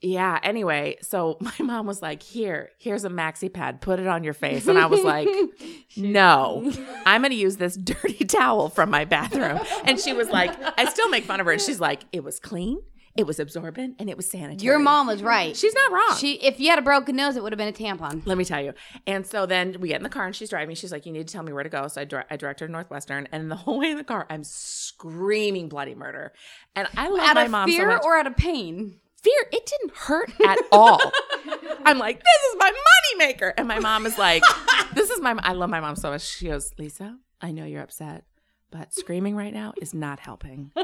yeah, 0.03 0.39
anyway, 0.43 0.97
so 1.01 1.39
my 1.41 1.55
mom 1.61 1.87
was 1.87 2.03
like, 2.03 2.23
Here, 2.23 2.71
here's 2.79 3.05
a 3.05 3.09
maxi 3.11 3.53
pad, 3.53 3.81
put 3.81 3.99
it 3.99 4.07
on 4.07 4.25
your 4.25 4.35
face. 4.35 4.67
And 4.67 4.79
I 4.79 4.87
was 4.87 5.03
like, 5.03 5.29
No, 5.97 6.73
I'm 7.07 7.23
going 7.23 7.31
to 7.31 7.37
use 7.37 7.57
this 7.57 7.77
dirty 7.77 8.25
towel 8.25 8.69
from 8.69 8.91
my 8.91 9.05
bathroom. 9.05 9.61
And 9.85 9.99
she 9.99 10.13
was 10.13 10.29
like, 10.29 10.53
I 10.79 10.85
still 10.87 11.09
make 11.09 11.25
fun 11.25 11.41
of 11.41 11.47
her. 11.47 11.53
And 11.53 11.61
she's 11.61 11.81
like, 11.81 12.03
It 12.13 12.23
was 12.25 12.39
clean, 12.39 12.81
it 13.17 13.27
was 13.27 13.41
absorbent, 13.41 13.97
and 13.99 14.11
it 14.11 14.17
was 14.19 14.29
sanitary. 14.31 14.59
Your 14.67 14.79
mom 14.79 15.07
was 15.07 15.23
right. 15.23 15.57
She's 15.57 15.75
not 15.75 15.91
wrong. 15.93 16.19
She, 16.19 16.35
if 16.35 16.61
you 16.61 16.69
had 16.69 16.79
a 16.79 16.83
broken 16.83 17.17
nose, 17.17 17.35
it 17.37 17.43
would 17.43 17.53
have 17.53 17.59
been 17.59 17.69
a 17.69 17.73
tampon. 17.73 18.21
Let 18.27 18.37
me 18.37 18.45
tell 18.45 18.63
you. 18.63 18.75
And 19.07 19.27
so 19.27 19.47
then 19.47 19.77
we 19.81 19.89
get 19.89 19.97
in 19.97 20.03
the 20.03 20.11
car 20.11 20.27
and 20.27 20.37
she's 20.37 20.51
driving. 20.51 20.75
She's 20.77 20.93
like, 20.93 21.07
You 21.07 21.13
need 21.13 21.27
to 21.27 21.33
tell 21.33 21.43
me 21.43 21.55
where 21.55 21.63
to 21.65 21.71
go. 21.71 21.89
So 21.89 22.03
I, 22.03 22.05
dir- 22.05 22.27
I 22.31 22.37
direct 22.37 22.61
her 22.61 22.67
to 22.67 22.73
Northwestern. 22.73 23.27
And 23.33 23.51
the 23.51 23.57
whole 23.57 23.79
way 23.79 23.93
in 23.93 23.97
the 23.97 24.05
car, 24.05 24.27
I'm 24.29 24.45
screaming 24.45 25.71
bloody 25.71 25.95
murder. 25.95 26.33
And 26.75 26.87
I 26.97 27.09
love 27.09 27.21
Out 27.21 27.35
my 27.37 27.45
of 27.45 27.51
mom 27.51 27.69
fear 27.71 27.99
so 27.99 28.07
or 28.07 28.19
out 28.19 28.27
of 28.27 28.37
pain? 28.37 29.01
Fear. 29.27 29.49
It 29.53 29.67
didn't 29.67 29.97
hurt 29.97 30.31
at 30.47 30.59
all. 30.73 31.01
I'm 31.85 31.99
like, 31.99 32.19
this 32.19 32.51
is 32.51 32.57
my 32.59 32.71
money 32.71 33.27
maker. 33.27 33.53
And 33.57 33.67
my 33.69 33.79
mom 33.81 34.07
is 34.07 34.17
like, 34.19 34.43
this 34.95 35.11
is 35.11 35.21
my, 35.21 35.35
I 35.43 35.53
love 35.53 35.71
my 35.71 35.81
mom 35.81 35.97
so 35.97 36.11
much. 36.11 36.23
She 36.23 36.47
goes, 36.49 36.73
Lisa, 36.79 37.17
I 37.41 37.51
know 37.53 37.65
you're 37.65 37.83
upset, 37.83 38.25
but 38.71 38.93
screaming 38.95 39.37
right 39.37 39.53
now 39.53 39.73
is 39.81 39.93
not 39.95 40.21
helping. 40.21 40.71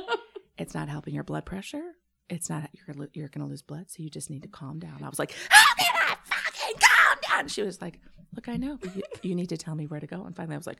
It's 0.59 0.75
not 0.75 0.89
helping 0.91 1.15
your 1.15 1.25
blood 1.25 1.47
pressure. 1.47 1.83
It's 2.29 2.51
not, 2.51 2.69
you're, 2.75 2.95
gonna- 2.95 3.09
you're 3.15 3.29
going 3.29 3.45
to 3.45 3.51
lose 3.51 3.63
blood. 3.63 3.91
So 3.91 4.03
you 4.03 4.11
just 4.11 4.29
need 4.29 4.43
to 4.43 4.49
calm 4.49 4.79
down. 4.79 5.03
I 5.03 5.09
was 5.09 5.19
like, 5.19 5.35
how 5.49 5.75
can 5.75 5.91
I 5.97 6.15
fucking 6.25 6.77
calm 6.79 7.19
down? 7.29 7.49
She 7.49 7.63
was 7.63 7.81
like, 7.81 7.99
look, 8.37 8.49
I 8.49 8.59
know, 8.59 8.79
you, 8.95 9.03
you 9.23 9.35
need 9.35 9.49
to 9.49 9.57
tell 9.57 9.75
me 9.75 9.87
where 9.87 9.99
to 9.99 10.07
go. 10.07 10.23
And 10.25 10.37
finally 10.37 10.55
I 10.55 10.59
was 10.59 10.67
like, 10.67 10.79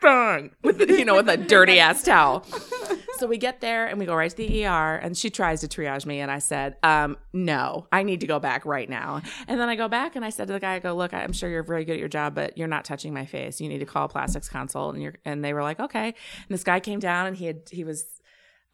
fine, 0.00 0.50
with 0.62 0.76
the, 0.78 0.86
you 0.86 1.06
know, 1.06 1.14
with 1.16 1.28
a 1.30 1.38
dirty 1.38 1.80
ass 1.80 2.04
towel. 2.04 2.46
So 3.22 3.28
we 3.28 3.38
get 3.38 3.60
there 3.60 3.86
and 3.86 4.00
we 4.00 4.04
go 4.04 4.16
right 4.16 4.28
to 4.28 4.36
the 4.36 4.66
ER, 4.66 4.96
and 4.96 5.16
she 5.16 5.30
tries 5.30 5.60
to 5.60 5.68
triage 5.68 6.04
me, 6.04 6.18
and 6.18 6.28
I 6.28 6.40
said, 6.40 6.76
um, 6.82 7.16
"No, 7.32 7.86
I 7.92 8.02
need 8.02 8.18
to 8.22 8.26
go 8.26 8.40
back 8.40 8.66
right 8.66 8.90
now." 8.90 9.22
And 9.46 9.60
then 9.60 9.68
I 9.68 9.76
go 9.76 9.86
back 9.86 10.16
and 10.16 10.24
I 10.24 10.30
said 10.30 10.48
to 10.48 10.52
the 10.52 10.58
guy, 10.58 10.74
"I 10.74 10.78
go, 10.80 10.92
look, 10.96 11.14
I'm 11.14 11.32
sure 11.32 11.48
you're 11.48 11.62
very 11.62 11.84
good 11.84 11.92
at 11.92 11.98
your 12.00 12.08
job, 12.08 12.34
but 12.34 12.58
you're 12.58 12.66
not 12.66 12.84
touching 12.84 13.14
my 13.14 13.24
face. 13.24 13.60
You 13.60 13.68
need 13.68 13.78
to 13.78 13.86
call 13.86 14.08
plastics 14.08 14.48
consult." 14.48 14.94
And 14.94 15.04
you're, 15.04 15.14
and 15.24 15.44
they 15.44 15.54
were 15.54 15.62
like, 15.62 15.78
"Okay." 15.78 16.06
And 16.06 16.48
this 16.48 16.64
guy 16.64 16.80
came 16.80 16.98
down, 16.98 17.28
and 17.28 17.36
he 17.36 17.44
had 17.46 17.60
he 17.70 17.84
was 17.84 18.04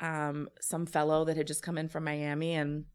um, 0.01 0.49
some 0.63 0.87
fellow 0.87 1.27
that 1.27 1.37
had 1.37 1.47
just 1.47 1.63
come 1.63 1.77
in 1.77 1.89
from 1.91 2.05
Miami, 2.05 2.55
and 2.55 2.87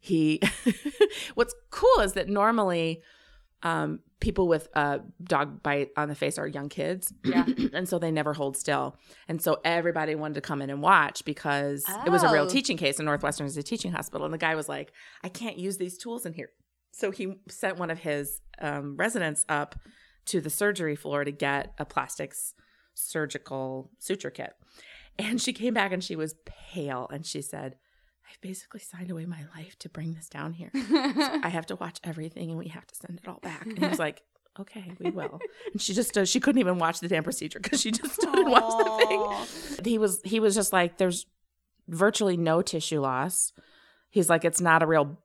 he. 0.00 0.40
what's 1.34 1.54
cool 1.68 2.00
is 2.00 2.14
that 2.14 2.30
normally 2.30 3.02
um, 3.62 4.00
people 4.20 4.48
with 4.48 4.68
a 4.74 5.00
dog 5.22 5.62
bite 5.62 5.90
on 5.96 6.08
the 6.08 6.14
face 6.14 6.38
are 6.38 6.46
young 6.46 6.68
kids. 6.68 7.12
Yeah. 7.24 7.44
and 7.74 7.88
so 7.88 7.98
they 7.98 8.10
never 8.10 8.32
hold 8.32 8.56
still. 8.56 8.96
And 9.28 9.40
so 9.42 9.58
everybody 9.64 10.14
wanted 10.14 10.34
to 10.34 10.40
come 10.40 10.62
in 10.62 10.70
and 10.70 10.80
watch 10.80 11.24
because 11.24 11.84
it 12.06 12.10
was 12.10 12.22
a 12.22 12.32
real 12.32 12.44
Oh. 12.44 12.48
teaching 12.48 12.76
case. 12.76 12.98
And 12.98 13.06
Northwestern 13.06 13.46
is 13.46 13.56
a 13.56 13.62
teaching 13.62 13.92
hospital. 13.92 14.24
And 14.24 14.32
the 14.32 14.38
guy 14.38 14.54
was 14.54 14.68
like, 14.68 14.92
I 15.22 15.28
can't 15.28 15.58
use 15.58 15.76
these 15.76 15.98
tools 15.98 16.24
in 16.24 16.32
here. 16.32 16.50
So 16.92 17.10
he 17.10 17.34
sent 17.48 17.76
one 17.78 17.90
of 17.90 17.98
his 17.98 18.40
um, 18.58 18.96
residents 18.96 19.44
up 19.50 19.74
to 20.26 20.40
the 20.40 20.48
surgery 20.50 20.96
floor 20.96 21.22
to 21.24 21.30
get 21.30 21.74
a 21.78 21.84
plastics 21.84 22.54
surgical 22.94 23.90
suture 23.98 24.30
kit. 24.30 24.54
And 25.18 25.40
she 25.40 25.52
came 25.52 25.74
back 25.74 25.92
and 25.92 26.02
she 26.02 26.16
was 26.16 26.34
pale 26.44 27.08
and 27.12 27.24
she 27.24 27.40
said, 27.42 27.76
I've 28.30 28.40
basically 28.40 28.80
signed 28.80 29.10
away 29.10 29.24
my 29.24 29.44
life 29.56 29.78
to 29.80 29.88
bring 29.88 30.14
this 30.14 30.28
down 30.28 30.52
here. 30.52 30.70
So 30.74 30.80
I 31.42 31.48
have 31.48 31.66
to 31.66 31.76
watch 31.76 32.00
everything 32.04 32.50
and 32.50 32.58
we 32.58 32.68
have 32.68 32.86
to 32.86 32.94
send 32.94 33.20
it 33.22 33.28
all 33.28 33.38
back. 33.40 33.66
And 33.66 33.78
he 33.78 33.86
was 33.86 33.98
like, 34.06 34.22
okay, 34.58 34.92
we 34.98 35.10
will. 35.10 35.40
And 35.72 35.80
she 35.80 35.94
just 35.94 36.12
does, 36.14 36.28
she 36.28 36.40
couldn't 36.40 36.60
even 36.60 36.78
watch 36.78 37.00
the 37.00 37.08
damn 37.08 37.22
procedure 37.24 37.60
because 37.60 37.80
she 37.80 37.90
just 37.90 38.14
stood 38.14 38.34
and 38.34 38.50
watched 38.50 38.78
the 38.78 39.76
thing. 39.76 39.84
He 39.84 39.98
was, 39.98 40.20
he 40.24 40.40
was 40.40 40.54
just 40.54 40.72
like, 40.72 40.98
there's 40.98 41.26
virtually 41.88 42.36
no 42.36 42.62
tissue 42.62 43.00
loss. 43.00 43.52
He's 44.10 44.28
like, 44.28 44.44
it's 44.44 44.60
not 44.60 44.82
a 44.82 44.86
real 44.86 45.18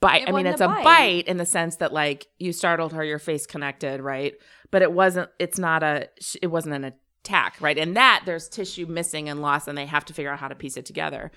bite. 0.00 0.22
It 0.22 0.28
I 0.28 0.32
mean, 0.32 0.46
it's 0.46 0.60
a 0.60 0.64
a 0.64 0.68
bite. 0.68 0.84
bite. 0.84 1.28
in 1.28 1.36
the 1.36 1.46
sense 1.46 1.76
that 1.76 1.92
like 1.92 2.26
you 2.38 2.52
startled 2.52 2.92
her, 2.92 3.04
your 3.04 3.18
face 3.18 3.46
connected, 3.46 4.00
right? 4.00 4.34
But 4.70 4.82
it 4.82 4.92
wasn't, 4.92 5.30
it's 5.38 5.58
not 5.58 5.82
a, 5.82 6.08
it 6.42 6.48
wasn't 6.48 6.74
an 6.74 6.92
attack, 7.26 7.56
right? 7.60 7.76
And 7.76 7.96
that 7.96 8.22
there's 8.24 8.48
tissue 8.48 8.86
missing 8.86 9.28
and 9.28 9.42
lost, 9.42 9.66
and 9.68 9.76
they 9.76 9.86
have 9.86 10.04
to 10.06 10.14
figure 10.14 10.30
out 10.30 10.38
how 10.38 10.48
to 10.48 10.54
piece 10.54 10.76
it 10.76 10.86
together. 10.86 11.32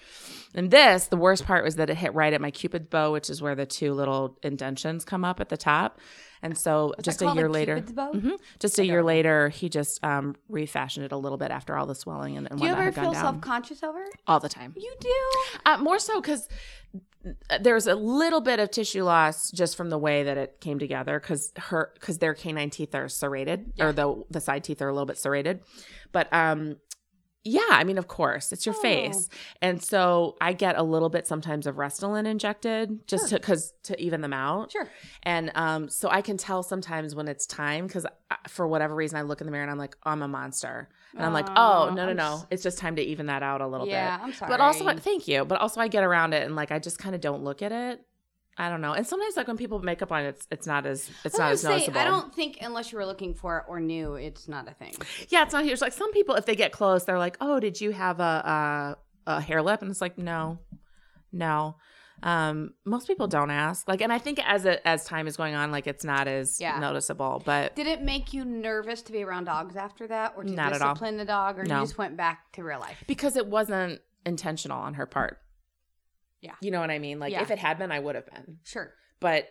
And 0.53 0.69
this, 0.69 1.07
the 1.07 1.17
worst 1.17 1.45
part 1.45 1.63
was 1.63 1.75
that 1.77 1.89
it 1.89 1.97
hit 1.97 2.13
right 2.13 2.31
at 2.31 2.41
my 2.41 2.51
cupid's 2.51 2.87
bow, 2.87 3.11
which 3.11 3.29
is 3.29 3.41
where 3.41 3.55
the 3.55 3.65
two 3.65 3.93
little 3.93 4.37
indentions 4.43 5.03
come 5.03 5.25
up 5.25 5.39
at 5.39 5.49
the 5.49 5.57
top. 5.57 5.99
And 6.41 6.57
so 6.57 6.93
just 7.01 7.21
a 7.21 7.33
year 7.33 7.49
later? 7.49 7.81
Mhm. 7.81 8.37
just 8.59 8.79
a 8.79 8.85
year 8.85 9.03
later, 9.03 9.49
he 9.49 9.67
just 9.69 10.03
um, 10.03 10.35
refashioned 10.47 11.05
it 11.05 11.11
a 11.11 11.17
little 11.17 11.37
bit 11.37 11.51
after 11.51 11.77
all 11.77 11.85
the 11.85 11.95
swelling 11.95 12.37
and, 12.37 12.47
and 12.49 12.59
Do 12.59 12.65
you 12.65 12.71
ever 12.73 12.91
feel 12.91 13.13
self 13.13 13.41
conscious 13.41 13.83
over 13.83 14.01
it? 14.01 14.13
all 14.27 14.39
the 14.39 14.49
time. 14.49 14.73
You 14.77 14.93
do. 14.99 15.15
Uh, 15.65 15.77
more 15.79 15.99
so 15.99 16.21
because 16.21 16.47
there's 17.59 17.85
a 17.87 17.95
little 17.95 18.39
bit 18.39 18.59
of 18.59 18.71
tissue 18.71 19.03
loss 19.03 19.51
just 19.51 19.75
from 19.75 19.89
the 19.89 19.97
way 19.97 20.23
that 20.23 20.37
it 20.37 20.61
came 20.61 20.79
together 20.79 21.19
because 21.19 21.51
her 21.57 21.91
because 21.95 22.17
their 22.19 22.33
canine 22.33 22.69
teeth 22.69 22.95
are 22.95 23.09
serrated 23.09 23.73
or 23.77 23.91
the 23.91 24.23
the 24.29 24.39
side 24.39 24.63
teeth 24.63 24.81
are 24.81 24.87
a 24.87 24.93
little 24.93 25.05
bit 25.05 25.17
serrated, 25.17 25.61
but 26.11 26.31
um. 26.33 26.77
Yeah, 27.45 27.61
I 27.69 27.85
mean, 27.85 27.97
of 27.97 28.07
course, 28.07 28.51
it's 28.51 28.65
your 28.65 28.75
Oh. 28.75 28.81
face, 28.81 29.29
and 29.61 29.81
so 29.81 30.35
I 30.41 30.51
get 30.53 30.77
a 30.77 30.83
little 30.83 31.07
bit 31.09 31.25
sometimes 31.25 31.67
of 31.67 31.75
Restylane 31.75 32.25
injected 32.27 33.07
just 33.07 33.29
to 33.29 33.35
because 33.35 33.73
to 33.83 33.99
even 34.01 34.19
them 34.19 34.33
out. 34.33 34.71
Sure. 34.73 34.87
And 35.23 35.51
um, 35.55 35.87
so 35.89 36.09
I 36.09 36.21
can 36.21 36.35
tell 36.35 36.63
sometimes 36.63 37.15
when 37.15 37.27
it's 37.29 37.45
time 37.45 37.87
because 37.87 38.05
for 38.49 38.67
whatever 38.67 38.93
reason 38.93 39.17
I 39.17 39.21
look 39.21 39.39
in 39.41 39.47
the 39.47 39.51
mirror 39.51 39.63
and 39.63 39.71
I'm 39.71 39.77
like, 39.77 39.95
I'm 40.03 40.21
a 40.21 40.27
monster. 40.27 40.89
And 41.15 41.25
I'm 41.25 41.33
like, 41.33 41.47
oh, 41.55 41.91
no, 41.95 42.05
no, 42.05 42.13
no. 42.13 42.43
it's 42.51 42.61
just 42.61 42.77
time 42.77 42.97
to 42.97 43.01
even 43.01 43.25
that 43.27 43.41
out 43.41 43.61
a 43.61 43.67
little 43.67 43.87
Yeah, 43.87 44.17
bit. 44.17 44.25
I'm 44.25 44.33
sorry. 44.33 44.49
But 44.51 44.59
also, 44.61 44.93
thank 44.97 45.27
you. 45.27 45.43
But 45.43 45.59
also, 45.59 45.81
I 45.81 45.87
get 45.87 46.03
around 46.03 46.33
it 46.33 46.45
and 46.45 46.55
like, 46.55 46.71
I 46.71 46.77
just 46.77 46.99
kind 46.99 47.15
of 47.15 47.21
don't 47.21 47.43
look 47.43 47.61
at 47.63 47.71
it. 47.71 48.01
I 48.59 48.69
don't 48.69 48.81
know. 48.81 48.91
And 48.93 49.07
sometimes, 49.07 49.37
like, 49.37 49.47
when 49.47 49.55
people 49.57 49.79
make 49.79 50.01
up 50.01 50.11
on, 50.11 50.23
it's 50.25 50.45
it's 50.51 50.67
not 50.67 50.85
as 50.85 51.09
it's 51.23 51.37
not 51.37 51.51
as 51.53 51.61
say, 51.61 51.69
noticeable. 51.69 51.99
I 51.99 52.03
don't 52.03 52.35
think 52.35 52.57
unless 52.61 52.91
you 52.91 52.97
were 52.97 53.05
looking 53.05 53.33
for 53.33 53.57
it 53.59 53.63
or 53.69 53.79
knew, 53.79 54.15
it's 54.15 54.47
not 54.49 54.67
a 54.67 54.73
thing. 54.73 54.93
Yeah, 55.29 55.43
it's 55.43 55.53
not 55.53 55.63
huge. 55.63 55.79
Like 55.79 55.93
some 55.93 56.11
people, 56.11 56.35
if 56.35 56.45
they 56.45 56.55
get 56.57 56.71
close, 56.73 57.05
they're 57.05 57.17
like, 57.17 57.37
"Oh, 57.39 57.59
did 57.61 57.79
you 57.79 57.91
have 57.91 58.19
a 58.19 58.95
a, 59.25 59.31
a 59.37 59.41
hair 59.41 59.61
lip?" 59.63 59.81
And 59.81 59.89
it's 59.89 60.01
like, 60.01 60.17
no, 60.17 60.59
no. 61.31 61.77
Um, 62.21 62.73
most 62.83 63.07
people 63.07 63.27
don't 63.27 63.49
ask. 63.49 63.87
Like, 63.87 64.01
and 64.01 64.11
I 64.11 64.17
think 64.17 64.39
as 64.45 64.65
it 64.65 64.81
as 64.83 65.05
time 65.05 65.25
is 65.25 65.37
going 65.37 65.55
on, 65.55 65.71
like 65.71 65.87
it's 65.87 66.03
not 66.03 66.27
as 66.27 66.59
Yeah. 66.59 66.77
noticeable. 66.79 67.41
But 67.45 67.77
Did 67.77 67.87
it 67.87 68.01
make 68.01 68.33
you 68.33 68.43
nervous 68.43 69.01
to 69.03 69.13
be 69.13 69.23
around 69.23 69.45
dogs 69.45 69.77
after 69.77 70.05
that, 70.07 70.33
or 70.35 70.43
to 70.43 70.51
Not 70.51 70.73
discipline 70.73 71.15
the 71.15 71.23
dog, 71.23 71.57
or 71.59 71.63
No. 71.63 71.77
you 71.79 71.83
just 71.85 71.97
went 71.97 72.17
back 72.17 72.51
to 72.53 72.63
real 72.63 72.81
life? 72.81 73.01
because 73.07 73.37
it 73.37 73.47
wasn't 73.47 74.01
intentional 74.25 74.77
on 74.77 74.95
her 74.95 75.05
part. 75.05 75.37
Yeah. 76.41 76.53
You 76.61 76.71
know 76.71 76.79
what 76.79 76.91
I 76.91 76.99
mean? 76.99 77.19
Like 77.19 77.31
Yeah. 77.31 77.41
if 77.41 77.51
it 77.51 77.59
had 77.59 77.77
been, 77.77 77.91
I 77.91 77.99
would 77.99 78.15
have 78.15 78.25
been. 78.25 78.57
Sure. 78.63 78.93
But 79.19 79.47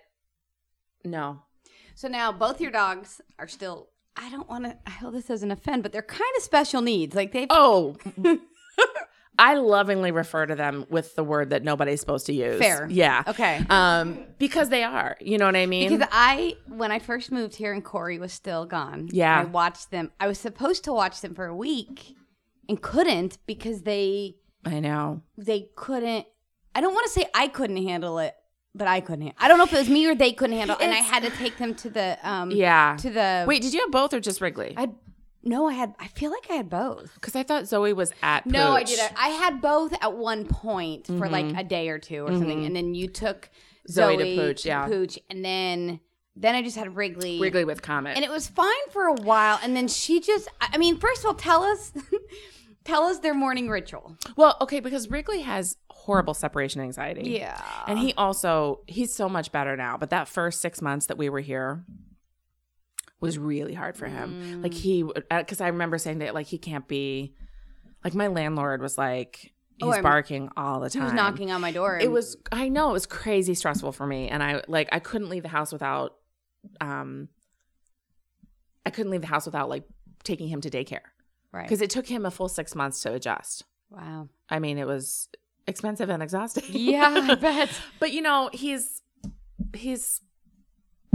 no. 1.04 1.42
So 1.94 2.08
now 2.08 2.32
both 2.32 2.60
your 2.60 2.70
dogs 2.70 3.20
are 3.38 3.48
still. 3.48 3.88
I 4.16 4.30
don't 4.30 4.48
want 4.48 4.64
to. 4.64 4.76
I 4.86 4.90
hope 4.90 5.12
this 5.12 5.26
doesn't 5.26 5.50
offend, 5.50 5.82
but 5.82 5.92
they're 5.92 6.02
kind 6.02 6.22
of 6.36 6.42
special 6.42 6.80
needs. 6.82 7.14
Like 7.14 7.32
they've. 7.32 7.46
Oh. 7.50 7.96
I 9.40 9.54
lovingly 9.54 10.10
refer 10.10 10.46
to 10.46 10.56
them 10.56 10.84
with 10.90 11.14
the 11.14 11.22
word 11.22 11.50
that 11.50 11.62
nobody's 11.62 12.00
supposed 12.00 12.26
to 12.26 12.32
use. 12.32 12.58
Fair. 12.58 12.88
Yeah. 12.90 13.22
Okay. 13.28 13.64
Um, 13.70 14.24
because 14.40 14.68
they 14.68 14.82
are. 14.82 15.16
You 15.20 15.38
know 15.38 15.46
what 15.46 15.54
I 15.54 15.66
mean? 15.66 15.90
Because 15.90 16.08
I, 16.10 16.56
when 16.66 16.90
I 16.90 16.98
first 16.98 17.30
moved 17.30 17.54
here 17.54 17.72
and 17.72 17.84
Corey 17.84 18.18
was 18.18 18.32
still 18.32 18.66
gone, 18.66 19.08
Yeah. 19.12 19.40
I 19.40 19.44
watched 19.44 19.92
them. 19.92 20.10
I 20.18 20.26
was 20.26 20.40
supposed 20.40 20.82
to 20.84 20.92
watch 20.92 21.20
them 21.20 21.36
for 21.36 21.46
a 21.46 21.54
week 21.54 22.16
and 22.68 22.82
couldn't 22.82 23.38
because 23.46 23.82
they 23.82 24.34
I 24.64 24.80
know. 24.80 25.22
they 25.36 25.68
couldn't. 25.76 26.26
I 26.74 26.80
don't 26.80 26.92
want 26.94 27.06
to 27.06 27.12
say 27.12 27.26
I 27.34 27.48
couldn't 27.48 27.76
handle 27.78 28.18
it, 28.18 28.34
but 28.74 28.86
I 28.88 29.00
couldn't. 29.00 29.34
I 29.38 29.48
don't 29.48 29.58
know 29.58 29.64
if 29.64 29.72
it 29.72 29.78
was 29.78 29.88
me 29.88 30.06
or 30.06 30.14
they 30.14 30.32
couldn't 30.32 30.56
handle, 30.56 30.76
it, 30.76 30.82
and 30.82 30.92
I 30.92 30.98
had 30.98 31.22
to 31.24 31.30
take 31.30 31.58
them 31.58 31.74
to 31.76 31.90
the 31.90 32.18
um 32.22 32.50
Yeah. 32.50 32.96
to 33.00 33.10
the 33.10 33.44
Wait, 33.46 33.62
did 33.62 33.72
you 33.74 33.80
have 33.80 33.90
both 33.90 34.12
or 34.14 34.20
just 34.20 34.40
Wrigley? 34.40 34.74
I 34.76 34.90
no, 35.44 35.68
I 35.68 35.72
had. 35.72 35.94
I 36.00 36.08
feel 36.08 36.30
like 36.32 36.46
I 36.50 36.54
had 36.54 36.68
both. 36.68 37.14
Because 37.14 37.36
I 37.36 37.42
thought 37.44 37.66
Zoe 37.68 37.92
was 37.92 38.12
at 38.22 38.44
No, 38.44 38.72
I 38.72 38.82
did. 38.82 38.98
I 39.16 39.28
had 39.28 39.60
both 39.62 39.94
at 40.02 40.14
one 40.16 40.44
point 40.46 41.06
for 41.06 41.28
like 41.28 41.56
a 41.56 41.62
day 41.64 41.88
or 41.88 41.98
two 41.98 42.24
or 42.24 42.32
something, 42.32 42.64
and 42.66 42.74
then 42.76 42.94
you 42.94 43.08
took 43.08 43.48
Mm-hmm. 43.88 43.92
Zoe 43.92 44.16
Zoe, 44.18 44.36
to 44.36 44.42
Pooch, 44.42 44.66
yeah. 44.66 44.86
Pooch, 44.86 45.18
and 45.30 45.42
then 45.42 46.00
then 46.36 46.54
I 46.54 46.60
just 46.62 46.76
had 46.76 46.94
Wrigley. 46.94 47.40
Wrigley 47.40 47.64
with 47.64 47.80
Comet. 47.80 48.16
and 48.16 48.24
it 48.24 48.30
was 48.30 48.46
fine 48.46 48.68
for 48.90 49.04
a 49.04 49.14
while, 49.14 49.58
and 49.62 49.74
then 49.74 49.88
she 49.88 50.20
just. 50.20 50.46
I 50.60 50.70
I 50.74 50.78
mean, 50.78 50.98
first 50.98 51.20
of 51.20 51.26
all, 51.26 51.34
tell 51.34 51.62
us, 51.62 51.92
tell 52.84 53.04
us 53.04 53.20
their 53.20 53.32
morning 53.34 53.70
ritual. 53.70 54.16
well, 54.36 54.56
okay, 54.60 54.80
because 54.80 55.08
Wrigley 55.08 55.40
has 55.42 55.76
horrible 56.08 56.32
separation 56.32 56.80
anxiety. 56.80 57.28
Yeah, 57.38 57.60
And 57.86 57.98
he 57.98 58.14
also 58.14 58.80
he's 58.86 59.12
so 59.12 59.28
much 59.28 59.52
better 59.52 59.76
now, 59.76 59.98
but 59.98 60.08
that 60.08 60.26
first 60.26 60.62
6 60.62 60.80
months 60.80 61.04
that 61.06 61.18
we 61.18 61.28
were 61.28 61.40
here 61.40 61.84
was 63.20 63.36
really 63.36 63.74
hard 63.74 63.94
for 63.94 64.06
him. 64.06 64.62
Like 64.62 64.72
he 64.72 65.04
cuz 65.48 65.60
I 65.60 65.68
remember 65.68 65.98
saying 65.98 66.18
that 66.20 66.32
like 66.34 66.46
he 66.46 66.56
can't 66.56 66.88
be 66.88 67.34
like 68.04 68.14
my 68.14 68.28
landlord 68.28 68.80
was 68.80 68.96
like 68.96 69.52
Oh, 69.82 69.86
he's 69.86 69.96
I'm- 69.96 70.02
barking 70.02 70.48
all 70.56 70.80
the 70.80 70.88
he 70.88 70.98
time. 70.98 71.04
was 71.04 71.12
knocking 71.12 71.50
on 71.52 71.60
my 71.60 71.72
door. 71.72 71.98
It 72.00 72.10
was 72.10 72.36
I 72.50 72.68
know 72.70 72.88
it 72.88 72.94
was 72.94 73.04
crazy 73.06 73.54
stressful 73.54 73.92
for 73.92 74.06
me 74.06 74.28
and 74.30 74.42
I 74.42 74.62
like 74.66 74.88
I 74.92 74.98
couldn't 75.00 75.28
leave 75.28 75.42
the 75.42 75.48
house 75.50 75.72
without 75.72 76.16
um 76.80 77.28
I 78.86 78.90
couldn't 78.90 79.12
leave 79.12 79.20
the 79.20 79.26
house 79.34 79.44
without 79.44 79.68
like 79.68 79.84
taking 80.24 80.48
him 80.48 80.60
to 80.62 80.70
daycare 80.70 81.06
right. 81.52 81.64
because 81.64 81.82
it 81.82 81.90
took 81.90 82.06
him 82.06 82.24
a 82.24 82.30
full 82.30 82.48
6 82.48 82.74
months 82.74 83.02
to 83.02 83.12
adjust. 83.12 83.64
Wow. 83.90 84.28
I 84.48 84.58
mean, 84.58 84.78
it 84.78 84.86
was 84.86 85.28
expensive 85.68 86.08
and 86.08 86.22
exhausting. 86.22 86.64
Yeah, 86.70 87.26
I 87.28 87.34
bet. 87.46 87.70
but 88.00 88.12
you 88.12 88.22
know, 88.22 88.50
he's 88.52 89.02
he's 89.74 90.20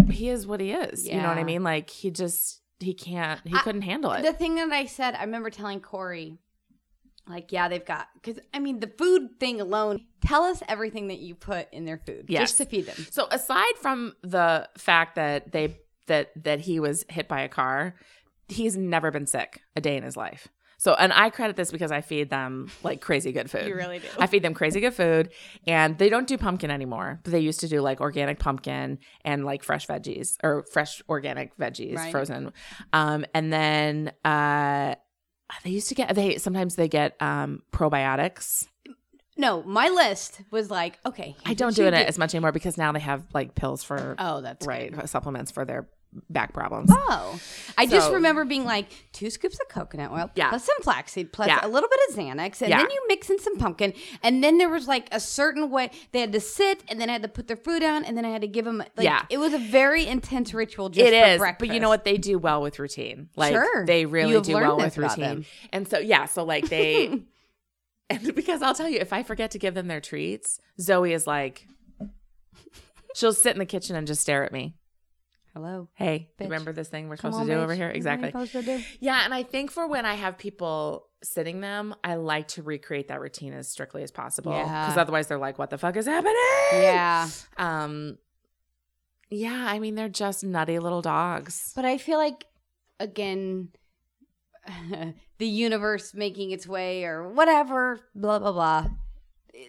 he 0.10 0.30
is 0.30 0.46
what 0.48 0.60
he 0.60 0.72
is. 0.72 1.08
You 1.08 1.18
know 1.22 1.28
what 1.28 1.38
I 1.38 1.44
mean? 1.44 1.64
Like 1.64 1.90
he 1.90 2.12
just 2.12 2.62
he 2.80 2.94
can't 2.94 3.40
he 3.46 3.56
I- 3.56 3.62
couldn't 3.62 3.82
handle 3.84 4.12
it. 4.12 4.24
The 4.24 4.34
thing 4.34 4.56
that 4.56 4.72
I 4.72 4.86
said, 4.86 5.16
I 5.16 5.24
remember 5.24 5.50
telling 5.50 5.80
Corey, 5.80 6.38
like, 7.28 7.52
yeah, 7.52 7.70
they've 7.70 7.86
got 7.86 8.08
because 8.16 8.40
I 8.54 8.60
mean 8.60 8.80
the 8.80 8.92
food 8.98 9.40
thing 9.40 9.62
alone. 9.62 10.06
Tell 10.26 10.44
us 10.44 10.62
everything 10.68 11.08
that 11.10 11.20
you 11.20 11.36
put 11.36 11.72
in 11.74 11.86
their 11.86 11.98
food 12.06 12.26
Yes. 12.28 12.42
just 12.52 12.58
to 12.60 12.66
feed 12.66 12.86
them. 12.86 13.08
so 13.12 13.28
aside 13.32 13.74
from 13.82 14.14
the 14.24 14.68
fact 14.78 15.16
that 15.16 15.52
they 15.52 15.78
that 16.08 16.32
that 16.44 16.62
he 16.62 16.80
was 16.80 17.06
hit 17.10 17.28
by 17.28 17.42
a 17.42 17.50
car, 17.50 17.96
he's 18.50 18.76
never 18.76 19.10
been 19.12 19.26
sick 19.28 19.62
a 19.76 19.82
day 19.82 19.96
in 19.96 20.04
his 20.04 20.18
life. 20.18 20.48
So, 20.84 20.94
and 20.96 21.14
I 21.14 21.30
credit 21.30 21.56
this 21.56 21.72
because 21.72 21.94
I 21.94 22.02
feed 22.02 22.30
them 22.30 22.70
like 22.84 23.00
crazy 23.00 23.32
good 23.32 23.50
food. 23.50 23.68
You 23.68 23.76
really 23.76 24.00
do. 24.00 24.08
I 24.20 24.28
feed 24.28 24.44
them 24.44 24.54
crazy 24.54 24.82
good 24.82 24.94
food, 24.94 25.30
and 25.66 25.98
they 25.98 26.10
don't 26.10 26.28
do 26.28 26.38
pumpkin 26.38 26.70
anymore. 26.70 27.22
But 27.24 27.32
they 27.32 27.40
used 27.40 27.62
to 27.62 27.70
do 27.70 27.80
like 27.80 28.02
organic 28.02 28.38
pumpkin 28.38 29.00
and 29.24 29.46
like 29.46 29.64
fresh 29.64 29.88
veggies 29.88 30.36
or 30.44 30.66
fresh 30.74 31.02
organic 31.08 31.56
veggies, 31.58 31.96
Right. 31.96 32.12
frozen. 32.12 32.52
Um, 32.92 33.24
and 33.34 33.54
then 33.54 34.12
uh, 34.26 34.96
they 35.64 35.70
used 35.70 35.88
to 35.88 35.96
get 35.96 36.14
they 36.16 36.38
sometimes 36.38 36.76
they 36.76 36.90
get 36.90 37.16
um 37.22 37.62
probiotics. 37.72 38.68
No, 39.38 39.64
my 39.64 39.88
list 39.88 40.42
was 40.52 40.70
like, 40.70 41.00
okay, 41.06 41.34
I 41.46 41.54
don't 41.54 41.76
do 41.78 41.86
it 41.86 41.94
as 41.94 42.18
much 42.20 42.36
anymore 42.36 42.52
because 42.52 42.78
now 42.78 42.92
they 42.92 43.00
have 43.00 43.24
like 43.34 43.56
pills 43.56 43.86
for 43.86 44.16
Oh, 44.20 44.42
that's 44.42 44.68
right 44.68 44.94
supplements 45.10 45.50
for 45.50 45.64
their 45.64 45.88
back 46.30 46.54
problems. 46.54 46.90
Oh, 46.94 47.40
I 47.78 47.86
just 47.86 48.12
remember 48.12 48.46
being 48.46 48.66
like 48.66 48.88
two 49.12 49.30
scoops 49.30 49.60
of 49.60 49.68
coconut 49.70 50.12
oil, 50.12 50.30
Yeah. 50.36 50.50
plus 50.50 50.66
some 50.66 50.82
flaxseed, 50.82 51.32
plus 51.34 51.48
Yeah. 51.48 51.60
a 51.64 51.68
little 51.68 51.90
bit 51.90 52.00
of 52.10 52.16
Xanax, 52.16 52.62
and 52.62 52.70
Yeah. 52.70 52.78
then 52.80 52.90
you 52.92 53.06
mix 53.08 53.30
in 53.30 53.40
some 53.40 53.58
pumpkin, 53.58 53.94
and 54.22 54.44
then 54.44 54.58
there 54.58 54.70
was 54.70 54.88
like 54.88 55.08
a 55.12 55.20
certain 55.20 55.70
way 55.70 55.92
they 56.12 56.20
had 56.22 56.32
to 56.34 56.40
sit, 56.40 56.84
and 56.88 57.00
then 57.00 57.10
I 57.10 57.14
had 57.14 57.22
to 57.24 57.28
put 57.28 57.48
their 57.48 57.58
food 57.58 57.80
down, 57.82 58.04
and 58.06 58.18
then 58.18 58.26
I 58.26 58.30
had 58.30 58.42
to 58.42 58.48
give 58.48 58.66
them. 58.66 58.78
Like, 58.78 58.90
Yeah. 59.06 59.26
it 59.30 59.38
was 59.38 59.54
a 59.54 59.58
very 59.60 60.06
intense 60.06 60.54
ritual. 60.54 60.90
Just 60.90 61.08
It 61.08 61.20
for 61.24 61.30
is, 61.30 61.38
breakfast. 61.40 61.60
but 61.68 61.74
you 61.74 61.80
know 61.80 61.90
what? 61.90 62.04
They 62.04 62.18
do 62.18 62.38
well 62.38 62.62
with 62.62 62.80
routine. 62.80 63.30
Like 63.36 63.54
Sure. 63.54 63.86
they 63.86 64.06
really 64.06 64.40
do 64.42 64.54
well 64.54 64.78
with 64.78 64.98
routine. 64.98 65.46
And 65.72 65.88
so 65.88 66.00
yeah, 66.00 66.26
so 66.26 66.44
like 66.44 66.70
they, 66.70 67.24
and 68.10 68.36
because 68.36 68.62
I'll 68.62 68.76
tell 68.76 68.90
you, 68.90 69.00
if 69.00 69.14
I 69.14 69.24
forget 69.24 69.52
to 69.52 69.60
give 69.60 69.74
them 69.74 69.88
their 69.88 70.02
treats, 70.02 70.60
Zoe 70.80 71.14
is 71.14 71.26
like, 71.26 71.68
she'll 73.16 73.34
sit 73.34 73.54
in 73.54 73.60
the 73.60 73.66
kitchen 73.66 73.96
and 73.96 74.06
just 74.08 74.22
stare 74.22 74.44
at 74.44 74.52
me. 74.52 74.76
Hello. 75.54 75.88
Hey, 75.94 76.30
Bitch. 76.40 76.46
remember 76.46 76.74
this 76.74 76.88
thing 76.90 77.10
we're 77.10 77.18
Come 77.18 77.32
supposed 77.32 77.42
on, 77.42 77.48
to 77.48 77.54
do 77.54 77.60
over 77.62 77.74
here? 77.76 77.86
What 77.86 77.92
are 77.92 77.94
you 77.94 77.98
Exactly. 77.98 78.30
supposed 78.30 78.52
to 78.54 78.62
do? 78.64 78.82
Yeah, 79.00 79.22
and 79.24 79.34
I 79.34 79.44
think 79.44 79.70
for 79.72 79.88
when 79.88 80.04
I 80.06 80.16
have 80.16 80.38
people 80.40 81.08
sitting 81.24 81.62
them, 81.62 81.94
I 82.04 82.16
like 82.16 82.48
to 82.50 82.64
recreate 82.64 83.10
that 83.10 83.22
routine 83.22 83.54
as 83.54 83.70
strictly 83.70 84.02
as 84.02 84.10
possible. 84.12 84.52
Yeah. 84.52 84.86
Because 84.86 84.98
otherwise 84.98 85.28
they're 85.28 85.38
like, 85.38 85.60
what 85.60 85.70
the 85.70 85.78
fuck 85.78 85.96
is 85.96 86.08
happening? 86.08 86.36
Yeah. 86.74 87.30
Um 87.58 88.18
yeah, 89.30 89.66
I 89.70 89.80
mean 89.80 89.96
they're 89.96 90.10
just 90.10 90.44
nutty 90.44 90.80
little 90.80 91.02
dogs. 91.02 91.72
But 91.76 91.86
I 91.86 91.98
feel 91.98 92.18
like, 92.18 92.46
again, 93.00 93.70
the 95.38 95.46
universe 95.48 96.14
making 96.16 96.52
its 96.52 96.66
way 96.68 97.04
or 97.04 97.30
whatever, 97.30 98.00
blah 98.16 98.40
blah 98.40 98.52
blah. 98.52 98.88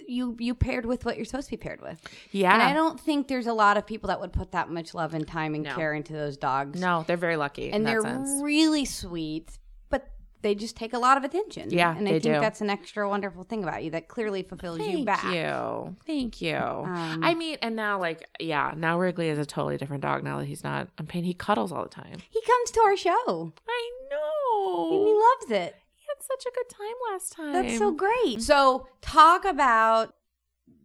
You 0.07 0.37
you 0.39 0.55
paired 0.55 0.87
with 0.87 1.05
what 1.05 1.16
you're 1.16 1.26
supposed 1.26 1.49
to 1.49 1.51
be 1.53 1.57
paired 1.59 1.82
with, 1.82 2.01
Yeah. 2.30 2.55
and 2.55 2.62
I 2.62 2.72
don't 2.72 2.99
think 2.99 3.28
there's 3.28 3.47
a 3.47 3.53
lot 3.53 3.76
of 3.76 3.87
people 3.87 4.09
that 4.09 4.18
would 4.20 4.32
put 4.32 4.53
that 4.53 4.70
much 4.70 4.95
love 4.95 5.12
and 5.12 5.26
time 5.26 5.55
and 5.55 5.64
No. 5.64 5.74
care 5.74 5.93
into 5.93 6.14
those 6.14 6.37
dogs. 6.39 6.80
no, 6.80 7.05
they're 7.07 7.18
very 7.18 7.37
lucky 7.37 7.70
and 7.70 7.87
they're 7.87 8.01
sense. 8.01 8.43
really 8.43 8.87
sweet, 8.87 9.59
but 9.91 10.09
they 10.41 10.55
just 10.55 10.74
take 10.74 10.95
a 10.95 10.99
lot 10.99 11.18
of 11.18 11.24
attention. 11.24 11.68
Yeah, 11.70 11.95
and 11.95 12.09
I 12.09 12.12
think 12.12 12.22
do. 12.22 12.30
that's 12.32 12.62
an 12.62 12.70
extra 12.70 13.07
wonderful 13.07 13.45
thing 13.45 13.62
about 13.62 13.85
you 13.85 13.91
that 13.91 14.09
clearly 14.09 14.43
fulfills 14.43 14.78
you 14.78 15.05
back. 15.05 15.20
Thank 15.20 15.35
you. 15.35 15.97
Thank 16.07 16.41
you. 16.41 16.57
Um, 16.57 17.20
I 17.22 17.35
mean, 17.35 17.59
and 17.61 17.76
now 17.76 18.01
like 18.01 18.26
yeah, 18.41 18.72
now 18.74 18.99
Wrigley 18.99 19.28
is 19.28 19.39
a 19.39 19.45
totally 19.45 19.76
different 19.76 20.03
dog 20.03 20.24
now 20.24 20.39
that 20.39 20.47
he's 20.47 20.64
not 20.64 20.89
I'm 20.97 21.07
paying 21.07 21.24
he 21.26 21.35
cuddles 21.35 21.72
all 21.72 21.82
the 21.82 21.91
time. 21.91 22.18
He 22.30 22.41
comes 22.41 22.70
to 22.70 22.80
our 22.80 22.97
show 22.97 23.53
I 23.68 23.91
and 24.11 25.07
he 25.07 25.12
loves 25.14 25.51
it. 25.62 25.76
He 26.14 26.24
had 26.24 26.40
such 26.40 26.46
a 26.46 26.54
good 26.54 26.68
time 26.68 27.12
last 27.12 27.32
time. 27.32 27.52
That's 27.52 27.78
so 27.78 27.92
great. 27.92 28.42
So 28.42 28.86
talk 29.00 29.44
about 29.44 30.14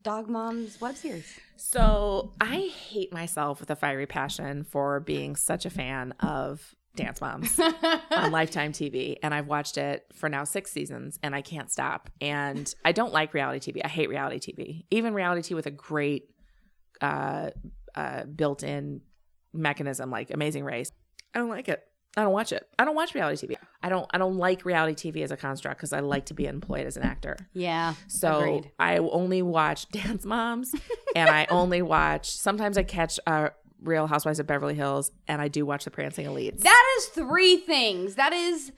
Dog 0.04 0.30
Mom's 0.30 0.80
web 0.80 0.96
series. 0.96 1.40
So 1.58 2.32
I 2.40 2.72
hate 2.90 3.12
myself 3.14 3.60
with 3.60 3.70
a 3.70 3.76
fiery 3.76 4.08
passion 4.08 4.64
for 4.64 5.00
being 5.02 5.36
such 5.36 5.66
a 5.66 5.70
fan 5.70 6.14
of 6.20 6.76
Dance 6.96 7.22
Moms 7.22 7.60
on 7.60 8.32
Lifetime 8.32 8.72
TV. 8.72 9.18
And 9.22 9.34
I've 9.34 9.48
watched 9.48 9.78
it 9.78 10.06
for 10.14 10.30
now 10.30 10.44
six 10.44 10.72
seasons 10.72 11.20
and 11.22 11.36
I 11.36 11.42
can't 11.42 11.72
stop. 11.72 12.10
And 12.22 12.74
I 12.84 12.92
don't 12.92 13.14
like 13.14 13.34
reality 13.34 13.72
TV. 13.72 13.82
I 13.84 13.90
hate 13.90 14.10
reality 14.10 14.54
TV. 14.54 14.86
Even 14.90 15.14
reality 15.14 15.54
TV 15.54 15.56
with 15.56 15.68
a 15.68 15.72
great 15.72 16.30
uh, 17.02 17.52
uh, 17.96 18.24
built 18.24 18.64
in 18.64 19.02
mechanism 19.54 20.10
like 20.10 20.32
Amazing 20.32 20.64
Race. 20.64 20.92
I 21.34 21.40
don't 21.40 21.50
like 21.50 21.70
it. 21.70 21.84
I 22.18 22.24
don't 22.24 22.34
watch 22.34 22.52
it. 22.52 22.68
I 22.78 22.86
don't 22.86 22.96
watch 22.96 23.14
reality 23.14 23.48
TV. 23.48 23.56
I 23.84 23.90
don't 23.90 24.06
I 24.14 24.18
don't 24.18 24.36
like 24.36 24.66
reality 24.66 25.12
TV 25.12 25.24
as 25.24 25.32
a 25.32 25.38
construct 25.38 25.78
because 25.78 25.94
I 25.94 26.00
like 26.00 26.26
to 26.28 26.34
be 26.34 26.46
employed 26.48 26.86
as 26.88 26.98
an 26.98 27.04
actor. 27.04 27.38
Yeah. 27.54 27.94
So 28.08 28.40
Agreed. 28.40 28.72
I 28.80 28.98
only 28.98 29.42
watch 29.42 29.88
Dance 29.92 30.26
Moms, 30.26 30.74
and 31.16 31.30
I 31.30 31.48
only 31.50 31.82
watch. 31.82 32.30
Sometimes 32.30 32.78
I 32.78 32.84
catch 32.84 33.20
uh, 33.28 33.50
Real 33.82 34.08
Housewives 34.08 34.40
of 34.40 34.48
Beverly 34.48 34.76
Hills, 34.76 35.12
and 35.28 35.42
I 35.42 35.48
do 35.48 35.66
watch 35.66 35.86
The 35.86 35.92
Prancing 35.92 36.26
Elites. 36.26 36.62
That 36.62 36.96
is 36.98 37.06
three 37.08 37.58
things. 37.58 38.16
That 38.16 38.34
is 38.34 38.72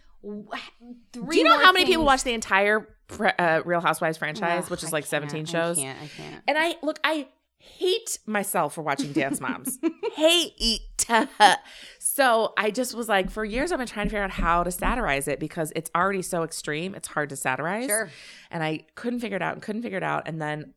three. 1.13 1.27
do 1.29 1.37
you 1.37 1.43
know 1.43 1.57
how 1.59 1.71
many 1.71 1.85
people 1.85 2.05
watch 2.05 2.23
the 2.23 2.33
entire 2.33 2.95
uh, 3.39 3.61
Real 3.65 3.81
Housewives 3.81 4.17
franchise, 4.17 4.69
which 4.69 4.83
is 4.83 4.89
I 4.89 4.97
like 4.97 5.03
can't, 5.05 5.09
seventeen 5.09 5.47
I 5.47 5.51
shows? 5.51 5.77
can't. 5.77 5.97
I 6.01 6.07
can't. 6.07 6.43
And 6.47 6.57
I 6.57 6.75
look, 6.83 6.99
I 7.03 7.27
hate 7.61 8.19
myself 8.25 8.73
for 8.73 8.81
watching 8.81 9.13
Dance 9.13 9.39
Moms. 9.39 9.79
hate. 10.15 10.81
so 11.99 12.53
I 12.57 12.71
just 12.71 12.93
was 12.93 13.09
like, 13.09 13.29
for 13.29 13.43
years 13.45 13.71
I've 13.71 13.77
been 13.77 13.87
trying 13.87 14.07
to 14.07 14.09
figure 14.09 14.23
out 14.23 14.31
how 14.31 14.63
to 14.63 14.71
satirize 14.71 15.27
it 15.27 15.39
because 15.39 15.71
it's 15.75 15.91
already 15.95 16.21
so 16.21 16.43
extreme. 16.43 16.95
It's 16.95 17.07
hard 17.07 17.29
to 17.29 17.35
satirize. 17.35 17.87
Sure. 17.87 18.09
And 18.49 18.63
I 18.63 18.85
couldn't 18.95 19.19
figure 19.19 19.35
it 19.35 19.41
out 19.41 19.53
and 19.53 19.61
couldn't 19.61 19.81
figure 19.81 19.97
it 19.97 20.03
out. 20.03 20.27
And 20.27 20.41
then 20.41 20.73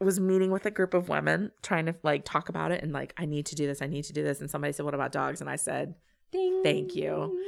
was 0.00 0.20
meeting 0.20 0.50
with 0.50 0.64
a 0.64 0.70
group 0.70 0.94
of 0.94 1.08
women 1.08 1.50
trying 1.62 1.86
to 1.86 1.94
like 2.02 2.24
talk 2.24 2.48
about 2.48 2.70
it 2.70 2.82
and 2.82 2.92
like, 2.92 3.12
I 3.16 3.26
need 3.26 3.46
to 3.46 3.54
do 3.54 3.66
this. 3.66 3.82
I 3.82 3.86
need 3.86 4.04
to 4.04 4.12
do 4.12 4.22
this. 4.22 4.40
And 4.40 4.50
somebody 4.50 4.72
said, 4.72 4.84
what 4.84 4.94
about 4.94 5.12
dogs? 5.12 5.40
And 5.40 5.50
I 5.50 5.56
said, 5.56 5.94
Ding. 6.30 6.60
thank 6.62 6.94
you. 6.94 7.38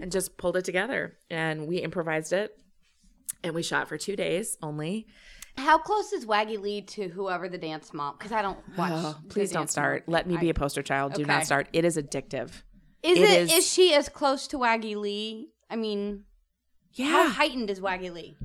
And 0.00 0.12
just 0.12 0.36
pulled 0.36 0.56
it 0.56 0.64
together. 0.64 1.16
And 1.30 1.66
we 1.66 1.78
improvised 1.78 2.32
it. 2.32 2.56
And 3.42 3.54
we 3.54 3.62
shot 3.62 3.88
for 3.88 3.98
two 3.98 4.16
days 4.16 4.56
only. 4.62 5.06
How 5.56 5.78
close 5.78 6.12
is 6.12 6.26
Waggy 6.26 6.60
Lee 6.60 6.82
to 6.82 7.08
whoever 7.08 7.48
the 7.48 7.58
dance 7.58 7.92
mom? 7.94 8.16
Because 8.18 8.32
I 8.32 8.42
don't 8.42 8.58
watch. 8.76 8.92
Oh, 8.94 9.16
please 9.28 9.50
don't 9.50 9.70
start. 9.70 10.06
Mom. 10.06 10.12
Let 10.14 10.26
me 10.26 10.36
be 10.36 10.50
a 10.50 10.54
poster 10.54 10.82
child. 10.82 11.14
Do 11.14 11.22
Okay. 11.22 11.32
not 11.32 11.44
start. 11.46 11.68
It 11.72 11.84
is 11.84 11.96
addictive. 11.96 12.50
Is 13.02 13.18
it 13.18 13.22
it? 13.22 13.40
is- 13.42 13.52
Is 13.52 13.72
she 13.72 13.94
as 13.94 14.08
close 14.08 14.46
to 14.48 14.58
Waggy 14.58 14.96
Lee? 14.96 15.50
I 15.70 15.76
mean, 15.76 16.24
yeah. 16.92 17.06
how 17.06 17.28
heightened 17.28 17.70
is 17.70 17.80
Waggy 17.80 18.12
Lee? 18.12 18.36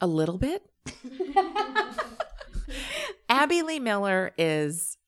a 0.00 0.06
little 0.06 0.36
bit. 0.36 0.62
Abby 3.28 3.62
Lee 3.62 3.80
Miller 3.80 4.32
is 4.36 4.98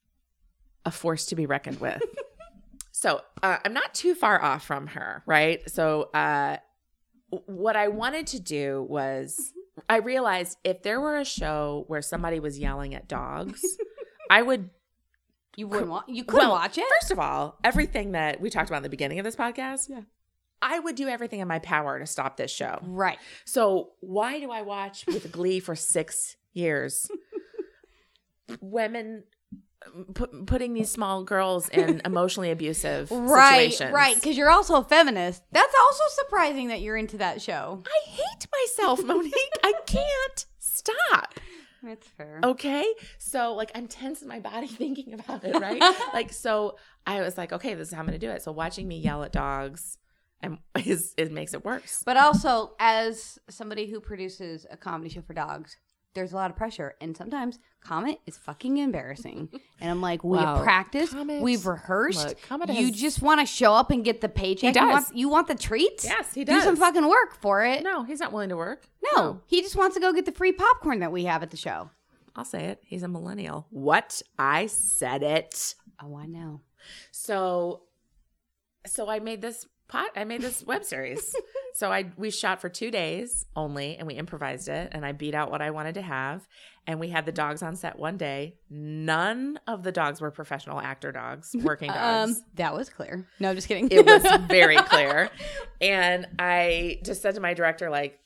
a 0.85 0.91
force 0.91 1.27
to 1.27 1.35
be 1.35 1.45
reckoned 1.45 1.79
with. 1.79 2.01
so 2.91 3.21
uh, 3.43 3.57
I'm 3.63 3.73
not 3.73 3.93
too 3.93 4.15
far 4.15 4.41
off 4.41 4.65
from 4.65 4.87
her, 4.87 5.21
right? 5.27 5.69
So 5.69 6.09
uh, 6.13 6.57
what 7.45 7.75
I 7.75 7.89
wanted 7.89 8.25
to 8.27 8.39
do 8.39 8.85
was, 8.89 9.53
I 9.87 9.97
realized 9.97 10.57
if 10.63 10.81
there 10.83 10.99
were 10.99 11.17
a 11.17 11.25
show 11.25 11.83
where 11.87 12.01
somebody 12.01 12.39
was 12.39 12.57
yelling 12.59 12.95
at 12.95 13.07
dogs, 13.07 13.61
I 14.29 14.41
would 14.41 14.69
You 15.55 15.67
wouldn't 15.67 15.89
want. 15.89 16.09
You 16.09 16.23
couldn't 16.23 16.47
Well, 16.47 16.55
watch 16.57 16.77
it. 16.77 16.85
First 17.01 17.11
of 17.11 17.19
all, 17.19 17.57
everything 17.63 18.11
that 18.13 18.41
we 18.41 18.49
talked 18.49 18.69
about 18.69 18.77
in 18.77 18.83
the 18.83 18.89
beginning 18.89 19.19
of 19.19 19.23
this 19.25 19.35
podcast, 19.35 19.89
Yeah. 19.89 20.01
I 20.61 20.77
would 20.79 20.95
do 20.95 21.07
everything 21.07 21.39
in 21.39 21.47
my 21.47 21.59
power 21.59 21.99
to 21.99 22.05
stop 22.05 22.35
this 22.35 22.51
show. 22.51 22.79
Right. 22.83 23.17
So 23.45 23.91
why 24.01 24.39
do 24.41 24.51
I 24.51 24.61
watch 24.61 25.05
with 25.07 25.31
Glee 25.31 25.59
for 25.61 25.73
six 25.75 26.35
years? 26.53 27.09
Women 28.61 29.23
pu- 30.13 30.45
putting 30.45 30.73
these 30.73 30.89
small 30.89 31.23
girls 31.23 31.69
in 31.69 32.01
emotionally 32.05 32.51
abusive 32.51 33.09
Right. 33.11 33.71
situations. 33.71 33.93
Right. 33.93 34.15
Because 34.15 34.37
you're 34.37 34.49
also 34.49 34.75
a 34.75 34.83
feminist. 34.83 35.43
That's 35.51 35.73
also 35.81 36.03
surprising 36.23 36.67
that 36.69 36.81
you're 36.81 36.97
into 36.97 37.17
that 37.17 37.41
show. 37.41 37.83
I 37.85 38.09
hate 38.09 38.47
myself, 38.51 39.03
Monique. 39.03 39.33
I 39.63 39.73
can't 39.85 40.45
stop. 40.59 41.33
That's 41.81 42.05
fair. 42.07 42.41
Okay. 42.43 42.85
So 43.19 43.53
like 43.53 43.71
I'm 43.73 43.87
tense 43.87 44.21
in 44.21 44.27
my 44.27 44.39
body 44.39 44.67
thinking 44.83 45.13
about 45.13 45.43
it, 45.45 45.55
right? 45.59 45.81
like 46.13 46.33
so 46.33 46.75
I 47.07 47.21
was 47.21 47.37
like, 47.37 47.53
okay, 47.53 47.73
this 47.73 47.87
is 47.87 47.93
how 47.93 48.01
I'm 48.01 48.05
gonna 48.05 48.17
do 48.19 48.29
it. 48.31 48.41
So 48.41 48.51
watching 48.51 48.87
me 48.87 48.99
yell 48.99 49.23
at 49.23 49.31
dogs 49.31 49.97
and 50.41 50.57
is 50.85 51.13
it 51.17 51.31
makes 51.31 51.53
it 51.53 51.63
worse. 51.65 52.03
But 52.05 52.17
also, 52.17 52.73
as 52.79 53.39
somebody 53.49 53.87
who 53.89 53.99
produces 54.01 54.65
a 54.69 54.77
comedy 54.77 55.09
show 55.09 55.21
for 55.21 55.33
dogs, 55.33 55.77
there's 56.15 56.33
a 56.33 56.35
lot 56.35 56.49
of 56.49 56.57
pressure, 56.57 56.95
and 57.01 57.15
sometimes 57.15 57.59
Comet 57.81 58.19
is 58.25 58.37
fucking 58.37 58.77
embarrassing. 58.77 59.49
And 59.81 59.89
I'm 59.89 60.01
like, 60.01 60.25
we 60.25 60.37
have 60.37 60.61
practiced, 60.63 61.13
Comet- 61.13 61.41
we've 61.41 61.65
rehearsed. 61.65 62.27
look, 62.27 62.41
Comet 62.41 62.69
you 62.69 62.87
has- 62.87 62.91
just 62.91 63.21
want 63.21 63.39
to 63.39 63.45
show 63.45 63.73
up 63.73 63.91
and 63.91 64.03
get 64.03 64.19
the 64.19 64.27
paycheck. 64.27 64.61
He 64.61 64.67
You 64.67 64.73
does. 64.73 64.91
want, 65.05 65.15
you 65.15 65.29
want 65.29 65.47
the 65.47 65.55
treats? 65.55 66.03
Yes, 66.03 66.33
he 66.33 66.43
does. 66.43 66.61
Do 66.63 66.65
some 66.65 66.75
fucking 66.75 67.07
work 67.07 67.39
for 67.39 67.63
it. 67.63 67.81
No, 67.83 68.03
he's 68.03 68.19
not 68.19 68.33
willing 68.33 68.49
to 68.49 68.57
work. 68.57 68.89
No, 69.15 69.39
he 69.47 69.61
just 69.61 69.77
wants 69.77 69.95
to 69.95 70.01
go 70.01 70.11
get 70.11 70.25
the 70.25 70.33
free 70.33 70.51
popcorn 70.51 70.99
that 70.99 71.13
we 71.13 71.23
have 71.23 71.43
at 71.43 71.51
the 71.51 71.57
show. 71.57 71.91
I'll 72.35 72.43
say 72.43 72.65
it. 72.65 72.81
He's 72.85 73.03
a 73.03 73.07
millennial. 73.07 73.67
What? 73.69 74.21
I 74.37 74.65
said 74.67 75.23
it. 75.23 75.75
Oh, 76.03 76.17
I 76.17 76.25
know. 76.25 76.59
So 77.11 77.83
so 78.85 79.09
I 79.09 79.19
made 79.19 79.41
this 79.41 79.65
pot 79.89 80.09
I 80.15 80.23
made 80.23 80.41
this 80.41 80.63
web 80.67 80.83
series. 80.85 81.35
so 81.73 81.91
I 81.91 82.05
we 82.15 82.29
shot 82.31 82.61
for 82.61 82.69
2 82.69 82.89
days 82.91 83.45
only 83.55 83.97
and 83.97 84.07
we 84.07 84.13
improvised 84.13 84.69
it 84.69 84.89
and 84.93 85.05
I 85.05 85.11
beat 85.11 85.35
out 85.35 85.51
what 85.51 85.61
I 85.61 85.71
wanted 85.71 85.95
to 85.95 86.01
have 86.01 86.47
and 86.87 86.99
we 86.99 87.09
had 87.09 87.25
the 87.25 87.31
dogs 87.31 87.61
on 87.61 87.75
set 87.75 87.99
one 87.99 88.17
day. 88.17 88.55
None 88.69 89.59
of 89.67 89.83
the 89.83 89.91
dogs 89.91 90.21
were 90.21 90.31
professional 90.31 90.79
actor 90.79 91.11
dogs, 91.11 91.55
working 91.63 91.89
dogs. 91.91 92.37
Um, 92.39 92.45
that 92.55 92.73
was 92.73 92.89
clear. 92.89 93.27
No, 93.39 93.53
just 93.53 93.67
kidding. 93.67 93.89
it 93.91 94.05
was 94.05 94.23
very 94.47 94.77
clear. 94.77 95.29
And 95.81 96.25
I 96.39 96.99
just 97.03 97.21
said 97.21 97.35
to 97.35 97.41
my 97.41 97.53
director 97.53 97.89
like 97.89 98.19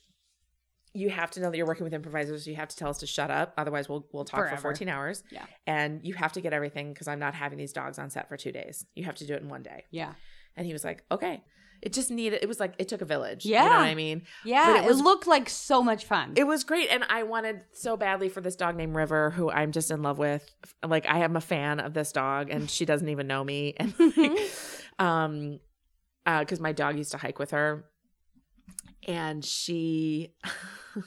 you 0.96 1.10
have 1.10 1.32
to 1.32 1.42
know 1.42 1.50
that 1.50 1.58
you're 1.58 1.66
working 1.66 1.84
with 1.86 1.94
improvisers. 1.94 2.46
You 2.46 2.56
have 2.56 2.68
to 2.70 2.76
tell 2.78 2.90
us 2.90 3.00
to 3.00 3.08
shut 3.08 3.32
up. 3.32 3.54
Otherwise, 3.58 3.90
we'll 3.90 4.06
we'll 4.14 4.26
talk 4.26 4.42
Forever. 4.42 4.58
for 4.58 4.62
14 4.62 4.88
hours. 4.90 5.24
Yeah. 5.32 5.44
And 5.66 6.02
you 6.06 6.14
have 6.14 6.34
to 6.34 6.42
get 6.42 6.54
everything 6.54 6.94
because 6.94 7.08
I'm 7.08 7.18
not 7.20 7.34
having 7.34 7.58
these 7.58 7.74
dogs 7.74 7.98
on 7.98 8.12
set 8.12 8.30
for 8.30 8.38
two 8.38 8.52
days. 8.52 8.86
You 8.94 9.04
have 9.06 9.16
to 9.16 9.26
do 9.26 9.34
it 9.34 9.42
in 9.42 9.50
one 9.50 9.64
day. 9.64 9.86
yeah. 9.90 10.14
And 10.56 10.68
he 10.68 10.72
was 10.74 10.84
like, 10.84 11.04
okay. 11.12 11.44
It 11.84 11.92
just 11.92 12.10
needed, 12.10 12.40
it 12.42 12.48
was 12.48 12.62
like, 12.62 12.76
it 12.80 12.88
took 12.88 13.02
a 13.02 13.06
village. 13.06 13.46
Yeah. 13.46 13.64
You 13.66 13.70
know 13.70 13.76
what 13.76 13.86
I 13.88 13.96
mean? 13.96 14.22
Yeah, 14.46 14.78
But 14.78 14.86
it, 14.86 14.92
it 14.92 14.96
looked 15.04 15.28
like 15.28 15.50
so 15.50 15.84
much 15.84 16.06
fun. 16.06 16.32
It 16.38 16.46
was 16.46 16.64
great. 16.64 16.90
And 16.90 17.04
I 17.10 17.24
wanted 17.24 17.62
so 17.74 17.98
badly 17.98 18.30
for 18.30 18.40
this 18.40 18.56
dog 18.56 18.78
named 18.78 18.96
River, 18.96 19.32
who 19.32 19.52
I'm 19.52 19.74
just 19.74 19.92
in 19.92 20.02
love 20.02 20.18
with. 20.18 20.50
Like, 20.82 21.06
I 21.10 21.20
am 21.20 21.36
a 21.36 21.42
fan 21.42 21.82
of 21.82 21.94
this 21.94 22.14
dog 22.14 22.50
and 22.50 22.70
she 22.70 22.86
doesn't 22.86 23.10
even 23.10 23.28
know 23.28 23.44
me. 23.44 23.76
And 23.84 23.94
like, 24.18 24.40
um, 24.98 25.60
uh, 26.26 26.46
cause 26.46 26.62
my 26.62 26.72
dog 26.72 26.98
used 26.98 27.12
to 27.12 27.18
hike 27.18 27.38
with 27.38 27.52
her 27.52 27.84
and 29.06 29.44
she, 29.44 30.34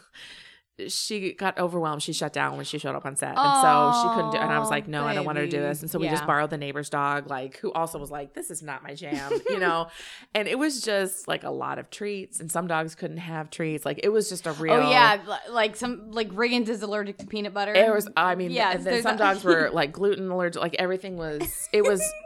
she 0.89 1.33
got 1.33 1.59
overwhelmed. 1.59 2.03
She 2.03 2.13
shut 2.13 2.33
down 2.33 2.57
when 2.57 2.65
she 2.65 2.79
showed 2.79 2.95
up 2.95 3.07
on 3.07 3.17
set. 3.17 3.37
And 3.37 3.63
so 3.63 4.03
she 4.03 4.15
couldn't 4.15 4.33
do 4.33 4.39
And 4.39 4.53
I 4.53 4.59
was 4.59 4.69
like, 4.69 4.87
no, 4.87 5.05
I 5.05 5.15
don't 5.15 5.25
want 5.25 5.39
her 5.39 5.45
to 5.45 5.51
do 5.51 5.61
this. 5.61 5.81
And 5.81 5.91
so 5.91 5.99
we 5.99 6.09
just 6.09 6.27
borrowed 6.27 6.51
the 6.51 6.59
neighbor's 6.59 6.91
dog, 6.91 7.31
like, 7.31 7.59
who 7.59 7.73
also 7.73 7.99
was 7.99 8.11
like, 8.11 8.35
this 8.35 8.51
is 8.51 8.63
not 8.63 8.83
my 8.83 8.95
jam, 8.95 9.33
you 9.49 9.59
know? 9.59 9.89
and 10.35 10.47
it 10.47 10.59
was 10.59 10.83
just 10.83 11.27
like 11.29 11.45
a 11.45 11.51
lot 11.51 11.79
of 11.79 11.89
treats. 11.91 12.41
And 12.41 12.53
some 12.53 12.67
dogs 12.67 12.95
couldn't 12.95 13.19
have 13.19 13.51
treats. 13.51 13.87
Like, 13.87 14.01
it 14.03 14.11
was 14.11 14.29
just 14.29 14.47
a 14.47 14.51
oh, 14.51 14.55
real. 14.55 14.75
Oh 14.75 14.91
yeah, 14.91 15.19
like 15.51 15.77
some 15.77 16.11
like 16.13 16.31
Riggins 16.31 16.69
is 16.69 16.83
allergic 16.83 17.19
to 17.19 17.27
peanut 17.27 17.55
butter. 17.55 17.73
It 17.73 17.93
was, 17.93 18.09
I 18.17 18.35
mean, 18.35 18.51
Yes, 18.51 18.77
and 18.77 18.85
then 18.87 19.03
some 19.03 19.15
a- 19.15 19.19
dogs 19.19 19.45
were 19.45 19.71
like 19.73 19.93
gluten 19.93 20.31
allergic. 20.31 20.61
Like 20.61 20.77
everything 20.79 21.17
was, 21.17 21.69
it 21.73 21.83
was 21.83 22.03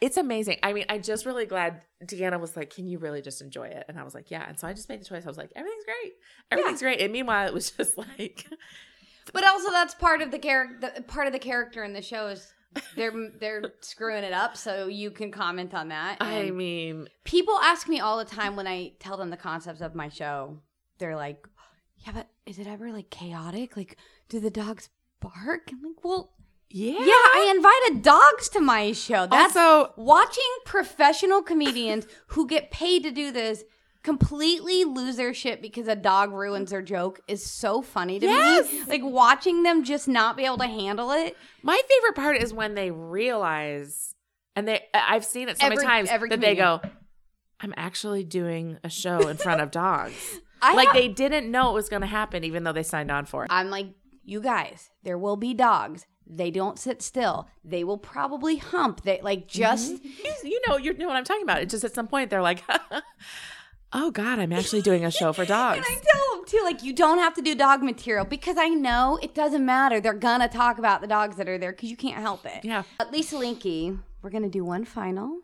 it's 0.00 0.16
amazing. 0.16 0.58
I 0.62 0.72
mean, 0.72 0.84
I'm 0.88 1.02
just 1.02 1.24
really 1.24 1.46
glad 1.46 1.82
Deanna 2.04 2.38
was 2.38 2.56
like, 2.56 2.70
"Can 2.74 2.86
you 2.86 2.98
really 2.98 3.22
just 3.22 3.40
enjoy 3.40 3.68
it?" 3.68 3.84
And 3.88 3.98
I 3.98 4.02
was 4.02 4.14
like, 4.14 4.30
"Yeah." 4.30 4.44
And 4.46 4.58
so 4.58 4.68
I 4.68 4.72
just 4.72 4.88
made 4.88 5.00
the 5.00 5.04
choice. 5.04 5.24
I 5.24 5.28
was 5.28 5.38
like, 5.38 5.52
"Everything's 5.56 5.84
great. 5.84 6.12
Everything's 6.50 6.82
great." 6.82 7.00
And 7.00 7.12
meanwhile, 7.12 7.46
it 7.46 7.54
was 7.54 7.70
just 7.70 7.96
like, 8.18 8.46
But 9.32 9.46
also, 9.46 9.70
that's 9.70 9.94
part 9.94 10.22
of 10.22 10.30
the 10.30 10.38
character. 10.38 10.92
Part 11.06 11.26
of 11.26 11.32
the 11.32 11.38
character 11.38 11.82
in 11.84 11.92
the 11.92 12.02
show 12.02 12.28
is 12.28 12.52
they're 12.94 13.12
they're 13.38 13.62
screwing 13.80 14.24
it 14.24 14.32
up. 14.32 14.56
So 14.56 14.86
you 14.86 15.10
can 15.10 15.30
comment 15.30 15.74
on 15.74 15.88
that. 15.88 16.18
I 16.20 16.50
mean, 16.50 17.08
people 17.24 17.54
ask 17.62 17.88
me 17.88 18.00
all 18.00 18.18
the 18.18 18.24
time 18.24 18.56
when 18.56 18.66
I 18.66 18.92
tell 19.00 19.16
them 19.16 19.30
the 19.30 19.36
concepts 19.36 19.80
of 19.80 19.94
my 19.94 20.08
show. 20.08 20.58
They're 20.98 21.16
like, 21.16 21.46
"Yeah, 21.98 22.12
but 22.12 22.28
is 22.44 22.58
it 22.58 22.66
ever 22.66 22.92
like 22.92 23.10
chaotic? 23.10 23.76
Like, 23.76 23.96
do 24.28 24.40
the 24.40 24.50
dogs 24.50 24.90
bark?" 25.20 25.70
I'm 25.70 25.82
like, 25.82 26.04
"Well." 26.04 26.34
Yeah, 26.70 26.92
Yeah, 26.98 27.06
I 27.12 27.52
invited 27.56 28.02
dogs 28.02 28.48
to 28.50 28.60
my 28.60 28.92
show. 28.92 29.26
That's 29.26 29.56
Also- 29.56 29.92
watching 29.96 30.44
professional 30.64 31.42
comedians 31.42 32.06
who 32.28 32.46
get 32.46 32.70
paid 32.70 33.02
to 33.02 33.10
do 33.10 33.32
this 33.32 33.64
completely 34.02 34.84
lose 34.84 35.16
their 35.16 35.34
shit 35.34 35.60
because 35.60 35.86
a 35.86 35.94
dog 35.94 36.32
ruins 36.32 36.70
their 36.70 36.80
joke 36.80 37.20
is 37.28 37.44
so 37.44 37.82
funny 37.82 38.18
to 38.18 38.26
me. 38.26 38.32
Yes. 38.32 38.88
Like 38.88 39.02
watching 39.04 39.62
them 39.62 39.84
just 39.84 40.08
not 40.08 40.36
be 40.38 40.44
able 40.46 40.56
to 40.58 40.66
handle 40.66 41.10
it. 41.10 41.36
My 41.62 41.78
favorite 41.88 42.14
part 42.16 42.36
is 42.38 42.54
when 42.54 42.74
they 42.74 42.90
realize, 42.90 44.14
and 44.56 44.66
they 44.66 44.84
I've 44.94 45.24
seen 45.24 45.48
it 45.48 45.58
so 45.58 45.66
Every- 45.66 45.76
many 45.76 45.86
times 45.88 46.08
every 46.10 46.28
that 46.30 46.40
they 46.40 46.54
go, 46.56 46.80
"I'm 47.60 47.74
actually 47.76 48.24
doing 48.24 48.78
a 48.82 48.88
show 48.88 49.28
in 49.28 49.36
front 49.36 49.60
of 49.60 49.70
dogs." 49.70 50.40
I 50.62 50.74
like 50.74 50.88
have- 50.88 50.96
they 50.96 51.08
didn't 51.08 51.50
know 51.50 51.70
it 51.70 51.74
was 51.74 51.88
going 51.88 52.02
to 52.02 52.06
happen, 52.08 52.44
even 52.44 52.64
though 52.64 52.72
they 52.72 52.82
signed 52.82 53.10
on 53.10 53.24
for 53.26 53.44
it. 53.44 53.48
I'm 53.52 53.70
like, 53.70 53.88
you 54.24 54.40
guys, 54.40 54.90
there 55.02 55.18
will 55.18 55.36
be 55.36 55.54
dogs. 55.54 56.06
They 56.32 56.50
don't 56.50 56.78
sit 56.78 57.02
still. 57.02 57.48
They 57.64 57.82
will 57.82 57.98
probably 57.98 58.56
hump. 58.56 59.02
They 59.02 59.20
like 59.20 59.48
just 59.48 59.94
mm-hmm. 59.94 60.46
You, 60.46 60.50
you 60.50 60.60
know, 60.68 60.76
you 60.76 60.96
know 60.96 61.08
what 61.08 61.16
I'm 61.16 61.24
talking 61.24 61.42
about. 61.42 61.60
It's 61.60 61.72
just 61.72 61.84
at 61.84 61.94
some 61.94 62.06
point 62.06 62.30
they're 62.30 62.42
like, 62.42 62.62
"Oh 63.92 64.10
God, 64.10 64.38
I'm 64.38 64.52
actually 64.52 64.82
doing 64.82 65.04
a 65.04 65.10
show 65.10 65.32
for 65.32 65.44
dogs." 65.46 65.78
And 65.78 65.86
I 65.86 66.00
tell 66.00 66.36
them 66.36 66.44
too, 66.46 66.60
like, 66.64 66.82
you 66.82 66.92
don't 66.92 67.18
have 67.18 67.34
to 67.34 67.42
do 67.42 67.54
dog 67.54 67.82
material 67.82 68.24
because 68.24 68.56
I 68.58 68.68
know 68.68 69.18
it 69.22 69.34
doesn't 69.34 69.64
matter. 69.64 70.00
They're 70.00 70.14
gonna 70.14 70.48
talk 70.48 70.78
about 70.78 71.00
the 71.00 71.08
dogs 71.08 71.36
that 71.36 71.48
are 71.48 71.58
there 71.58 71.72
because 71.72 71.90
you 71.90 71.96
can't 71.96 72.18
help 72.18 72.46
it. 72.46 72.64
Yeah. 72.64 72.84
But 72.98 73.12
Lisa 73.12 73.36
Linke, 73.36 73.98
we're 74.22 74.30
gonna 74.30 74.48
do 74.48 74.64
one 74.64 74.84
final, 74.84 75.40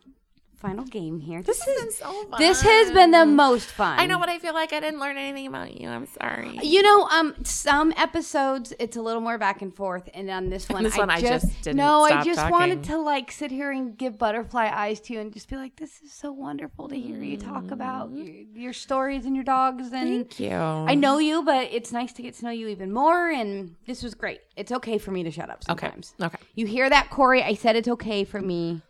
final 0.58 0.84
game 0.84 1.20
here. 1.20 1.42
This 1.42 1.60
has 1.62 1.82
been 1.82 1.92
so 1.92 2.24
fun. 2.30 2.38
This 2.38 2.62
has 2.62 2.90
been 2.90 3.10
the 3.10 3.26
most 3.26 3.66
fun. 3.66 3.98
I 3.98 4.06
know, 4.06 4.18
but 4.18 4.28
I 4.28 4.38
feel 4.38 4.54
like 4.54 4.72
I 4.72 4.80
didn't 4.80 5.00
learn 5.00 5.16
anything 5.16 5.46
about 5.46 5.78
you. 5.78 5.88
I'm 5.88 6.06
sorry. 6.06 6.58
You 6.62 6.82
know, 6.82 7.02
um, 7.08 7.34
some 7.44 7.92
episodes 7.96 8.72
it's 8.78 8.96
a 8.96 9.02
little 9.02 9.20
more 9.20 9.38
back 9.38 9.62
and 9.62 9.74
forth, 9.74 10.08
and 10.14 10.30
on 10.30 10.48
this 10.48 10.68
one, 10.70 10.82
This 10.82 10.96
one 10.96 11.10
I 11.10 11.20
just 11.20 11.62
didn't 11.62 11.76
no, 11.76 12.02
I 12.02 12.22
just 12.24 12.38
talking. 12.38 12.52
wanted 12.52 12.82
to 12.84 12.98
like 12.98 13.30
sit 13.30 13.50
here 13.50 13.70
and 13.70 13.96
give 13.96 14.18
butterfly 14.18 14.70
eyes 14.72 15.00
to 15.00 15.12
you, 15.12 15.20
and 15.20 15.32
just 15.32 15.48
be 15.48 15.56
like, 15.56 15.76
"This 15.76 16.00
is 16.02 16.12
so 16.12 16.32
wonderful 16.32 16.88
to 16.88 16.96
hear 16.98 17.22
you 17.22 17.36
talk 17.36 17.70
about 17.70 18.10
your, 18.12 18.26
your 18.54 18.72
stories 18.72 19.26
and 19.26 19.34
your 19.34 19.44
dogs." 19.44 19.92
And 19.92 20.06
Mm. 20.06 20.16
Thank 20.28 20.40
you. 20.40 20.50
I 20.56 20.94
know 20.94 21.18
you, 21.18 21.42
but 21.42 21.68
it's 21.72 21.92
nice 21.92 22.12
to 22.14 22.22
get 22.22 22.34
to 22.36 22.44
know 22.44 22.50
you 22.50 22.68
even 22.68 22.92
more. 22.92 23.28
And 23.30 23.76
this 23.86 24.02
was 24.02 24.14
great. 24.14 24.40
It's 24.56 24.72
okay 24.72 24.98
for 24.98 25.10
me 25.10 25.22
to 25.24 25.30
shut 25.30 25.50
up 25.50 25.62
Okay. 25.68 25.86
sometimes. 25.86 26.14
Okay. 26.20 26.38
You 26.54 26.66
hear 26.66 26.88
that, 26.88 27.10
Corey? 27.10 27.42
I 27.42 27.54
said 27.54 27.76
it's 27.76 27.88
okay 27.88 28.24
for 28.24 28.40
me 28.40 28.82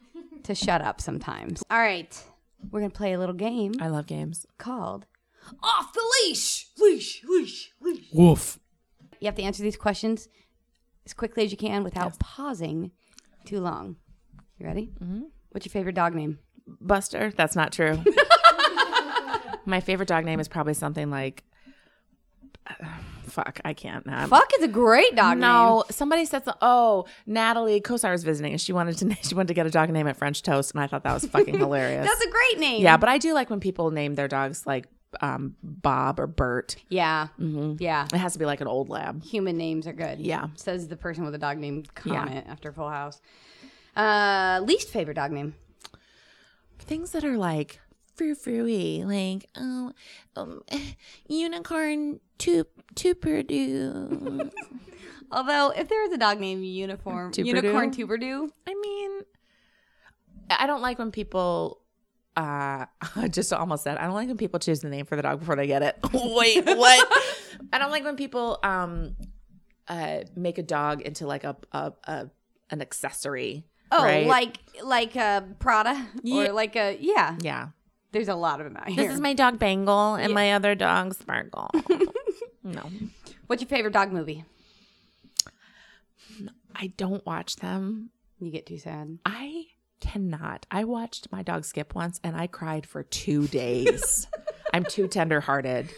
to 0.46 0.54
shut 0.54 0.80
up 0.82 1.00
sometimes. 1.00 1.62
All 1.70 1.78
right. 1.78 2.20
We're 2.70 2.80
going 2.80 2.90
to 2.90 2.96
play 2.96 3.12
a 3.12 3.18
little 3.18 3.34
game 3.34 3.74
I 3.80 3.88
love 3.88 4.06
games. 4.06 4.46
called 4.58 5.06
Off 5.62 5.92
the 5.92 6.02
Leash. 6.24 6.68
Leash, 6.78 7.22
leash, 7.28 7.70
leash. 7.80 8.06
Woof. 8.12 8.58
You 9.20 9.26
have 9.26 9.34
to 9.36 9.42
answer 9.42 9.62
these 9.62 9.76
questions 9.76 10.28
as 11.04 11.12
quickly 11.12 11.44
as 11.44 11.50
you 11.52 11.56
can 11.58 11.84
without 11.84 12.18
pausing 12.18 12.90
too 13.44 13.60
long. 13.60 13.96
You 14.58 14.66
ready? 14.66 14.90
Mm-hmm. 15.02 15.22
What's 15.50 15.66
your 15.66 15.72
favorite 15.72 15.94
dog 15.94 16.14
name? 16.14 16.38
Buster. 16.80 17.32
That's 17.36 17.54
not 17.54 17.72
true. 17.72 18.02
My 19.64 19.80
favorite 19.80 20.08
dog 20.08 20.24
name 20.24 20.40
is 20.40 20.48
probably 20.48 20.74
something 20.74 21.10
like. 21.10 21.44
Fuck, 23.26 23.60
I 23.64 23.72
can't. 23.74 24.06
Not. 24.06 24.28
Fuck 24.28 24.50
is 24.58 24.62
a 24.64 24.68
great 24.68 25.14
dog 25.16 25.32
name. 25.32 25.40
No, 25.40 25.84
somebody 25.90 26.24
said, 26.24 26.44
so, 26.44 26.52
"Oh, 26.62 27.06
Natalie 27.26 27.80
Kosar 27.80 28.12
was 28.12 28.24
visiting, 28.24 28.52
and 28.52 28.60
she 28.60 28.72
wanted 28.72 28.96
to 28.98 29.14
she 29.22 29.34
wanted 29.34 29.48
to 29.48 29.54
get 29.54 29.66
a 29.66 29.70
dog 29.70 29.90
name 29.90 30.06
at 30.06 30.16
French 30.16 30.42
Toast," 30.42 30.72
and 30.72 30.80
I 30.80 30.86
thought 30.86 31.02
that 31.04 31.14
was 31.14 31.26
fucking 31.26 31.58
hilarious. 31.58 32.06
That's 32.06 32.24
a 32.24 32.30
great 32.30 32.58
name. 32.60 32.82
yeah, 32.82 32.96
but 32.96 33.08
I 33.08 33.18
do 33.18 33.34
like 33.34 33.50
when 33.50 33.60
people 33.60 33.90
name 33.90 34.14
their 34.14 34.28
dogs 34.28 34.66
like 34.66 34.86
um, 35.20 35.56
Bob 35.62 36.20
or 36.20 36.26
Bert. 36.26 36.76
Yeah. 36.88 37.28
Yeah. 37.38 38.06
It 38.12 38.18
has 38.18 38.34
to 38.34 38.38
be 38.38 38.44
like 38.44 38.60
an 38.60 38.66
old 38.66 38.88
lab. 38.88 39.22
Human 39.22 39.56
names 39.56 39.86
are 39.86 39.92
good. 39.92 40.18
Yeah. 40.20 40.48
Says 40.56 40.88
the 40.88 40.96
person 40.96 41.24
with 41.24 41.34
a 41.34 41.38
dog 41.38 41.58
named 41.58 41.94
Comet 41.94 42.44
after 42.48 42.72
Full 42.72 42.90
House. 42.90 43.20
Uh, 43.94 44.60
least 44.64 44.90
favorite 44.90 45.14
dog 45.14 45.32
name. 45.32 45.54
Things 46.78 47.12
that 47.12 47.24
are 47.24 47.36
like 47.38 47.80
frou 48.16 49.04
like 49.06 49.48
oh, 49.56 49.92
um, 50.36 50.62
unicorn 51.28 52.20
tup 52.38 52.68
tuperdu. 52.94 54.50
Although, 55.32 55.72
if 55.76 55.88
there 55.88 56.02
was 56.02 56.12
a 56.12 56.18
dog 56.18 56.38
named 56.38 56.64
Uniform, 56.64 57.32
Tuberdew? 57.32 57.46
Unicorn 57.46 57.90
Tuberdew, 57.90 58.48
I 58.66 58.74
mean, 58.74 59.20
I 60.48 60.66
don't 60.66 60.82
like 60.82 60.98
when 60.98 61.10
people. 61.10 61.80
Uh, 62.36 62.84
just 63.30 63.52
almost 63.52 63.82
said 63.82 63.96
I 63.96 64.04
don't 64.04 64.14
like 64.14 64.28
when 64.28 64.36
people 64.36 64.60
choose 64.60 64.80
the 64.80 64.90
name 64.90 65.06
for 65.06 65.16
the 65.16 65.22
dog 65.22 65.40
before 65.40 65.56
they 65.56 65.66
get 65.66 65.82
it. 65.82 65.98
Wait, 66.12 66.64
what? 66.66 67.12
I 67.72 67.78
don't 67.78 67.90
like 67.90 68.04
when 68.04 68.16
people 68.16 68.58
um, 68.62 69.16
uh, 69.88 70.20
make 70.36 70.58
a 70.58 70.62
dog 70.62 71.00
into 71.02 71.26
like 71.26 71.44
a 71.44 71.56
a, 71.72 71.92
a 72.04 72.30
an 72.70 72.82
accessory. 72.82 73.64
oh, 73.90 74.04
right? 74.04 74.26
like 74.26 74.58
like 74.84 75.16
a 75.16 75.44
Prada 75.58 76.06
Yeah. 76.22 76.48
or 76.48 76.52
like 76.52 76.76
a 76.76 76.98
yeah. 77.00 77.36
yeah. 77.40 77.68
There's 78.16 78.28
a 78.28 78.34
lot 78.34 78.62
of 78.62 78.64
them 78.64 78.78
out 78.78 78.88
here. 78.88 79.04
This 79.04 79.12
is 79.12 79.20
my 79.20 79.34
dog 79.34 79.58
Bangle 79.58 80.14
and 80.14 80.32
my 80.32 80.54
other 80.54 80.74
dog 80.74 81.12
Sparkle. 81.12 81.70
no, 82.64 82.90
What's 83.46 83.60
your 83.60 83.68
favorite 83.68 83.92
dog 83.92 84.10
movie? 84.10 84.42
I 86.74 86.86
don't 86.96 87.26
watch 87.26 87.56
them. 87.56 88.08
You 88.40 88.50
get 88.50 88.64
too 88.64 88.78
sad. 88.78 89.18
I 89.26 89.66
cannot. 90.00 90.64
I 90.70 90.84
watched 90.84 91.30
my 91.30 91.42
dog 91.42 91.66
Skip 91.66 91.94
once 91.94 92.18
and 92.24 92.34
I 92.34 92.46
cried 92.46 92.86
for 92.86 93.02
two 93.02 93.48
days. 93.48 94.26
I'm 94.72 94.84
too 94.84 95.08
tenderhearted. 95.08 95.90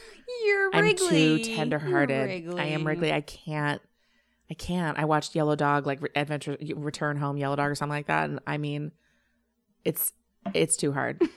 You're 0.45 0.71
Wrigley. 0.73 1.35
I'm 1.35 1.39
too 1.39 1.55
tenderhearted. 1.55 2.53
I 2.59 2.65
am 2.65 2.85
Wrigley. 2.85 3.13
I 3.13 3.21
can't. 3.21 3.81
I 4.51 4.55
can't. 4.55 4.99
I 4.99 5.05
watched 5.05 5.37
Yellow 5.37 5.55
Dog, 5.55 5.87
like 5.87 6.01
Adventure 6.17 6.57
Return 6.75 7.17
Home 7.17 7.37
Yellow 7.37 7.55
Dog 7.55 7.71
or 7.71 7.77
something 7.77 7.97
like 7.97 8.09
that, 8.09 8.29
and 8.29 8.41
I 8.45 8.59
mean, 8.59 8.91
it's 9.85 10.13
it's 10.53 10.77
too 10.77 10.93
hard. 10.93 11.23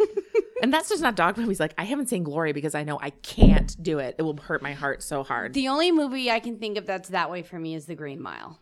and 0.61 0.73
that's 0.73 0.89
just 0.89 1.01
not 1.01 1.15
dog 1.15 1.37
movies. 1.37 1.59
Like 1.59 1.73
I 1.77 1.83
haven't 1.83 2.07
seen 2.07 2.23
Glory 2.23 2.53
because 2.53 2.75
I 2.75 2.83
know 2.83 2.99
I 3.01 3.09
can't 3.09 3.75
do 3.81 3.99
it. 3.99 4.15
It 4.17 4.21
will 4.21 4.37
hurt 4.37 4.61
my 4.61 4.73
heart 4.73 5.03
so 5.03 5.23
hard. 5.23 5.53
The 5.53 5.67
only 5.67 5.91
movie 5.91 6.31
I 6.31 6.39
can 6.39 6.57
think 6.57 6.77
of 6.77 6.85
that's 6.85 7.09
that 7.09 7.29
way 7.31 7.43
for 7.43 7.59
me 7.59 7.75
is 7.75 7.85
The 7.85 7.95
Green 7.95 8.21
Mile. 8.21 8.59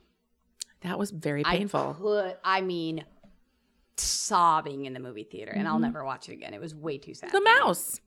that 0.81 0.97
was 0.97 1.11
very 1.11 1.45
I 1.45 1.57
painful. 1.57 2.35
I 2.43 2.61
mean, 2.61 3.03
sobbing 3.97 4.85
in 4.85 4.93
the 4.93 4.99
movie 4.99 5.23
theater, 5.23 5.51
and 5.51 5.67
I'll 5.67 5.79
never 5.79 6.03
watch 6.03 6.29
it 6.29 6.33
again. 6.33 6.53
It 6.53 6.61
was 6.61 6.73
way 6.73 6.97
too 6.97 7.13
sad. 7.13 7.31
the 7.31 7.41
mouse. 7.41 7.99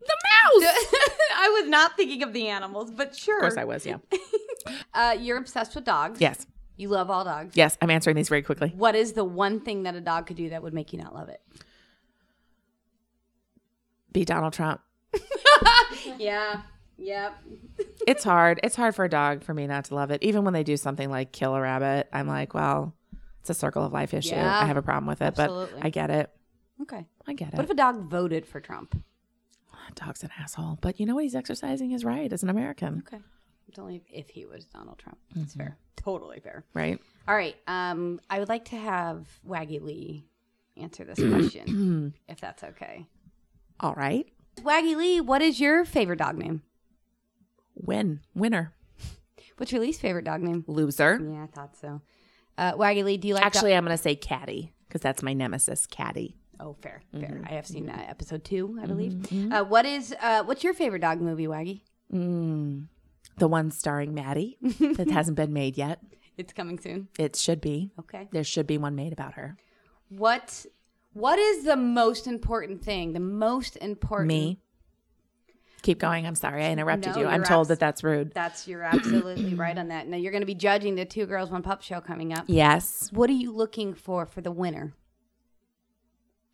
The 0.00 0.16
mouse. 0.24 0.74
I 1.36 1.58
was 1.60 1.68
not 1.68 1.96
thinking 1.96 2.22
of 2.22 2.32
the 2.32 2.48
animals, 2.48 2.90
but 2.90 3.14
sure. 3.14 3.36
of 3.38 3.42
course 3.42 3.56
I 3.58 3.64
was. 3.64 3.84
Yeah. 3.86 3.98
Uh, 4.92 5.16
you're 5.18 5.38
obsessed 5.38 5.74
with 5.74 5.84
dogs. 5.84 6.20
Yes. 6.20 6.46
You 6.76 6.88
love 6.88 7.08
all 7.10 7.24
dogs. 7.24 7.56
Yes. 7.56 7.78
I'm 7.80 7.88
answering 7.88 8.14
these 8.14 8.28
very 8.28 8.42
quickly. 8.42 8.72
What 8.76 8.94
is 8.94 9.14
the 9.14 9.24
one 9.24 9.60
thing 9.60 9.84
that 9.84 9.94
a 9.94 10.02
dog 10.02 10.26
could 10.26 10.36
do 10.36 10.50
that 10.50 10.62
would 10.62 10.74
make 10.74 10.92
you 10.92 10.98
not 10.98 11.14
love 11.14 11.30
it? 11.30 11.40
Be 14.12 14.24
Donald 14.24 14.52
Trump. 14.52 14.80
Yeah. 16.18 16.62
Yep. 16.98 17.32
It's 18.06 18.24
hard. 18.24 18.60
It's 18.62 18.76
hard 18.76 18.94
for 18.94 19.04
a 19.04 19.08
dog 19.08 19.42
for 19.42 19.54
me 19.54 19.66
not 19.66 19.86
to 19.86 19.94
love 19.94 20.10
it. 20.10 20.22
Even 20.22 20.44
when 20.44 20.52
they 20.52 20.62
do 20.62 20.76
something 20.76 21.10
like 21.10 21.32
kill 21.32 21.54
a 21.54 21.60
rabbit, 21.60 22.08
I'm 22.12 22.26
like, 22.26 22.52
well, 22.54 22.94
it's 23.40 23.50
a 23.50 23.54
circle 23.54 23.84
of 23.84 23.92
life 23.92 24.12
issue. 24.12 24.34
Yeah. 24.34 24.60
I 24.60 24.66
have 24.66 24.76
a 24.76 24.82
problem 24.82 25.06
with 25.06 25.22
it, 25.22 25.38
Absolutely. 25.38 25.74
but 25.80 25.86
I 25.86 25.90
get 25.90 26.10
it. 26.10 26.30
Okay. 26.82 27.06
I 27.26 27.32
get 27.34 27.48
it. 27.48 27.54
What 27.54 27.64
if 27.64 27.70
a 27.70 27.74
dog 27.74 28.02
voted 28.10 28.46
for 28.46 28.60
Trump? 28.60 29.02
Dog's 29.94 30.22
an 30.22 30.30
asshole, 30.38 30.78
but 30.80 31.00
you 31.00 31.06
know 31.06 31.14
what? 31.14 31.24
He's 31.24 31.34
exercising 31.34 31.90
his 31.90 32.04
right 32.04 32.32
as 32.32 32.42
an 32.42 32.50
American, 32.50 33.02
Okay. 33.06 33.22
It's 33.68 33.78
only 33.78 34.02
if 34.10 34.28
he 34.28 34.44
was 34.46 34.64
Donald 34.66 34.98
Trump. 34.98 35.18
That's 35.34 35.54
fair. 35.54 35.76
Totally 35.96 36.40
fair. 36.40 36.64
right? 36.74 36.98
All 37.28 37.34
right. 37.34 37.56
Um, 37.66 38.20
I 38.28 38.38
would 38.40 38.48
like 38.48 38.66
to 38.66 38.76
have 38.76 39.26
Waggy 39.46 39.80
Lee 39.80 40.26
answer 40.76 41.04
this 41.04 41.18
question, 41.30 42.14
if 42.28 42.40
that's 42.40 42.62
okay. 42.64 43.06
All 43.80 43.94
right. 43.94 44.26
Waggy 44.58 44.94
Lee, 44.94 45.20
what 45.20 45.40
is 45.40 45.58
your 45.58 45.84
favorite 45.84 46.18
dog 46.18 46.36
name? 46.36 46.62
Win. 47.74 48.20
Winner. 48.34 48.74
What's 49.56 49.72
your 49.72 49.80
least 49.80 50.00
favorite 50.00 50.24
dog 50.24 50.42
name? 50.42 50.64
Loser. 50.66 51.18
Yeah, 51.22 51.44
I 51.44 51.46
thought 51.46 51.76
so. 51.76 52.02
Uh, 52.58 52.72
Waggy 52.74 53.04
Lee, 53.04 53.16
do 53.16 53.28
you 53.28 53.34
like 53.34 53.44
Actually, 53.44 53.74
I'm 53.74 53.84
going 53.84 53.96
to 53.96 54.02
say 54.02 54.14
Caddy 54.14 54.72
because 54.86 55.00
that's 55.00 55.22
my 55.22 55.32
nemesis, 55.32 55.86
Caddy. 55.86 56.36
Oh, 56.58 56.76
fair, 56.82 57.02
fair. 57.18 57.40
I 57.46 57.52
have 57.54 57.66
seen 57.66 57.86
that 57.86 58.10
episode 58.10 58.44
two, 58.44 58.78
I 58.82 58.86
believe. 58.86 59.32
Uh, 59.50 59.64
what 59.64 59.86
is 59.86 60.14
uh, 60.20 60.42
what's 60.44 60.62
your 60.62 60.74
favorite 60.74 61.00
dog 61.00 61.20
movie, 61.20 61.46
Waggy? 61.46 61.80
Mm. 62.12 62.86
The 63.38 63.48
one 63.48 63.70
starring 63.70 64.12
Maddie 64.12 64.58
that 64.60 65.10
hasn't 65.12 65.36
been 65.36 65.54
made 65.54 65.78
yet. 65.78 66.00
It's 66.36 66.52
coming 66.52 66.78
soon. 66.78 67.08
It 67.18 67.36
should 67.36 67.62
be. 67.62 67.92
Okay. 67.98 68.28
There 68.30 68.44
should 68.44 68.66
be 68.66 68.76
one 68.76 68.94
made 68.94 69.14
about 69.14 69.34
her. 69.34 69.56
What 70.10 70.66
What 71.12 71.38
is 71.38 71.64
the 71.64 71.76
most 71.76 72.26
important 72.26 72.82
thing? 72.84 73.12
The 73.12 73.20
most 73.20 73.76
important. 73.76 74.28
Me. 74.28 74.60
Keep 75.82 75.98
going. 75.98 76.26
I'm 76.26 76.34
sorry. 76.34 76.64
I 76.64 76.70
interrupted 76.70 77.14
No, 77.14 77.22
you. 77.22 77.26
I'm 77.26 77.42
told 77.42 77.62
abs- 77.62 77.68
that 77.68 77.80
that's 77.80 78.04
rude. 78.04 78.32
That's 78.34 78.68
you're 78.68 78.82
absolutely 78.82 79.54
right 79.54 79.76
on 79.76 79.88
that. 79.88 80.06
Now 80.06 80.18
you're 80.18 80.30
going 80.30 80.42
to 80.42 80.46
be 80.46 80.54
judging 80.54 80.94
the 80.94 81.06
Two 81.06 81.24
Girls 81.26 81.50
One 81.50 81.62
Pup 81.62 81.82
show 81.82 82.00
coming 82.00 82.32
up. 82.34 82.44
Yes. 82.48 83.08
What 83.12 83.30
are 83.30 83.34
you 83.34 83.50
looking 83.50 83.94
for 83.94 84.26
for 84.26 84.40
the 84.40 84.52
winner? 84.52 84.92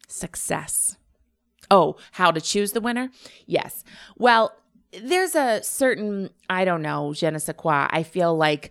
success. 0.08 0.96
Oh, 1.68 1.96
how 2.12 2.30
to 2.30 2.40
choose 2.40 2.72
the 2.72 2.80
winner? 2.80 3.10
Yes. 3.46 3.82
Well, 4.16 4.52
there's 5.02 5.34
a 5.34 5.62
certain, 5.64 6.30
I 6.48 6.64
don't 6.64 6.82
know, 6.82 7.12
je 7.12 7.28
ne 7.28 7.38
sais 7.38 7.56
quoi. 7.56 7.88
I 7.90 8.04
feel 8.04 8.36
like 8.36 8.70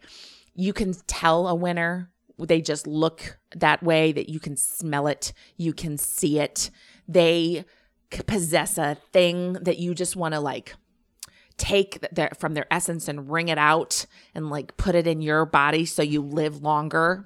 you 0.56 0.72
can 0.72 0.94
tell 1.08 1.48
a 1.50 1.56
winner. 1.56 2.10
They 2.38 2.62
just 2.62 2.86
look 2.88 3.38
that 3.56 3.82
way, 3.82 4.12
that 4.12 4.30
you 4.30 4.40
can 4.40 4.58
smell 4.58 5.08
it, 5.08 5.34
you 5.58 5.74
can 5.74 5.98
see 5.98 6.40
it. 6.40 6.70
They 7.08 7.66
possess 8.28 8.78
a 8.78 8.96
thing 9.14 9.54
that 9.54 9.78
you 9.78 9.94
just 9.94 10.16
want 10.16 10.34
to 10.34 10.40
like 10.40 10.76
take 11.58 12.02
th- 12.02 12.12
their, 12.12 12.32
from 12.38 12.54
their 12.54 12.68
essence 12.72 13.08
and 13.08 13.30
wring 13.30 13.48
it 13.48 13.58
out 13.58 14.06
and 14.34 14.50
like 14.50 14.76
put 14.78 14.96
it 14.96 15.08
in 15.08 15.22
your 15.22 15.46
body 15.46 15.86
so 15.86 16.02
you 16.02 16.22
live 16.22 16.62
longer. 16.62 17.26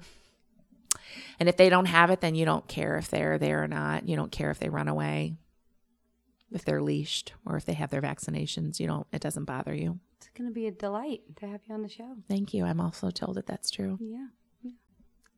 And 1.38 1.48
if 1.48 1.56
they 1.56 1.70
don't 1.70 1.86
have 1.86 2.10
it, 2.10 2.20
then 2.20 2.34
you 2.34 2.44
don't 2.44 2.68
care 2.68 2.96
if 2.96 3.08
they're 3.08 3.38
there 3.38 3.62
or 3.62 3.68
not. 3.68 4.08
You 4.08 4.14
don't 4.16 4.30
care 4.30 4.50
if 4.50 4.58
they 4.58 4.68
run 4.68 4.88
away, 4.88 5.34
if 6.52 6.64
they're 6.64 6.82
leashed, 6.82 7.32
or 7.46 7.56
if 7.56 7.64
they 7.64 7.72
have 7.72 7.90
their 7.90 8.02
vaccinations. 8.02 8.78
You 8.78 8.86
don't, 8.86 9.06
it 9.12 9.20
doesn't 9.22 9.46
bother 9.46 9.74
you. 9.74 9.98
It's 10.18 10.28
going 10.36 10.48
to 10.48 10.54
be 10.54 10.66
a 10.66 10.70
delight 10.70 11.22
to 11.36 11.46
have 11.46 11.62
you 11.66 11.74
on 11.74 11.82
the 11.82 11.88
show. 11.88 12.14
Thank 12.28 12.52
you. 12.52 12.64
I'm 12.66 12.80
also 12.80 13.10
told 13.10 13.36
that 13.36 13.46
that's 13.46 13.70
true. 13.70 13.98
Yeah. 14.00 14.26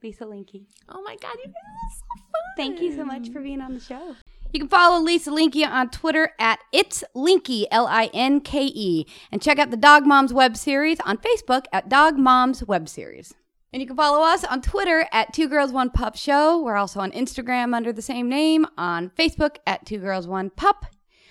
Lisa 0.02 0.26
Linke. 0.26 0.62
Oh 0.88 1.02
my 1.02 1.16
God, 1.16 1.34
you 1.44 1.46
guys 1.46 1.54
are 1.54 1.96
so 1.96 2.04
fun. 2.16 2.42
Thank 2.56 2.80
you 2.80 2.94
so 2.94 3.04
much 3.04 3.30
for 3.30 3.40
being 3.40 3.60
on 3.60 3.74
the 3.74 3.80
show. 3.80 4.16
You 4.52 4.60
can 4.60 4.68
follow 4.68 5.00
Lisa 5.02 5.30
Linke 5.30 5.66
on 5.66 5.88
Twitter 5.88 6.32
at 6.38 6.58
It's 6.72 7.02
Linke, 7.14 7.66
L 7.70 7.86
I 7.86 8.10
N 8.12 8.40
K 8.40 8.66
E, 8.66 9.06
and 9.30 9.40
check 9.40 9.58
out 9.58 9.70
the 9.70 9.76
Dog 9.76 10.04
Moms 10.06 10.32
web 10.32 10.56
series 10.56 10.98
on 11.00 11.16
Facebook 11.18 11.64
at 11.72 11.88
Dog 11.88 12.18
Moms 12.18 12.62
Web 12.64 12.88
Series. 12.88 13.32
And 13.72 13.80
you 13.80 13.86
can 13.86 13.96
follow 13.96 14.22
us 14.22 14.44
on 14.44 14.60
Twitter 14.60 15.06
at 15.12 15.32
Two 15.32 15.48
Girls 15.48 15.72
One 15.72 15.88
Pup 15.88 16.16
Show. 16.16 16.60
We're 16.60 16.76
also 16.76 17.00
on 17.00 17.12
Instagram 17.12 17.74
under 17.74 17.92
the 17.92 18.02
same 18.02 18.28
name, 18.28 18.66
on 18.76 19.10
Facebook 19.18 19.56
at 19.66 19.86
Two 19.86 19.98
Girls 19.98 20.28
One 20.28 20.50
Pup. 20.50 20.84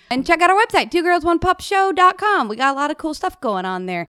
And 0.09 0.26
check 0.26 0.41
out 0.41 0.49
our 0.49 0.57
website, 0.57 0.91
twogirlsonepupshow.com. 0.91 2.49
We 2.49 2.55
got 2.55 2.74
a 2.74 2.76
lot 2.76 2.91
of 2.91 2.97
cool 2.97 3.13
stuff 3.13 3.39
going 3.39 3.65
on 3.65 3.86
there. 3.86 4.07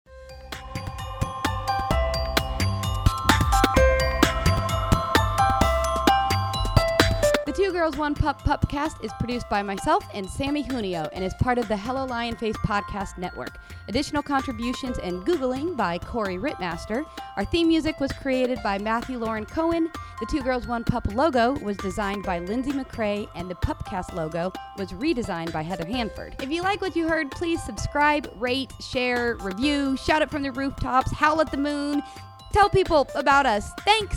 The 7.52 7.64
Two 7.64 7.72
Girls 7.72 7.98
One 7.98 8.14
Pup 8.14 8.40
Pupcast 8.40 9.04
is 9.04 9.12
produced 9.18 9.46
by 9.50 9.62
myself 9.62 10.02
and 10.14 10.26
Sammy 10.26 10.62
Junio 10.62 11.10
and 11.12 11.22
is 11.22 11.34
part 11.34 11.58
of 11.58 11.68
the 11.68 11.76
Hello 11.76 12.06
Lion 12.06 12.34
Face 12.34 12.56
Podcast 12.56 13.18
Network. 13.18 13.58
Additional 13.88 14.22
contributions 14.22 14.96
and 14.96 15.22
Googling 15.26 15.76
by 15.76 15.98
Corey 15.98 16.38
Rittmaster. 16.38 17.04
Our 17.36 17.44
theme 17.44 17.68
music 17.68 18.00
was 18.00 18.10
created 18.10 18.58
by 18.62 18.78
Matthew 18.78 19.18
Lauren 19.18 19.44
Cohen. 19.44 19.90
The 20.20 20.26
Two 20.30 20.40
Girls 20.40 20.66
One 20.66 20.82
Pup 20.82 21.12
logo 21.12 21.52
was 21.58 21.76
designed 21.76 22.22
by 22.22 22.38
Lindsay 22.38 22.72
McCrae, 22.72 23.28
and 23.34 23.50
the 23.50 23.56
Pupcast 23.56 24.14
logo 24.14 24.50
was 24.78 24.88
redesigned 24.92 25.52
by 25.52 25.60
Heather 25.60 25.86
Hanford. 25.86 26.36
If 26.40 26.50
you 26.50 26.62
like 26.62 26.80
what 26.80 26.96
you 26.96 27.06
heard, 27.06 27.30
please 27.30 27.62
subscribe, 27.62 28.32
rate, 28.36 28.72
share, 28.80 29.36
review, 29.42 29.98
shout 29.98 30.22
it 30.22 30.30
from 30.30 30.42
the 30.42 30.52
rooftops, 30.52 31.12
howl 31.12 31.42
at 31.42 31.50
the 31.50 31.58
moon, 31.58 32.02
tell 32.54 32.70
people 32.70 33.06
about 33.14 33.44
us. 33.44 33.72
Thanks! 33.80 34.16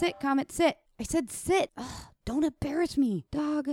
Sit, 0.00 0.18
Comet, 0.18 0.50
sit. 0.50 0.78
I 0.98 1.02
said 1.02 1.30
sit. 1.30 1.72
Ugh, 1.76 2.04
don't 2.24 2.42
embarrass 2.42 2.96
me, 2.96 3.26
dog. 3.30 3.68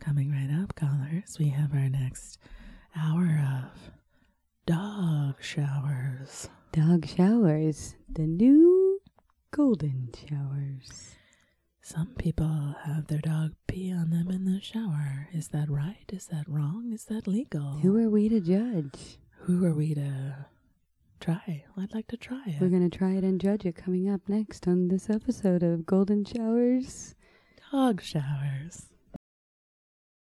Coming 0.00 0.30
right 0.30 0.50
up, 0.62 0.74
callers, 0.74 1.38
we 1.38 1.48
have 1.48 1.72
our 1.72 1.88
next 1.88 2.38
hour 2.94 3.40
of 3.42 3.90
dog 4.66 5.36
showers. 5.40 6.50
Dog 6.72 7.06
showers. 7.06 7.94
The 8.06 8.26
new 8.26 9.00
golden 9.50 10.10
showers. 10.28 11.14
Some 11.80 12.08
people 12.18 12.74
have 12.84 13.06
their 13.06 13.20
dog 13.20 13.52
pee 13.66 13.90
on 13.90 14.10
them 14.10 14.28
in 14.30 14.44
the 14.44 14.60
shower. 14.60 15.30
Is 15.32 15.48
that 15.48 15.70
right? 15.70 16.04
Is 16.12 16.26
that 16.26 16.46
wrong? 16.46 16.92
Is 16.92 17.06
that 17.06 17.26
legal? 17.26 17.78
Who 17.78 17.96
are 17.96 18.10
we 18.10 18.28
to 18.28 18.40
judge? 18.40 19.16
Who 19.44 19.64
are 19.64 19.74
we 19.74 19.94
to 19.94 20.48
try? 21.20 21.64
I'd 21.76 21.94
like 21.94 22.06
to 22.08 22.16
try 22.16 22.42
it. 22.46 22.60
We're 22.60 22.68
going 22.68 22.88
to 22.88 22.96
try 22.98 23.12
it 23.12 23.24
and 23.24 23.40
judge 23.40 23.64
it 23.66 23.76
coming 23.76 24.08
up 24.08 24.20
next 24.28 24.66
on 24.66 24.88
this 24.88 25.08
episode 25.10 25.62
of 25.62 25.86
Golden 25.86 26.24
Showers. 26.24 27.14
dog 27.72 28.02
showers. 28.02 28.86